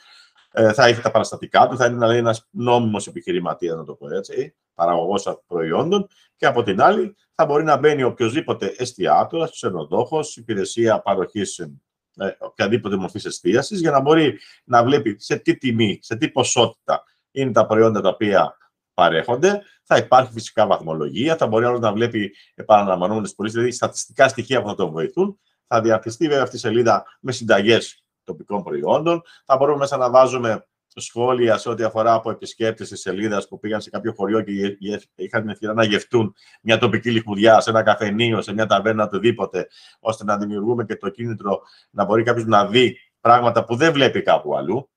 Ε, 0.52 0.74
θα 0.74 0.86
έχει 0.86 1.02
τα 1.02 1.12
παραστατικά 1.12 1.68
του, 1.68 1.78
θα 1.78 1.86
είναι 1.86 1.96
δηλαδή, 1.96 2.18
ένας 2.18 2.48
νόμιμος 2.50 3.08
επιχειρηματίας, 3.08 3.78
να 3.78 3.84
το 3.84 3.94
πω 3.94 4.14
έτσι, 4.16 4.56
παραγωγός 4.74 5.42
προϊόντων. 5.48 6.08
Και 6.36 6.46
από 6.46 6.64
την 6.64 6.82
άλλη, 6.82 7.16
θα 7.36 7.46
μπορεί 7.46 7.64
να 7.64 7.78
μπαίνει 7.78 8.04
οποιοδήποτε 8.04 8.74
εστιατόρας, 8.78 9.52
ξενοδόχος, 9.52 10.38
υπηρεσία 10.38 11.02
παροχής 11.02 11.60
ε, 11.60 12.36
οποιαδήποτε 12.40 12.96
μορφής 12.96 13.26
εστίασης, 13.26 13.80
για 13.80 13.92
να 13.92 14.00
μπορεί 14.00 14.40
να 14.64 14.84
βλέπει 14.84 15.16
σε 15.20 15.36
τι 15.36 15.58
τιμή, 15.58 16.00
σε 16.02 16.16
τι 16.16 16.30
ποσότητα 16.30 17.04
είναι 17.32 17.52
τα 17.52 17.66
προϊόντα 17.66 18.02
τα 18.02 18.10
οποία 18.10 18.58
παρέχονται. 18.94 19.62
Θα 19.84 19.98
υπάρχει 19.98 20.32
φυσικά 20.32 20.68
βαθμολογία, 20.68 21.36
θα 21.36 21.48
μπορεί 21.48 21.66
άλλος 21.66 21.80
να 21.80 21.94
βλέπει 21.94 22.36
επαναλαμβανόμενες 22.56 23.36
πωλήσει, 23.36 23.56
δηλαδή 23.56 23.74
στατιστικά 23.76 24.28
στοιχεία 24.28 24.62
που 24.62 24.68
θα 24.68 24.76
τον 24.76 24.92
βοηθούν. 24.92 25.40
Θα 25.68 25.82
διαρτιστεί 25.82 26.28
βέβαια 26.28 26.44
αυτή 26.44 26.56
η 26.56 26.60
σελίδα 26.60 27.06
με 27.20 27.32
συνταγές 27.32 28.04
τοπικών 28.28 28.64
προϊόντων. 28.64 29.22
Θα 29.46 29.58
μπορούμε 29.58 29.78
μέσα 29.78 29.98
να 29.98 30.10
βάζουμε 30.10 30.66
σχόλια 31.00 31.58
σε 31.58 31.70
ό,τι 31.70 31.84
αφορά 31.84 32.14
από 32.14 32.32
επισκέπτες 32.32 32.90
της 32.90 33.02
σελίδας 33.02 33.48
που 33.48 33.60
πήγαν 33.60 33.82
σε 33.82 33.90
κάποιο 33.90 34.14
χωριό 34.14 34.42
και 34.42 34.78
είχαν 35.16 35.42
την 35.42 35.50
ευκαιρία 35.50 35.76
να 35.76 35.84
γευτούν 35.84 36.36
μια 36.62 36.78
τοπική 36.78 37.12
λιχουδιά 37.12 37.60
σε 37.60 37.70
ένα 37.70 37.84
καφενείο, 37.84 38.42
σε 38.42 38.54
μια 38.54 38.66
ταβέρνα, 38.66 39.04
οτιδήποτε, 39.04 39.68
ώστε 40.00 40.24
να 40.24 40.38
δημιουργούμε 40.38 40.86
και 40.86 40.96
το 40.96 41.10
κίνητρο 41.10 41.62
να 41.90 42.06
μπορεί 42.06 42.24
κάποιος 42.24 42.46
να 42.46 42.68
δει 42.68 42.98
πράγματα 43.22 43.66
που 43.66 43.76
δεν 43.76 43.94
βλέπει 43.94 44.22
κάπου 44.22 44.58
αλλού. 44.58 44.90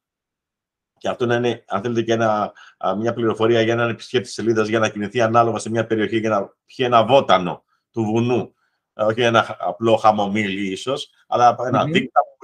Και 0.98 1.08
αυτό 1.08 1.26
να 1.26 1.34
είναι, 1.34 1.64
αν 1.66 1.82
θέλετε, 1.82 2.02
και 2.02 2.12
ένα, 2.12 2.52
μια 2.98 3.12
πληροφορία 3.12 3.60
για 3.60 3.72
έναν 3.72 3.88
επισκέπτη 3.88 4.28
σελίδας 4.28 4.68
για 4.68 4.78
να 4.78 4.88
κινηθεί 4.88 5.20
ανάλογα 5.20 5.58
σε 5.58 5.70
μια 5.70 5.86
περιοχή 5.86 6.18
για 6.18 6.30
να 6.30 6.40
πιει 6.66 6.86
ένα 6.88 7.04
βότανο 7.04 7.64
του 7.90 8.02
βουνού. 8.02 8.54
Ε, 8.94 9.02
όχι 9.04 9.20
ένα 9.20 9.56
απλό 9.58 9.96
χαμομήλι, 9.96 10.70
ίσως, 10.70 11.10
αλλά 11.26 11.56
ένα 11.66 11.82
mm-hmm. 11.82 11.92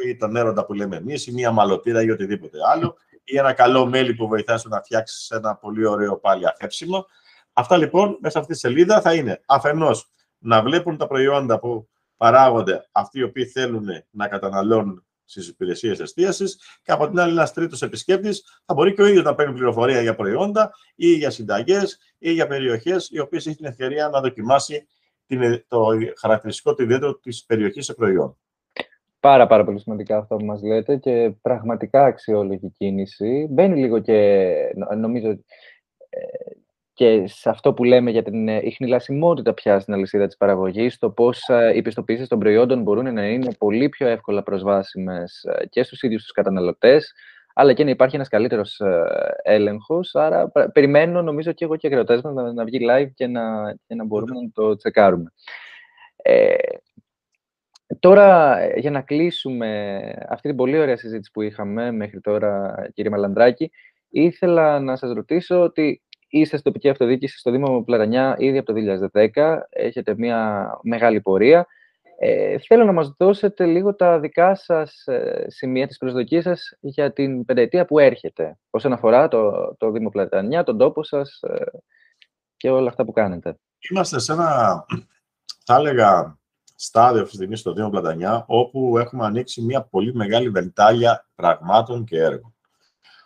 Ή 0.08 0.16
τον 0.16 0.36
έρωτα 0.36 0.64
που 0.64 0.72
λέμε 0.72 0.96
εμείς, 0.96 1.26
ή 1.26 1.32
μια 1.32 1.50
μαλωτήρα 1.50 2.02
ή 2.02 2.10
οτιδήποτε 2.10 2.58
άλλο, 2.72 2.96
ή 3.24 3.38
ένα 3.38 3.52
καλό 3.52 3.86
μέλι 3.86 4.14
που 4.14 4.28
βοηθάει 4.28 4.58
στο 4.58 4.68
να 4.68 4.82
φτιάξεις 4.82 5.30
ένα 5.30 5.56
πολύ 5.56 5.86
ωραίο 5.86 6.18
πάλι 6.18 6.46
αφέψιμο. 6.46 7.06
Αυτά 7.52 7.76
λοιπόν 7.76 8.18
μέσα 8.20 8.38
αυτή 8.38 8.52
τη 8.52 8.58
σελίδα 8.58 9.00
θα 9.00 9.14
είναι 9.14 9.42
αφενός 9.46 10.10
να 10.38 10.62
βλέπουν 10.62 10.96
τα 10.96 11.06
προϊόντα 11.06 11.58
που 11.58 11.88
παράγονται 12.16 12.88
αυτοί 12.92 13.18
οι 13.18 13.22
οποίοι 13.22 13.46
θέλουν 13.46 13.86
να 14.10 14.28
καταναλώνουν 14.28 15.06
στις 15.24 15.48
υπηρεσίες 15.48 16.00
εστίασης 16.00 16.60
και 16.82 16.92
από 16.92 17.08
την 17.08 17.20
άλλη, 17.20 17.32
ένας 17.32 17.52
τρίτος 17.52 17.82
επισκέπτης 17.82 18.62
θα 18.64 18.74
μπορεί 18.74 18.94
και 18.94 19.02
ο 19.02 19.06
ίδιος 19.06 19.24
να 19.24 19.34
παίρνει 19.34 19.54
πληροφορία 19.54 20.00
για 20.00 20.14
προϊόντα 20.14 20.70
ή 20.94 21.14
για 21.14 21.30
συνταγές 21.30 21.98
ή 22.18 22.32
για 22.32 22.46
περιοχές 22.46 23.08
οι 23.10 23.18
οποίες 23.18 23.46
έχει 23.46 23.56
την 23.56 23.66
ευκαιρία 23.66 24.08
να 24.08 24.20
δοκιμάσει 24.20 24.86
το 25.68 25.88
χαρακτηριστικό 26.20 26.74
του 26.74 26.82
ιδιαίτερο 26.82 27.18
της 27.18 27.44
περιοχής 27.44 27.84
σε 27.84 27.94
προϊόν. 27.94 28.36
Πάρα 29.26 29.46
πάρα 29.46 29.64
πολύ 29.64 29.80
σημαντικά 29.80 30.18
αυτό 30.18 30.36
που 30.36 30.44
μας 30.44 30.62
λέτε 30.62 30.96
και 30.96 31.32
πραγματικά 31.42 32.04
αξιόλογη 32.04 32.72
κίνηση. 32.76 33.46
Μπαίνει 33.50 33.80
λίγο 33.80 33.98
και 33.98 34.54
νομίζω 34.96 35.28
ε, 35.28 36.20
και 36.92 37.26
σε 37.26 37.48
αυτό 37.48 37.72
που 37.74 37.84
λέμε 37.84 38.10
για 38.10 38.22
την 38.22 38.48
ιχνηλασιμότητα 38.48 39.54
πια 39.54 39.80
στην 39.80 39.94
αλυσίδα 39.94 40.26
της 40.26 40.36
παραγωγής, 40.36 40.98
το 40.98 41.10
πώς 41.10 41.48
ε, 41.48 41.72
οι 41.74 41.82
πιστοποίησεις 41.82 42.28
των 42.28 42.38
προϊόντων 42.38 42.82
μπορούν 42.82 43.14
να 43.14 43.26
είναι 43.26 43.54
πολύ 43.58 43.88
πιο 43.88 44.06
εύκολα 44.08 44.42
προσβάσιμες 44.42 45.42
ε, 45.44 45.66
και 45.66 45.82
στους 45.82 46.02
ίδιους 46.02 46.22
τους 46.22 46.32
καταναλωτές, 46.32 47.12
αλλά 47.54 47.72
και 47.72 47.84
να 47.84 47.90
υπάρχει 47.90 48.14
ένας 48.14 48.28
καλύτερος 48.28 48.80
ε, 48.80 49.04
έλεγχος. 49.42 50.14
Άρα 50.14 50.52
περιμένω, 50.72 51.22
νομίζω 51.22 51.52
και 51.52 51.64
εγώ 51.64 51.76
και 51.76 51.86
οι 51.86 51.90
αγροτές 51.90 52.20
μας, 52.22 52.34
να, 52.34 52.52
να 52.52 52.64
βγει 52.64 52.78
live 52.90 53.10
και 53.14 53.26
να, 53.26 53.74
και 53.86 53.94
να 53.94 54.04
μπορούμε 54.04 54.40
να 54.40 54.50
το 54.52 54.76
τσεκάρουμε. 54.76 55.32
Ε, 56.16 56.54
τώρα, 57.98 58.58
για 58.76 58.90
να 58.90 59.00
κλείσουμε 59.00 60.00
αυτή 60.28 60.48
την 60.48 60.56
πολύ 60.56 60.78
ωραία 60.78 60.96
συζήτηση 60.96 61.30
που 61.30 61.42
είχαμε 61.42 61.90
μέχρι 61.90 62.20
τώρα, 62.20 62.74
κύριε 62.94 63.10
Μαλανδράκη, 63.10 63.70
ήθελα 64.08 64.80
να 64.80 64.96
σας 64.96 65.12
ρωτήσω 65.12 65.60
ότι 65.60 66.00
Είστε 66.28 66.56
στην 66.56 66.72
τοπική 66.72 66.88
αυτοδιοίκηση 66.88 67.38
στο 67.38 67.50
Δήμο 67.50 67.82
Πλαρανιά 67.82 68.36
ήδη 68.38 68.58
από 68.58 68.72
το 68.72 69.08
2010. 69.34 69.58
Έχετε 69.68 70.14
μια 70.16 70.70
μεγάλη 70.82 71.20
πορεία. 71.20 71.66
Ε, 72.18 72.58
θέλω 72.58 72.84
να 72.84 72.92
μας 72.92 73.14
δώσετε 73.18 73.66
λίγο 73.66 73.94
τα 73.94 74.20
δικά 74.20 74.54
σας 74.54 75.06
ε, 75.06 75.46
σημεία 75.48 75.86
της 75.86 75.98
προσδοκίας 75.98 76.42
σας 76.42 76.76
για 76.80 77.12
την 77.12 77.44
πενταετία 77.44 77.84
που 77.84 77.98
έρχεται, 77.98 78.58
όσον 78.70 78.92
αφορά 78.92 79.28
το, 79.28 79.74
το 79.78 79.90
Δήμο 79.90 80.08
Πλατανιά, 80.08 80.62
τον 80.62 80.78
τόπο 80.78 81.02
σας 81.02 81.40
ε, 81.42 81.64
και 82.56 82.70
όλα 82.70 82.88
αυτά 82.88 83.04
που 83.04 83.12
κάνετε. 83.12 83.58
Είμαστε 83.90 84.18
σε 84.18 84.32
ένα, 84.32 84.84
θα 85.64 85.74
έλεγα, 85.74 86.38
στάδιο 86.76 87.18
αυτή 87.18 87.30
τη 87.30 87.36
στιγμή 87.36 87.56
στο 87.56 87.72
Δήμο 87.72 87.90
Πλατανιά, 87.90 88.44
όπου 88.46 88.98
έχουμε 88.98 89.24
ανοίξει 89.24 89.62
μια 89.62 89.82
πολύ 89.82 90.14
μεγάλη 90.14 90.48
βεντάλια 90.50 91.28
πραγμάτων 91.34 92.04
και 92.04 92.18
έργων. 92.18 92.54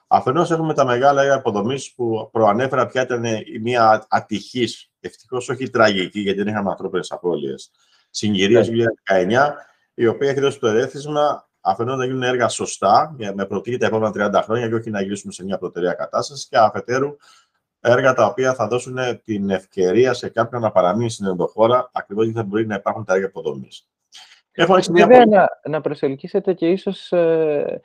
Αφενός 0.06 0.50
έχουμε 0.50 0.74
τα 0.74 0.84
μεγάλα 0.84 1.22
έργα 1.22 1.34
αποδομή 1.34 1.76
που 1.96 2.28
προανέφερα 2.32 2.86
πια 2.86 3.02
ήταν 3.02 3.24
μια 3.62 4.06
ατυχής, 4.08 4.90
ευτυχώς 5.00 5.48
όχι 5.48 5.70
τραγική, 5.70 6.20
γιατί 6.20 6.38
δεν 6.38 6.48
είχαμε 6.48 6.70
ανθρώπινες 6.70 7.10
απώλειες. 7.10 7.70
Συγκυρία 8.10 8.64
του 8.64 8.70
2019, 8.70 9.52
η 9.94 10.06
οποία 10.06 10.30
έχει 10.30 10.40
δώσει 10.40 10.58
το 10.58 10.66
ερέθισμα 10.66 11.48
αφενός 11.60 11.96
να 11.96 12.04
γίνουν 12.04 12.22
έργα 12.22 12.48
σωστά, 12.48 13.16
με 13.34 13.46
προοπτική 13.46 13.78
τα 13.78 13.86
επόμενα 13.86 14.40
30 14.40 14.42
χρόνια 14.44 14.68
και 14.68 14.74
όχι 14.74 14.90
να 14.90 15.00
γυρίσουμε 15.00 15.32
σε 15.32 15.44
μια 15.44 15.58
προτεραία 15.58 15.92
κατάσταση, 15.92 16.48
και 16.48 16.58
αφετέρου 16.58 17.16
έργα 17.80 18.14
τα 18.14 18.26
οποία 18.26 18.54
θα 18.54 18.66
δώσουν 18.66 18.96
την 19.24 19.50
ευκαιρία 19.50 20.12
σε 20.12 20.28
κάποιον 20.28 20.60
να 20.60 20.70
παραμείνει 20.70 21.10
στην 21.10 21.26
ενδοχώρα, 21.26 21.90
ακριβώς 21.92 22.24
γιατί 22.24 22.40
θα 22.40 22.46
μπορεί 22.46 22.66
να 22.66 22.74
υπάρχουν 22.74 23.04
τα 23.04 23.14
έργα 23.14 23.26
αποδομή. 23.26 23.68
Βέβαια, 24.90 25.26
να, 25.26 25.48
να 25.68 25.80
προσελκύσετε 25.80 26.52
και 26.52 26.68
ίσως 26.68 27.12
ε, 27.12 27.80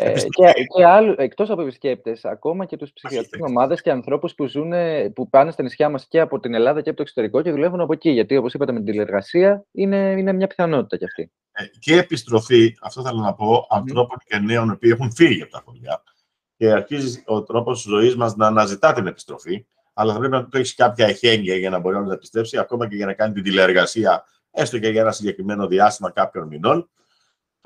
ε, 0.00 0.12
και, 0.12 0.52
και 0.76 0.84
άλλου, 0.84 1.14
εκτός 1.18 1.50
από 1.50 1.62
επισκέπτες, 1.62 2.24
ακόμα 2.24 2.64
και 2.64 2.76
τους 2.76 2.92
ψυχιατρικές 2.92 3.40
ομάδες 3.48 3.82
και 3.82 3.90
ανθρώπους 3.90 4.34
που, 4.34 4.46
ζουν, 4.46 4.72
που 5.14 5.28
πάνε 5.28 5.50
στα 5.50 5.62
νησιά 5.62 5.88
μας 5.88 6.06
και 6.08 6.20
από 6.20 6.40
την 6.40 6.54
Ελλάδα 6.54 6.80
και 6.80 6.88
από 6.88 6.96
το 6.96 7.02
εξωτερικό 7.02 7.42
και 7.42 7.50
δουλεύουν 7.50 7.80
από 7.80 7.92
εκεί. 7.92 8.10
Γιατί, 8.10 8.36
όπως 8.36 8.54
είπατε, 8.54 8.72
με 8.72 8.78
την 8.78 8.86
τηλεργασία 8.86 9.64
είναι, 9.72 9.96
είναι 9.96 10.32
μια 10.32 10.46
πιθανότητα 10.46 10.96
κι 10.96 11.04
αυτή. 11.04 11.32
Ε, 11.52 11.64
και 11.78 11.98
επιστροφή, 11.98 12.76
αυτό 12.80 13.02
θέλω 13.02 13.20
να 13.20 13.34
πω, 13.34 13.66
ανθρώπων 13.70 14.18
και 14.24 14.38
νέων 14.38 14.78
που 14.78 14.86
έχουν 14.86 15.12
φύγει 15.12 15.42
από 15.42 15.52
τα 15.52 15.62
χωριά 15.64 16.02
και 16.58 16.70
αρχίζει 16.70 17.22
ο 17.26 17.42
τρόπος 17.42 17.80
ζωής 17.80 18.16
μας 18.16 18.36
να 18.36 18.46
αναζητά 18.46 18.92
την 18.92 19.06
επιστροφή, 19.06 19.66
αλλά 19.92 20.12
θα 20.12 20.18
πρέπει 20.18 20.34
να 20.34 20.48
το 20.48 20.58
έχει 20.58 20.74
κάποια 20.74 21.06
εχέγγυα 21.06 21.56
για 21.56 21.70
να 21.70 21.78
μπορεί 21.78 21.98
να 21.98 22.12
επιστρέψει, 22.12 22.58
ακόμα 22.58 22.88
και 22.88 22.96
για 22.96 23.06
να 23.06 23.12
κάνει 23.12 23.32
την 23.34 23.42
τηλεεργασία, 23.42 24.24
έστω 24.50 24.78
και 24.78 24.88
για 24.88 25.00
ένα 25.00 25.12
συγκεκριμένο 25.12 25.66
διάστημα 25.66 26.10
κάποιων 26.10 26.46
μηνών 26.46 26.88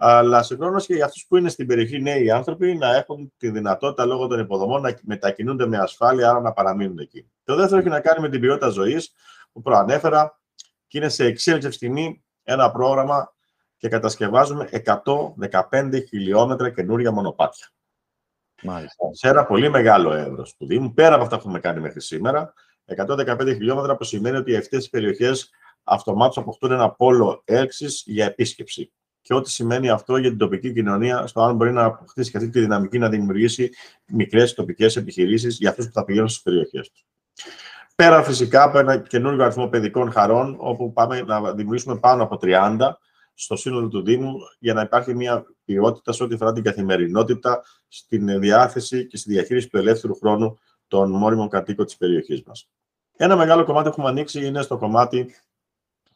αλλά 0.05 0.42
συγχρόνω 0.42 0.81
και 0.81 0.94
για 0.94 1.05
αυτούς 1.05 1.26
που 1.28 1.37
είναι 1.37 1.48
στην 1.48 1.66
περιοχή 1.66 2.00
νέοι 2.00 2.31
άνθρωποι 2.31 2.74
να 2.74 2.94
έχουν 2.94 3.33
τη 3.37 3.50
δυνατότητα 3.50 4.05
λόγω 4.05 4.26
των 4.26 4.38
υποδομών 4.40 4.83
να 4.83 4.98
μετακινούνται 5.02 5.66
με 5.66 5.78
ασφάλεια, 5.78 6.31
άρα 6.31 6.40
να 6.40 6.52
παραμείνουν 6.52 6.98
εκεί. 6.98 7.31
Το 7.44 7.55
δεύτερο 7.55 7.81
έχει 7.81 7.88
να 7.88 8.00
κάνει 8.00 8.20
με 8.20 8.28
την 8.28 8.40
ποιότητα 8.40 8.68
ζωής 8.68 9.12
που 9.52 9.62
προανέφερα 9.62 10.40
και 10.87 10.98
είναι 10.98 11.09
σε 11.09 11.24
εξέλιξη 11.24 11.70
στιγμή 11.70 12.24
ένα 12.42 12.70
πρόγραμμα 12.70 13.33
και 13.76 13.88
κατασκευάζουμε 13.88 14.68
115 15.70 15.90
χιλιόμετρα 16.09 16.70
καινούργια 16.70 17.12
μονοπάτια. 17.12 17.66
Μάλιστα. 18.62 19.09
Σε 19.11 19.29
ένα 19.29 19.44
πολύ 19.44 19.71
μεγάλο 19.71 20.13
εύρο 20.13 20.42
του 20.58 20.67
Δήμου, 20.67 20.92
πέρα 20.92 21.15
από 21.15 21.23
αυτά 21.23 21.37
που 21.37 21.42
έχουμε 21.42 21.60
κάνει 21.60 21.81
μέχρι 21.81 22.00
σήμερα, 22.00 22.52
115 22.96 23.52
χιλιόμετρα 23.54 23.96
που 23.96 24.04
σημαίνει 24.04 24.37
ότι 24.37 24.56
αυτέ 24.56 24.77
οι 24.77 24.88
περιοχές 24.90 25.50
αυτομάτως 25.85 26.37
αποκτούν 26.37 26.71
ένα 26.73 26.90
πόλο 26.90 27.42
έλξης 27.44 28.02
για 28.06 28.25
επίσκεψη 28.25 28.92
και 29.23 29.35
ό,τι 29.35 29.50
σημαίνει 29.50 29.90
αυτό 29.90 30.17
για 30.17 30.29
την 30.29 30.38
τοπική 30.38 30.73
κοινωνία, 30.73 31.27
στο 31.27 31.40
αν 31.42 31.56
μπορεί 31.56 31.73
να 31.73 31.85
αποκτήσει 31.85 32.31
και 32.31 32.37
αυτή 32.37 32.50
τη 32.50 32.60
δυναμική 32.60 32.98
να 32.98 33.08
δημιουργήσει 33.08 33.71
μικρές 34.06 34.54
τοπικές 34.54 34.96
επιχειρήσεις 34.96 35.58
για 35.58 35.71
αυτούς 35.71 35.87
που 35.87 35.92
θα 35.92 36.04
πηγαίνουν 36.04 36.29
στις 36.29 36.42
περιοχές 36.42 36.90
τους. 36.90 37.04
Πέρα 37.94 38.23
φυσικά 38.23 38.63
από 38.63 38.79
ένα 38.79 38.98
καινούργιο 38.98 39.44
αριθμό 39.44 39.69
παιδικών 39.69 40.13
χαρών, 40.13 40.56
όπου 40.58 40.92
πάμε 40.92 41.23
να 41.23 41.52
δημιουργήσουμε 41.52 41.98
πάνω 41.98 42.23
από 42.23 42.38
30 42.42 42.92
στο 43.35 43.56
σύνολο 43.56 43.88
του 43.88 44.02
Δήμου, 44.02 44.35
για 44.58 44.75
να 44.75 44.81
υπάρχει 44.81 45.15
μια 45.15 45.44
ποιότητα 45.65 46.13
σε 46.13 46.23
ό,τι 46.23 46.35
αφορά 46.35 46.52
την 46.52 46.63
καθημερινότητα, 46.63 47.63
στην 47.95 48.40
διάθεση 48.40 49.07
και 49.07 49.17
στη 49.17 49.33
διαχείριση 49.33 49.69
του 49.69 49.77
ελεύθερου 49.77 50.15
χρόνου 50.15 50.59
των 50.88 51.11
μόνιμων 51.11 51.49
κατοίκων 51.49 51.85
της 51.87 51.97
περιοχής 51.97 52.43
μας. 52.43 52.69
Ένα 53.17 53.37
μεγάλο 53.37 53.65
κομμάτι 53.65 53.85
που 53.85 53.90
έχουμε 53.90 54.09
ανοίξει 54.09 54.47
είναι 54.47 54.63
στο 54.63 54.79
κομμάτι 54.79 55.35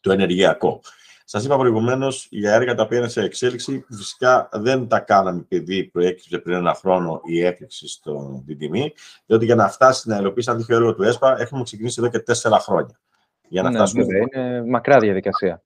το 0.01 0.13
ενεργειακό. 0.13 0.81
Σας 1.25 1.45
είπα 1.45 1.57
προηγουμένως 1.57 2.27
για 2.31 2.55
έργα 2.55 2.75
τα 2.75 2.83
οποία 2.83 2.99
είναι 2.99 3.09
σε 3.09 3.23
εξέλιξη, 3.23 3.79
που 3.79 3.95
φυσικά 3.95 4.49
δεν 4.53 4.89
τα 4.89 5.01
κάναμε 5.01 5.41
επειδή 5.41 5.85
προέκυψε 5.85 6.39
πριν 6.39 6.57
ένα 6.57 6.75
χρόνο 6.75 7.21
η 7.25 7.45
έκρηξη 7.45 7.89
στην 7.89 8.59
τιμή, 8.59 8.93
διότι 9.27 9.45
για 9.45 9.55
να 9.55 9.69
φτάσει 9.69 10.09
να 10.09 10.17
υλοποιήσει 10.17 10.51
ένα 10.51 10.59
τέτοιο 10.59 10.77
έργο 10.77 10.95
του 10.95 11.03
ΕΣΠΑ 11.03 11.41
έχουμε 11.41 11.63
ξεκινήσει 11.63 12.01
εδώ 12.01 12.11
και 12.11 12.19
τέσσερα 12.19 12.59
χρόνια. 12.59 13.01
Για 13.49 13.63
να 13.63 13.71
ναι, 13.71 13.77
φτάσουμε. 13.77 14.05
είναι 14.05 14.65
μακρά 14.67 14.99
διαδικασία. 14.99 15.63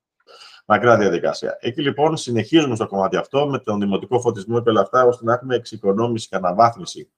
Μακρά 0.73 0.97
διαδικασία. 0.97 1.57
Εκεί 1.61 1.83
λοιπόν 1.83 2.17
συνεχίζουμε 2.17 2.75
στο 2.75 2.87
κομμάτι 2.87 3.17
αυτό 3.17 3.47
με 3.47 3.59
τον 3.59 3.81
δημοτικό 3.81 4.21
φωτισμό 4.21 4.63
και 4.63 4.69
όλα 4.71 4.81
αυτά, 4.81 5.05
ώστε 5.05 5.25
να 5.25 5.33
έχουμε 5.33 5.55
εξοικονόμηση 5.55 6.29
και 6.29 6.37
αναβάθμιση 6.37 7.11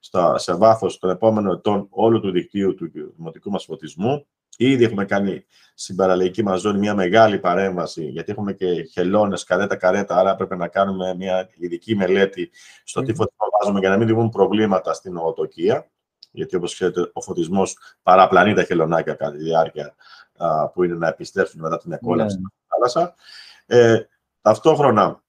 στα, 0.00 0.38
σε 0.38 0.54
βάθος 0.54 0.98
των 0.98 1.10
επόμενων 1.10 1.54
ετών 1.54 1.86
όλου 1.90 2.20
του 2.20 2.30
δικτύου 2.30 2.74
του 2.74 2.90
δημοτικού 3.16 3.50
μας 3.50 3.64
φωτισμού. 3.64 4.26
Ήδη 4.56 4.84
έχουμε 4.84 5.04
κάνει 5.04 5.44
στην 5.74 5.96
παραλαϊκή 5.96 6.42
μας 6.42 6.60
ζώνη 6.60 6.78
μια 6.78 6.94
μεγάλη 6.94 7.38
παρέμβαση, 7.38 8.04
γιατί 8.04 8.32
έχουμε 8.32 8.52
και 8.52 8.82
χελώνες, 8.82 9.44
καρέτα-καρέτα, 9.44 10.16
άρα 10.16 10.34
πρέπει 10.36 10.56
να 10.56 10.68
κάνουμε 10.68 11.14
μια 11.14 11.50
ειδική 11.56 11.96
μελέτη 11.96 12.50
στο 12.84 13.00
mm. 13.00 13.04
τι 13.04 13.14
φωτισμό 13.14 13.46
βάζουμε 13.58 13.78
για 13.78 13.88
να 13.88 13.96
μην 13.96 14.06
δημιουργούν 14.06 14.30
προβλήματα 14.30 14.92
στην 14.92 15.16
οτοκία. 15.16 15.90
Γιατί, 16.30 16.56
όπως 16.56 16.74
ξέρετε, 16.74 17.10
ο 17.12 17.20
φωτισμός 17.20 17.76
παραπλανεί 18.02 18.54
τα 18.54 18.64
χελωνάκια 18.64 19.14
κατά 19.14 19.32
τη 19.32 19.38
διάρκεια 19.38 19.94
α, 20.36 20.68
που 20.68 20.82
είναι 20.82 20.94
να 20.94 21.08
επιστρέψουν 21.08 21.60
μετά 21.60 21.78
την 21.78 21.92
εκόλαψη 21.92 22.36
mm. 22.40 22.61
Θάλασσα. 22.72 23.14
Ε, 23.66 24.00
ταυτόχρονα, 24.40 25.22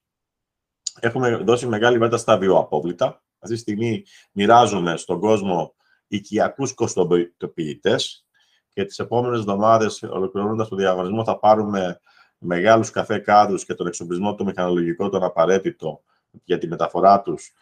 έχουμε 1.00 1.36
δώσει 1.36 1.66
μεγάλη 1.66 1.98
βέτα 1.98 2.16
στα 2.16 2.38
βιοαπόβλητα. 2.38 3.22
Αυτή 3.38 3.54
τη 3.54 3.60
στιγμή 3.60 4.04
μοιράζουμε 4.32 4.96
στον 4.96 5.20
κόσμο 5.20 5.74
οικιακούς 6.06 6.74
κοστοποιητές 6.74 8.26
και 8.68 8.84
τις 8.84 8.98
επόμενες 8.98 9.38
εβδομάδες, 9.38 10.02
ολοκληρώνοντας 10.02 10.68
το 10.68 10.76
διαγωνισμό, 10.76 11.24
θα 11.24 11.38
πάρουμε 11.38 12.00
μεγάλους 12.38 12.90
καφέ 12.90 13.18
κάδους 13.18 13.64
και 13.64 13.74
τον 13.74 13.86
εξοπλισμό 13.86 14.34
το 14.34 14.44
μηχανολογικό, 14.44 15.08
τον 15.08 15.22
απαραίτητο 15.22 16.02
για 16.44 16.58
τη 16.58 16.68
μεταφορά 16.68 17.22
τους 17.22 17.52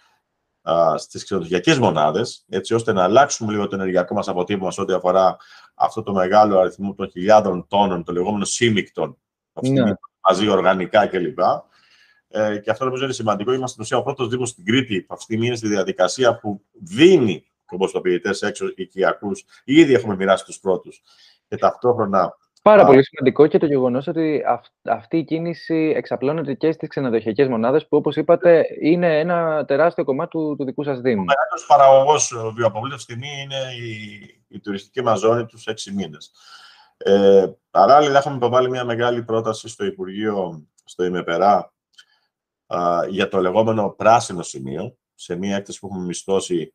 α, 0.62 0.98
στις 0.98 1.24
ξενοδοχειακές 1.24 1.78
μονάδες, 1.78 2.44
έτσι 2.48 2.74
ώστε 2.74 2.92
να 2.92 3.02
αλλάξουμε 3.02 3.52
λίγο 3.52 3.66
το 3.66 3.74
ενεργειακό 3.74 4.14
μας 4.14 4.28
αποτύπωμα 4.28 4.70
σε 4.70 4.80
ό,τι 4.80 4.92
αφορά 4.92 5.36
αυτό 5.74 6.02
το 6.02 6.12
μεγάλο 6.12 6.58
αριθμό 6.58 6.94
των 6.94 7.10
χιλιάδων 7.10 7.66
τόνων, 7.68 8.04
το 8.04 8.12
λεγόμενο 8.12 8.44
σύμικτον, 8.44 9.18
ναι. 9.60 9.92
μαζί 10.28 10.48
οργανικά 10.48 11.06
κλπ. 11.06 11.38
Ε, 12.28 12.58
και 12.58 12.70
αυτό 12.70 12.84
νομίζω 12.84 13.04
είναι 13.04 13.12
σημαντικό. 13.12 13.52
Είμαστε 13.52 13.68
στην 13.68 13.82
ουσία 13.82 13.96
ο 13.96 14.02
πρώτος 14.02 14.28
Δήμος 14.28 14.48
στην 14.48 14.64
Κρήτη 14.64 15.00
που 15.00 15.14
αυτή 15.14 15.16
τη 15.16 15.22
στιγμή 15.22 15.46
είναι 15.46 15.56
στη 15.56 15.68
διαδικασία 15.68 16.38
που 16.38 16.62
δίνει 16.72 17.44
κομποστοποιητές 17.66 18.42
έξω 18.42 18.66
οικιακούς. 18.74 19.44
Ήδη 19.64 19.94
έχουμε 19.94 20.16
μοιράσει 20.16 20.44
τους 20.44 20.60
πρώτους. 20.60 21.02
Και 21.48 21.56
ταυτόχρονα. 21.56 22.36
Πάρα 22.62 22.84
πολύ 22.84 23.04
σημαντικό 23.04 23.46
και 23.46 23.58
το 23.58 23.66
γεγονός 23.66 24.06
ότι 24.06 24.42
αυτή 24.82 25.16
η 25.16 25.24
κίνηση 25.24 25.92
εξαπλώνεται 25.96 26.54
και 26.54 26.72
στις 26.72 26.88
ξενοδοχειακές 26.88 27.48
μονάδες, 27.48 27.86
που 27.88 27.96
όπως 27.96 28.16
είπατε 28.16 28.66
είναι 28.80 29.18
ένα 29.18 29.64
τεράστιο 29.64 30.04
κομμάτι 30.04 30.30
του, 30.30 30.54
του 30.58 30.64
δικού 30.64 30.84
σας 30.84 31.00
Δήμου. 31.00 31.20
Ο 31.20 31.24
μεγάλο 31.24 31.66
παραγωγός 31.66 32.34
βιοαπολύτου 32.54 32.94
αυτή 32.94 33.06
τη 33.06 33.12
στιγμή 33.12 33.42
είναι 33.42 33.86
η, 33.86 34.20
η 34.48 34.60
τουριστική 34.60 35.02
μας 35.02 35.18
ζώνη 35.18 35.46
τους 35.46 35.66
έξι 35.66 35.92
μήνες. 35.92 36.32
Ε, 37.04 37.46
παράλληλα, 37.70 38.18
έχουμε 38.18 38.36
υποβάλει 38.36 38.70
μια 38.70 38.84
μεγάλη 38.84 39.22
πρόταση 39.22 39.68
στο 39.68 39.84
Υπουργείο, 39.84 40.66
στο 40.84 41.04
ΙΜΕΠΕΡΑ, 41.04 41.72
για 43.08 43.28
το 43.28 43.40
λεγόμενο 43.40 43.90
πράσινο 43.90 44.42
σημείο, 44.42 44.96
σε 45.14 45.36
μια 45.36 45.56
έκθεση 45.56 45.78
που 45.78 45.86
έχουμε 45.86 46.04
μισθώσει 46.04 46.74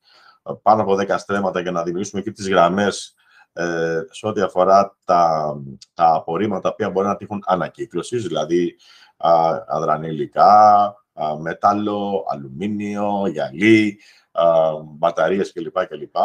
πάνω 0.62 0.82
από 0.82 0.96
10 1.00 1.16
στρέμματα 1.18 1.60
για 1.60 1.72
να 1.72 1.84
δημιουργήσουμε 1.84 2.22
εκεί 2.22 2.32
τις 2.32 2.50
γραμμές 2.50 3.16
ε, 3.54 4.02
σε 4.10 4.28
ό,τι 4.28 4.42
αφορά 4.42 4.98
τα, 5.06 5.54
τα 5.94 6.14
απορρίμματα 6.14 6.76
που 6.76 6.92
μπορεί 6.92 7.08
να 7.08 7.16
τύχουν 7.16 7.44
ανακύκλωσης, 7.46 8.24
δηλαδή 8.24 8.76
α, 9.18 9.32
αδρανή 9.68 10.08
υλικά, 10.08 10.96
μέταλλο, 11.40 12.26
αλουμίνιο, 12.28 13.28
γυαλί, 13.28 14.00
α, 14.32 14.44
μπαταρίες 14.84 15.52
κλπ. 15.54 15.86
κλπ. 15.88 16.16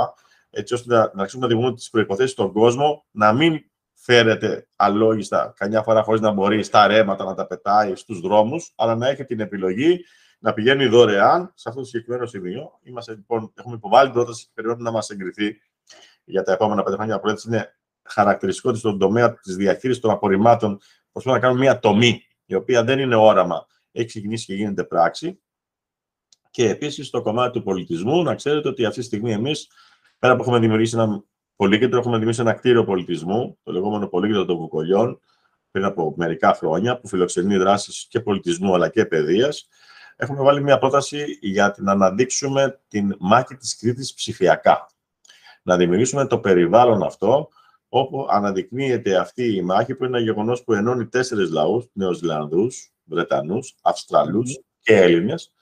Έτσι 0.50 0.74
ώστε 0.74 0.94
να, 0.94 0.98
να 0.98 1.10
αρχίσουμε 1.14 1.42
να 1.42 1.48
δημιουργούμε 1.48 1.76
τις 1.76 1.90
προϋποθέσεις 1.90 2.30
στον 2.30 2.52
κόσμο 2.52 3.04
να 3.10 3.32
μην 3.32 3.64
φέρεται 4.04 4.68
αλόγιστα 4.76 5.52
καμιά 5.56 5.82
φορά 5.82 6.02
χωρίς 6.02 6.20
να 6.20 6.30
μπορεί 6.30 6.62
στα 6.62 6.86
ρέματα 6.86 7.24
να 7.24 7.34
τα 7.34 7.46
πετάει 7.46 7.94
στους 7.94 8.20
δρόμους, 8.20 8.72
αλλά 8.76 8.96
να 8.96 9.08
έχει 9.08 9.24
την 9.24 9.40
επιλογή 9.40 10.04
να 10.38 10.52
πηγαίνει 10.52 10.86
δωρεάν 10.86 11.52
σε 11.54 11.68
αυτό 11.68 11.80
το 11.80 11.86
συγκεκριμένο 11.86 12.26
σημείο. 12.26 12.78
Είμαστε, 12.82 13.12
λοιπόν, 13.12 13.52
έχουμε 13.54 13.74
υποβάλει 13.74 14.04
την 14.04 14.14
πρόταση 14.14 14.44
και 14.44 14.50
περιμένουμε 14.54 14.84
να 14.84 14.90
μας 14.90 15.10
εγκριθεί 15.10 15.60
για 16.24 16.42
τα 16.42 16.52
επόμενα 16.52 16.82
πέντε 16.82 16.96
χρόνια. 16.96 17.20
Πρόταση 17.20 17.48
είναι 17.48 17.76
χαρακτηριστικό 18.02 18.68
ότι 18.68 18.78
στον 18.78 18.98
τομέα 18.98 19.34
της 19.34 19.56
διαχείρισης 19.56 20.02
των 20.02 20.10
απορριμμάτων 20.10 20.78
προσπαθούμε 21.12 21.40
να 21.40 21.46
κάνουμε 21.46 21.60
μια 21.60 21.78
τομή, 21.78 22.22
η 22.44 22.54
οποία 22.54 22.84
δεν 22.84 22.98
είναι 22.98 23.16
όραμα, 23.16 23.66
έχει 23.92 24.06
ξεκινήσει 24.06 24.44
και 24.44 24.54
γίνεται 24.54 24.84
πράξη. 24.84 25.40
Και 26.50 26.68
επίσης 26.68 27.06
στο 27.06 27.22
κομμάτι 27.22 27.52
του 27.52 27.62
πολιτισμού, 27.62 28.22
να 28.22 28.34
ξέρετε 28.34 28.68
ότι 28.68 28.84
αυτή 28.84 29.00
τη 29.00 29.06
στιγμή 29.06 29.32
εμείς, 29.32 29.70
πέρα 30.18 30.36
που 30.36 30.42
έχουμε 30.42 30.58
δημιουργήσει 30.58 30.96
ένα 30.96 31.24
πολύκεντρο 31.56 31.98
έχουμε 31.98 32.12
δημιουργήσει 32.12 32.40
ένα 32.40 32.52
κτίριο 32.52 32.84
πολιτισμού, 32.84 33.58
το 33.62 33.72
λεγόμενο 33.72 34.06
Πολύκεντρο 34.06 34.44
των 34.44 34.56
Κουκολιών, 34.56 35.20
πριν 35.70 35.84
από 35.84 36.14
μερικά 36.16 36.54
χρόνια, 36.54 36.98
που 36.98 37.08
φιλοξενεί 37.08 37.56
δράσεις 37.56 38.06
και 38.08 38.20
πολιτισμού 38.20 38.74
αλλά 38.74 38.88
και 38.88 39.04
παιδείας. 39.04 39.68
Έχουμε 40.16 40.42
βάλει 40.42 40.62
μια 40.62 40.78
πρόταση 40.78 41.38
για 41.40 41.70
την 41.70 41.84
να 41.84 41.92
αναδείξουμε 41.92 42.80
την 42.88 43.16
μάχη 43.18 43.56
της 43.56 43.76
Κρήτης 43.76 44.14
ψηφιακά. 44.14 44.86
Να 45.62 45.76
δημιουργήσουμε 45.76 46.26
το 46.26 46.38
περιβάλλον 46.38 47.02
αυτό, 47.02 47.48
όπου 47.88 48.26
αναδεικνύεται 48.30 49.16
αυτή 49.16 49.54
η 49.54 49.62
μάχη, 49.62 49.94
που 49.94 50.04
είναι 50.04 50.16
ένα 50.16 50.26
γεγονός 50.26 50.64
που 50.64 50.72
ενώνει 50.72 51.06
τέσσερις 51.06 51.50
λαούς, 51.50 51.86
Νεοζηλανδούς, 51.92 52.92
Βρετανούς, 53.04 53.74
Αυστραλούς 53.82 54.60
και 54.80 54.96
Έλληνες, 54.96 55.52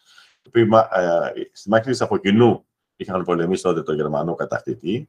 που 0.43 0.59
ε, 0.59 0.69
στη 1.53 1.69
μάχη 1.69 1.91
της 1.91 2.01
από 2.01 2.19
κοινού 2.19 2.65
είχαν 2.97 3.25
πολεμήσει 3.25 3.63
τότε 3.63 3.83
τον 3.83 3.95
Γερμανό 3.95 4.35
κατακτητή 4.35 5.09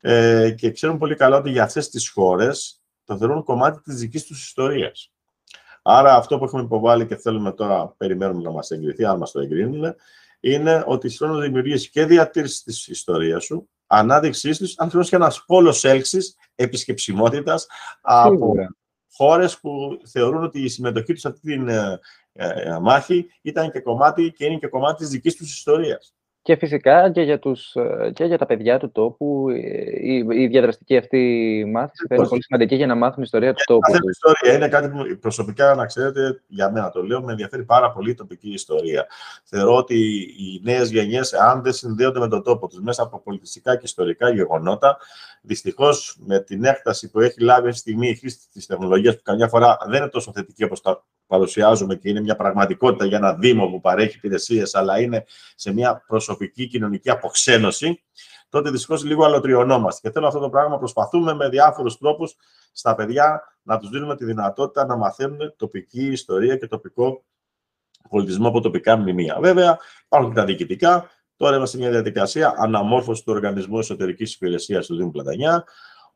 ε, 0.00 0.50
και 0.50 0.70
ξέρουν 0.70 0.98
πολύ 0.98 1.14
καλά 1.14 1.36
ότι 1.36 1.50
για 1.50 1.62
αυτές 1.62 1.88
τις 1.88 2.08
χώρες 2.08 2.82
το 3.04 3.16
θεωρούν 3.16 3.44
κομμάτι 3.44 3.80
της 3.80 3.94
δικής 3.94 4.24
τους 4.24 4.46
ιστορίας. 4.46 5.12
Άρα 5.82 6.14
αυτό 6.14 6.38
που 6.38 6.44
έχουμε 6.44 6.62
υποβάλει 6.62 7.06
και 7.06 7.16
θέλουμε 7.16 7.52
τώρα, 7.52 7.94
περιμένουμε 7.96 8.42
να 8.42 8.50
μας 8.50 8.70
εγκριθεί, 8.70 9.04
αν 9.04 9.18
μας 9.18 9.30
το 9.30 9.40
εγκρίνουν, 9.40 9.94
είναι 10.40 10.84
ότι 10.86 11.16
να 11.18 11.38
δημιουργήσει 11.38 11.90
και 11.90 12.04
διατήρησης 12.04 12.62
της 12.62 12.86
ιστορίας 12.86 13.44
σου, 13.44 13.68
ανάδειξής 13.86 14.58
τη, 14.58 14.74
αν 14.76 14.90
θέλεις 14.90 15.08
και 15.08 15.16
ένας 15.16 15.44
πόλος 15.46 15.84
έλξης 15.84 16.36
επισκεψιμότητας 16.54 17.66
από 18.00 18.54
χώρες 19.12 19.58
που 19.60 20.00
θεωρούν 20.06 20.42
ότι 20.42 20.62
η 20.62 20.68
συμμετοχή 20.68 21.12
τους 21.12 21.20
σε 21.20 21.28
αυτή 21.28 21.40
τη 21.40 21.72
ε, 21.72 21.98
ε, 22.32 22.78
μάχη 22.78 23.26
ήταν 23.42 23.70
και 23.70 23.80
κομμάτι 23.80 24.32
και 24.32 24.44
είναι 24.44 24.58
και 24.58 24.66
κομμάτι 24.66 24.96
της 24.96 25.08
δικής 25.08 25.36
τους 25.36 25.56
ιστορίας. 25.56 26.14
Και 26.48 26.56
φυσικά 26.56 27.10
και 27.10 27.22
για, 27.22 27.38
τους, 27.38 27.74
ε, 27.74 28.10
και 28.14 28.24
για 28.24 28.38
τα 28.38 28.46
παιδιά 28.46 28.78
του 28.78 28.90
τόπου 28.90 29.48
ε, 29.48 29.56
η, 30.12 30.26
η 30.30 30.46
διαδραστική 30.46 30.96
αυτή 30.96 31.18
μάθηση 31.72 32.06
θα 32.08 32.14
είναι 32.14 32.26
πολύ 32.26 32.42
σημαντική 32.42 32.74
για 32.74 32.86
να 32.86 32.94
μάθουν 32.94 33.22
ιστορία 33.22 33.54
του 33.54 33.62
τόπου. 33.66 33.80
Αυτή 33.92 34.06
η 34.06 34.10
ιστορία 34.10 34.54
είναι 34.56 34.68
κάτι 34.68 34.88
που 34.88 35.18
προσωπικά, 35.20 35.74
να 35.74 35.86
ξέρετε, 35.86 36.42
για 36.46 36.70
μένα 36.70 36.90
το 36.90 37.02
λέω, 37.02 37.22
με 37.22 37.30
ενδιαφέρει 37.30 37.64
πάρα 37.64 37.92
πολύ 37.92 38.10
η 38.10 38.14
τοπική 38.14 38.48
ιστορία. 38.52 39.06
Θεωρώ 39.44 39.76
ότι 39.76 39.96
οι 40.20 40.60
νέες 40.62 40.90
γενιές, 40.90 41.32
αν 41.32 41.62
δεν 41.62 41.72
συνδέονται 41.72 42.18
με 42.18 42.28
τον 42.28 42.42
τόπο 42.42 42.68
τους 42.68 42.80
μέσα 42.80 43.02
από 43.02 43.20
πολιτιστικά 43.20 43.76
και 43.76 43.84
ιστορικά 43.84 44.30
γεγονότα, 44.30 44.96
δυστυχώς 45.42 46.18
με 46.26 46.40
την 46.40 46.64
έκταση 46.64 47.10
που 47.10 47.20
έχει 47.20 47.40
λάβει 47.40 47.68
αυτή 47.68 47.72
τη 47.72 47.78
στιγμή 47.78 48.08
η 48.08 48.14
χρήση 48.14 48.38
της 48.52 48.66
τεχνολογίας, 48.66 49.14
που 49.16 49.22
καμιά 49.22 49.48
φορά 49.48 49.78
δεν 49.88 50.00
είναι 50.00 50.10
τόσο 50.10 50.32
θετική 50.34 50.64
όπως 50.64 50.80
τα 50.80 51.04
παρουσιάζουμε 51.28 51.94
και 51.94 52.08
είναι 52.08 52.20
μια 52.20 52.36
πραγματικότητα 52.36 53.04
για 53.04 53.16
ένα 53.16 53.34
Δήμο 53.34 53.66
που 53.66 53.80
παρέχει 53.80 54.16
υπηρεσίες, 54.16 54.74
αλλά 54.74 55.00
είναι 55.00 55.24
σε 55.54 55.72
μια 55.72 56.04
προσωπική 56.06 56.37
κοινωνική 56.46 57.10
αποξένωση, 57.10 58.02
τότε 58.48 58.70
δυστυχώς 58.70 59.04
λίγο 59.04 59.24
αλωτριωνόμαστε. 59.24 60.08
Και 60.08 60.14
θέλω 60.14 60.26
αυτό 60.26 60.38
το 60.38 60.50
πράγμα 60.50 60.78
προσπαθούμε 60.78 61.34
με 61.34 61.48
διάφορους 61.48 61.98
τρόπους 61.98 62.36
στα 62.72 62.94
παιδιά 62.94 63.42
να 63.62 63.78
τους 63.78 63.90
δίνουμε 63.90 64.16
τη 64.16 64.24
δυνατότητα 64.24 64.86
να 64.86 64.96
μαθαίνουν 64.96 65.54
τοπική 65.56 66.06
ιστορία 66.06 66.56
και 66.56 66.66
τοπικό 66.66 67.24
πολιτισμό 68.10 68.48
από 68.48 68.60
τοπικά 68.60 68.96
μνημεία. 68.96 69.38
Βέβαια, 69.40 69.78
υπάρχουν 70.04 70.30
και 70.30 70.36
τα 70.36 70.44
διοικητικά. 70.44 71.10
Τώρα 71.36 71.56
είμαστε 71.56 71.76
σε 71.76 71.82
μια 71.82 71.92
διαδικασία 71.92 72.54
αναμόρφωσης 72.58 73.24
του 73.24 73.32
Οργανισμού 73.32 73.78
Εσωτερικής 73.78 74.34
Υπηρεσίας 74.34 74.86
του 74.86 74.96
Δήμου 74.96 75.10
Πλατανιά. 75.10 75.64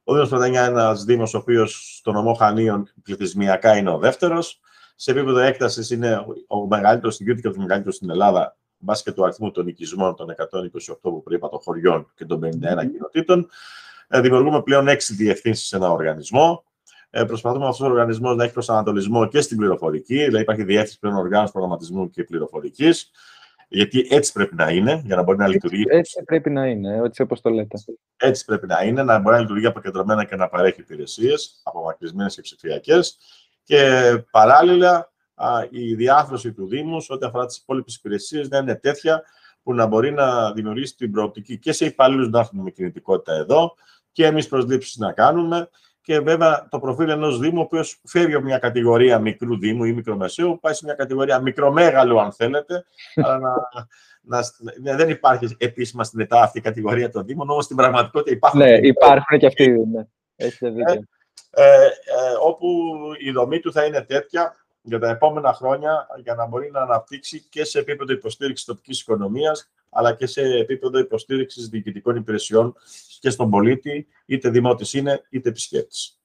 Ο 0.05 0.13
Δήμος 0.13 0.29
Πλατανιά 0.29 0.61
είναι 0.61 0.81
ένας 0.81 1.05
Δήμος, 1.05 1.35
ο 1.35 1.39
οποίος 1.39 1.97
στον 1.99 2.15
νομό 2.15 2.35
Χανίων 2.35 2.89
πληθυσμιακά 3.03 3.77
είναι 3.77 3.91
ο 3.91 3.99
δεύτερος 3.99 4.61
σε 4.95 5.11
επίπεδο 5.11 5.39
έκτασης 5.39 5.91
είναι 5.91 6.25
ο 6.47 6.67
μεγαλύτερος 6.67 7.15
στην 7.15 7.27
Κρήτη 7.27 7.43
και 7.43 7.49
ο 7.49 7.55
μεγαλύτερο 7.57 7.93
στην 7.93 8.11
Ελλάδα, 8.11 8.57
βάσει 8.85 9.03
και 9.03 9.13
του 9.13 9.25
αριθμού 9.25 9.51
των 9.51 9.67
οικισμών 9.67 10.17
των 10.17 10.35
128 10.91 10.95
που 11.01 11.23
προείπα 11.23 11.49
των 11.49 11.59
χωριών 11.63 12.13
και 12.15 12.25
των 12.25 12.41
51 12.43 12.45
mm. 12.45 12.91
κοινοτήτων. 12.91 13.49
Ε, 14.09 14.21
δημιουργούμε 14.21 14.63
πλέον 14.63 14.89
έξι 14.89 15.15
διευθύνσεις 15.15 15.67
σε 15.67 15.77
ένα 15.77 15.91
οργανισμό. 15.91 16.65
Ε, 17.11 17.25
προσπαθούμε 17.25 17.65
αυτός 17.65 17.87
ο 17.87 17.91
οργανισμός 17.91 18.37
να 18.37 18.45
έχει 18.45 18.53
προσανατολισμό 18.53 19.29
και 19.29 19.41
στην 19.41 19.57
πληροφορική, 19.57 20.15
δηλαδή 20.15 20.43
υπάρχει 20.43 20.65
διεύθυνση 20.65 20.99
πλέον 20.99 21.17
οργάνωση 21.17 21.53
προγραμματισμού 21.53 22.11
και 22.11 22.25
πληροφορικής. 22.25 23.11
Γιατί 23.69 24.07
έτσι 24.11 24.33
πρέπει 24.33 24.55
να 24.55 24.71
είναι, 24.71 25.03
για 25.05 25.17
να 25.17 25.23
μπορεί 25.23 25.39
να 25.39 25.49
λειτουργεί. 25.49 25.85
Έτσι 25.89 26.23
πρέπει 26.25 26.51
να 26.51 26.67
είναι, 26.67 27.01
έτσι 27.05 27.23
όπως 27.23 27.41
το 27.41 27.51
λέτε. 27.51 27.79
Έτσι 28.17 28.45
πρέπει 28.45 28.67
να 28.67 28.83
είναι, 28.83 29.03
να 29.03 29.19
μπορεί 29.19 29.35
να 29.35 29.41
λειτουργεί 29.41 29.67
αποκεντρωμένα 29.67 30.25
και 30.25 30.37
να 30.37 30.49
παρέχει 30.49 30.81
υπηρεσίες, 30.81 31.61
απομακρυσμένες 31.63 32.35
και 32.35 32.41
ψηφιακές 32.41 33.19
Και 33.63 34.13
παράλληλα, 34.31 35.12
η 35.71 35.95
διάθρωση 35.95 36.53
του 36.53 36.67
Δήμου 36.67 36.97
ό,τι 37.09 37.27
αφορά 37.27 37.47
τις 37.47 37.57
υπόλοιπες 37.57 37.95
υπηρεσίες 37.95 38.49
να 38.49 38.59
είναι 38.59 38.75
τέτοια 38.75 39.23
που 39.63 39.75
να 39.75 39.87
μπορεί 39.87 40.13
να 40.13 40.53
δημιουργήσει 40.53 40.97
την 40.97 41.11
προοπτική 41.13 41.59
και 41.59 41.73
σε 41.73 41.85
υπαλλήλους 41.85 42.29
να 42.29 42.39
έρθουν 42.39 42.61
με 42.61 42.71
κινητικότητα 42.71 43.33
εδώ 43.33 43.75
και 44.13 44.27
εμείς 44.27 44.49
προσλήψεις 44.49 44.97
να 44.97 45.13
κάνουμε. 45.13 45.69
Και 46.01 46.21
βέβαια 46.21 46.69
το 46.71 46.79
προφίλ 46.79 47.09
ενός 47.09 47.39
Δήμου, 47.39 47.59
ο 47.59 47.63
οποίος 47.63 48.01
φεύγει 48.05 48.35
από 48.35 48.45
μια 48.45 48.59
κατηγορία 48.59 49.19
μικρού 49.19 49.59
Δήμου 49.59 49.85
ή 49.85 49.93
μικρομεσαίου, 49.93 50.59
πάει 50.61 50.75
σε 50.75 50.85
μια 50.85 50.95
κατηγορία 50.95 51.41
μικρομέγαλου, 51.41 52.21
αν 52.21 52.33
θέλετε, 52.33 52.85
αλλά 53.15 53.39
να, 54.23 54.41
να, 54.83 54.97
δεν 54.97 55.09
υπάρχει 55.09 55.57
επίσημα 55.59 56.05
στην 56.05 56.21
ΕΤΑ 56.21 56.43
αυτή 56.43 56.59
η 56.59 56.61
κατηγορία 56.61 57.11
των 57.11 57.25
Δήμων, 57.25 57.51
όμως 57.51 57.65
στην 57.65 57.77
πραγματικότητα 57.77 58.37
υπάρχουν. 58.37 58.61
Ναι, 58.61 58.71
υπάρχουν 58.71 59.39
και 59.39 59.47
αυτοί. 59.47 59.71
Ναι. 59.71 60.07
Έχετε 60.37 60.71
δίκιο. 60.71 60.93
Ε, 61.51 61.63
ε, 61.63 61.85
ε, 61.85 61.91
όπου 62.41 62.67
η 63.19 63.31
δομή 63.31 63.61
του 63.61 63.73
θα 63.73 63.85
είναι 63.85 64.01
τέτοια 64.01 64.62
για 64.83 64.99
τα 64.99 65.09
επόμενα 65.09 65.53
χρόνια 65.53 66.07
για 66.23 66.35
να 66.35 66.47
μπορεί 66.47 66.71
να 66.71 66.81
αναπτύξει 66.81 67.47
και 67.51 67.65
σε 67.65 67.79
επίπεδο 67.79 68.13
υποστήριξης 68.13 68.67
τοπικής 68.67 69.01
οικονομίας, 69.01 69.71
αλλά 69.91 70.15
και 70.15 70.27
σε 70.27 70.43
επίπεδο 70.43 70.99
υποστήριξης 70.99 71.69
διοικητικών 71.69 72.17
υπηρεσιών 72.17 72.75
και 73.21 73.31
στον 73.31 73.51
πολίτη, 73.51 74.07
είτε 74.27 74.51
δημότης 74.51 74.93
είναι, 74.95 75.23
είτε 75.31 75.49
επισκέπτης. 75.49 76.17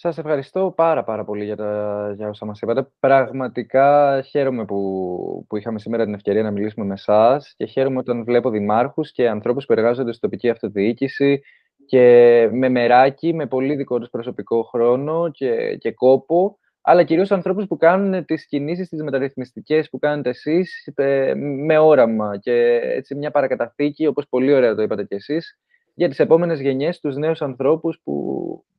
Σας 0.00 0.18
ευχαριστώ 0.18 0.72
πάρα 0.76 1.04
πάρα 1.04 1.24
πολύ 1.24 1.44
για, 1.44 1.56
τα, 1.56 2.12
για 2.16 2.28
όσα 2.28 2.44
μας 2.44 2.60
είπατε. 2.60 2.88
Πραγματικά 2.98 4.22
χαίρομαι 4.22 4.64
που, 4.64 5.44
που 5.48 5.56
είχαμε 5.56 5.78
σήμερα 5.78 6.04
την 6.04 6.14
ευκαιρία 6.14 6.42
να 6.42 6.50
μιλήσουμε 6.50 6.86
με 6.86 6.92
εσά 6.92 7.40
και 7.56 7.66
χαίρομαι 7.66 7.98
όταν 7.98 8.24
βλέπω 8.24 8.50
δημάρχους 8.50 9.12
και 9.12 9.28
ανθρώπους 9.28 9.66
που 9.66 9.72
εργάζονται 9.72 10.12
στην 10.12 10.28
τοπική 10.28 10.50
αυτοδιοίκηση 10.50 11.42
και 11.88 12.48
με 12.52 12.68
μεράκι, 12.68 13.34
με 13.34 13.46
πολύ 13.46 13.74
δικό 13.74 13.98
τους 13.98 14.10
προσωπικό 14.10 14.62
χρόνο 14.62 15.30
και, 15.30 15.76
και 15.76 15.92
κόπο, 15.92 16.58
αλλά 16.80 17.02
κυρίως 17.02 17.30
ανθρώπους 17.30 17.66
που 17.66 17.76
κάνουν 17.76 18.24
τις 18.24 18.46
κινήσεις, 18.46 18.88
τις 18.88 19.02
μεταρρυθμιστικές 19.02 19.90
που 19.90 19.98
κάνετε 19.98 20.28
εσείς 20.28 20.92
ε, 20.94 21.34
με 21.34 21.78
όραμα 21.78 22.36
και 22.36 22.80
έτσι 22.82 23.14
μια 23.14 23.30
παρακαταθήκη, 23.30 24.06
όπως 24.06 24.28
πολύ 24.28 24.52
ωραία 24.52 24.74
το 24.74 24.82
είπατε 24.82 25.04
κι 25.04 25.14
εσείς, 25.14 25.58
για 25.94 26.08
τις 26.08 26.18
επόμενες 26.18 26.60
γενιές, 26.60 27.00
τους 27.00 27.16
νέους 27.16 27.42
ανθρώπους 27.42 28.00
που, 28.04 28.14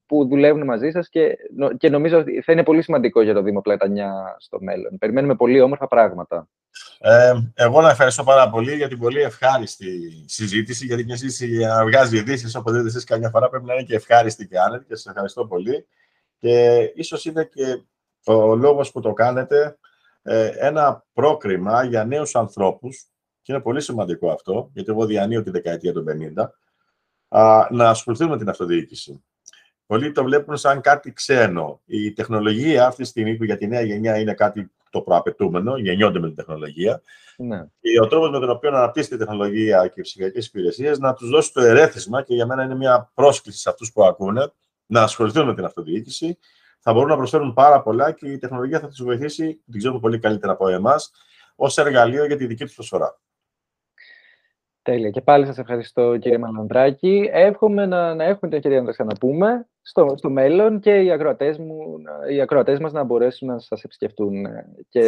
που 0.06 0.28
δουλεύουν 0.28 0.64
μαζί 0.64 0.92
σας 0.92 1.10
και, 1.10 1.38
και 1.78 1.90
νομίζω 1.90 2.20
ότι 2.20 2.42
θα 2.42 2.52
είναι 2.52 2.64
πολύ 2.64 2.82
σημαντικό 2.82 3.22
για 3.22 3.34
το 3.34 3.42
Δήμο 3.42 3.62
Πλατανιά 3.62 4.36
στο 4.40 4.58
μέλλον. 4.62 4.98
Περιμένουμε 4.98 5.36
πολύ 5.36 5.62
όμορφα 5.62 5.88
πράγματα. 5.88 6.48
Ε, 7.00 7.34
εγώ 7.54 7.82
να 7.82 7.90
ευχαριστώ 7.90 8.24
πάρα 8.24 8.50
πολύ 8.50 8.76
για 8.76 8.88
την 8.88 9.00
πολύ 9.00 9.22
ευχάριστη 9.22 10.24
συζήτηση, 10.28 10.86
γιατί 10.86 11.04
μια 11.04 11.18
συζήτηση 11.18 11.48
για 11.48 11.68
να 11.68 11.86
βγάζει 11.86 12.18
ειδήσεις, 12.18 12.56
όπω 12.56 12.72
δείτε 12.72 12.88
εσεί 12.88 13.04
καμιά 13.04 13.30
φορά, 13.30 13.50
πρέπει 13.50 13.66
να 13.66 13.74
είναι 13.74 13.84
και 13.84 13.96
ευχάριστη 13.96 14.48
και 14.48 14.60
άνετη 14.60 14.86
και 14.86 14.96
σας 14.96 15.06
ευχαριστώ 15.06 15.46
πολύ. 15.46 15.88
Και 16.38 16.78
ίσως 16.96 17.26
είναι 17.26 17.44
και 17.44 17.82
ο 18.26 18.56
λόγος 18.56 18.92
που 18.92 19.00
το 19.00 19.14
κάνετε 19.14 19.78
ε, 20.22 20.48
ένα 20.48 21.06
πρόκριμα 21.14 21.84
για 21.84 22.06
νέους 22.06 22.36
ανθρώπους, 22.36 23.08
και 23.42 23.54
είναι 23.54 23.62
πολύ 23.62 23.82
σημαντικό 23.82 24.32
αυτό, 24.32 24.70
γιατί 24.74 24.92
εγώ 24.92 25.06
διανύω 25.06 25.44
τη 25.44 25.50
δεκαετία 25.50 25.94
του 25.94 26.04
50, 26.08 26.50
να 27.70 27.90
ασχοληθούν 27.90 28.30
με 28.30 28.38
την 28.38 28.50
αυτοδιοίκηση. 28.50 29.24
Πολλοί 29.86 30.12
το 30.12 30.24
βλέπουν 30.24 30.58
σαν 30.58 30.82
κάτι 30.82 31.14
ξένο. 31.14 31.82
Η 31.86 32.14
τεχνολογία 32.14 32.88
αυτή 32.88 33.02
τη 33.02 33.08
στιγμή 33.08 33.36
που 33.36 33.44
για 33.44 33.58
τη 33.58 33.68
νέα 33.68 33.82
γενιά 33.82 34.18
είναι 34.18 34.34
κάτι 34.34 34.72
το 34.90 35.02
προαπαιτούμενο, 35.02 35.78
γεννιόνται 35.78 36.20
με 36.20 36.28
την 36.28 36.36
τεχνολογία. 36.36 37.02
Ναι. 37.38 37.66
Και 37.80 38.00
ο 38.02 38.08
τρόπος 38.08 38.30
με 38.30 38.40
τον 38.40 38.50
οποίο 38.50 38.70
αναπτύσσεται 38.70 39.16
η 39.16 39.18
τεχνολογία 39.18 39.88
και 39.88 40.00
οι 40.00 40.02
ψηφιακέ 40.02 40.40
υπηρεσίες 40.40 41.00
να 41.00 41.14
τους 41.14 41.30
δώσει 41.30 41.54
το 41.54 41.62
ερέθισμα 41.62 42.22
και 42.22 42.34
για 42.34 42.46
μένα 42.46 42.64
είναι 42.64 42.76
μια 42.76 43.12
πρόσκληση 43.14 43.60
σε 43.60 43.70
αυτούς 43.70 43.92
που 43.92 44.04
ακούνε 44.04 44.52
να 44.86 45.02
ασχοληθούν 45.02 45.46
με 45.46 45.56
την 45.56 45.66
αυτοδιοίκηση. 45.66 46.38
Θα 46.80 46.94
μπορούν 46.94 47.10
να 47.10 47.16
προσφέρουν 47.16 47.54
πάρα 47.54 47.82
πολλά 47.82 48.12
και 48.12 48.28
η 48.28 48.38
τεχνολογία 48.38 48.80
θα 48.80 48.88
τους 48.88 49.04
βοηθήσει, 49.04 49.62
την 49.72 49.80
ξέρουμε 49.80 50.00
πολύ 50.00 50.20
καλύτερα 50.20 50.52
από 50.52 50.68
εμάς, 50.68 51.12
ως 51.56 51.78
εργαλείο 51.78 52.26
για 52.26 52.38
τη 52.38 52.46
δική 52.46 52.64
τους 52.66 52.76
προσφορά. 52.76 53.20
Τέλεια. 54.82 55.10
Και 55.10 55.22
πάλι 55.22 55.46
σας 55.46 55.58
ευχαριστώ 55.58 56.18
κύριε 56.18 56.38
Μαλανδράκη. 56.38 57.30
Εύχομαι 57.32 57.86
να, 57.86 58.16
να 58.16 58.24
έχουμε 58.24 58.50
την 58.50 58.58
ευκαιρία 58.58 58.80
να 58.80 58.86
τα 58.86 58.92
ξαναπούμε 58.92 59.69
στο, 59.90 60.14
στο 60.18 60.30
μέλλον 60.30 60.80
και 60.80 60.92
οι 60.92 61.12
ακροατές, 61.12 61.58
μου, 61.58 61.78
οι 62.32 62.42
ακροατές 62.42 62.80
μας 62.80 62.92
να 62.92 63.04
μπορέσουν 63.04 63.48
να 63.48 63.60
σας 63.60 63.84
επισκεφτούν 63.84 64.46
ε, 64.46 64.66
και, 64.90 65.06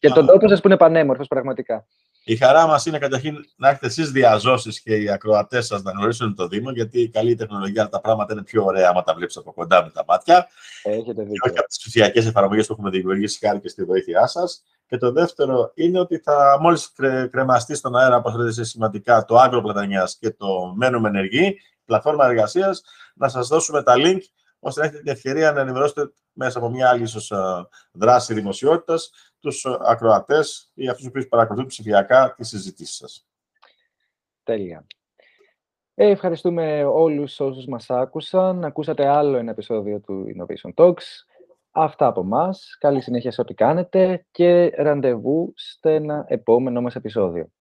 και 0.00 0.08
τον 0.08 0.26
τόπο 0.26 0.48
σας 0.48 0.60
που 0.60 0.68
είναι 0.68 0.76
πανέμορφος 0.76 1.26
πραγματικά. 1.26 1.86
Η 2.24 2.36
χαρά 2.36 2.66
μας 2.66 2.86
είναι 2.86 2.98
καταρχήν 2.98 3.36
να 3.56 3.68
έχετε 3.68 3.86
εσείς 3.86 4.10
διαζώσεις 4.10 4.80
και 4.82 4.96
οι 4.96 5.10
ακροατές 5.10 5.66
σας 5.66 5.82
να 5.82 5.90
γνωρίσουν 5.90 6.34
το 6.34 6.48
Δήμο, 6.48 6.70
γιατί 6.70 7.00
η 7.00 7.08
καλή 7.08 7.34
τεχνολογία, 7.34 7.88
τα 7.88 8.00
πράγματα 8.00 8.32
είναι 8.32 8.42
πιο 8.42 8.64
ωραία 8.64 8.88
άμα 8.88 9.02
τα 9.02 9.14
βλέπεις 9.14 9.36
από 9.36 9.52
κοντά 9.52 9.82
με 9.84 9.90
τα 9.90 10.04
μάτια. 10.08 10.48
Έχετε 10.82 11.22
δίκιο. 11.22 11.34
Και 11.42 11.48
όχι 11.48 11.58
από 11.58 11.68
τις 11.68 11.78
ψηφιακές 11.78 12.26
εφαρμογές 12.26 12.66
που 12.66 12.72
έχουμε 12.72 12.90
δημιουργήσει 12.90 13.46
χάρη 13.46 13.60
και 13.60 13.68
στη 13.68 13.84
βοήθειά 13.84 14.26
σας. 14.26 14.62
Και 14.86 14.96
το 14.96 15.12
δεύτερο 15.12 15.72
είναι 15.74 16.00
ότι 16.00 16.18
θα 16.18 16.58
μόλις 16.60 16.92
κρεμαστεί 17.30 17.74
στον 17.74 17.96
αέρα, 17.96 18.16
όπως 18.16 18.34
λέτε 18.34 18.64
σημαντικά, 18.64 19.24
το 19.24 19.36
Άγκρο 19.36 19.62
Πλατανιάς 19.62 20.16
και 20.20 20.30
το 20.30 20.72
Μένουμε 20.76 21.08
Ενεργή, 21.08 21.56
πλατφόρμα 21.84 22.26
εργασίας, 22.26 22.82
να 23.20 23.28
σας 23.28 23.48
δώσουμε 23.48 23.82
τα 23.82 23.94
link 23.96 24.20
ώστε 24.58 24.80
να 24.80 24.86
έχετε 24.86 25.02
την 25.02 25.12
ευκαιρία 25.12 25.52
να 25.52 25.60
ενημερώσετε 25.60 26.12
μέσα 26.32 26.58
από 26.58 26.68
μια 26.68 26.88
άλλη 26.88 27.02
ίσως, 27.02 27.32
δράση 27.92 28.34
δημοσιότητας 28.34 29.10
τους 29.40 29.66
ακροατές 29.66 30.70
ή 30.74 30.88
αυτούς 30.88 31.10
που 31.10 31.28
παρακολουθούν 31.28 31.66
ψηφιακά 31.66 32.34
τις 32.36 32.48
συζητήσεις 32.48 32.96
σας. 32.96 33.26
Τέλεια. 34.42 34.86
Ε, 35.94 36.10
ευχαριστούμε 36.10 36.84
όλους 36.84 37.40
όσους 37.40 37.66
μας 37.66 37.90
άκουσαν. 37.90 38.64
Ακούσατε 38.64 39.08
άλλο 39.08 39.36
ένα 39.36 39.50
επεισόδιο 39.50 40.00
του 40.00 40.24
Innovation 40.26 40.74
Talks. 40.74 41.04
Αυτά 41.70 42.06
από 42.06 42.24
μας. 42.24 42.76
Καλή 42.78 43.00
συνέχεια 43.00 43.30
σε 43.30 43.40
ό,τι 43.40 43.54
κάνετε 43.54 44.26
και 44.30 44.66
ραντεβού 44.76 45.52
σε 45.56 45.94
ένα 45.94 46.24
επόμενο 46.28 46.80
μας 46.80 46.94
επεισόδιο. 46.94 47.50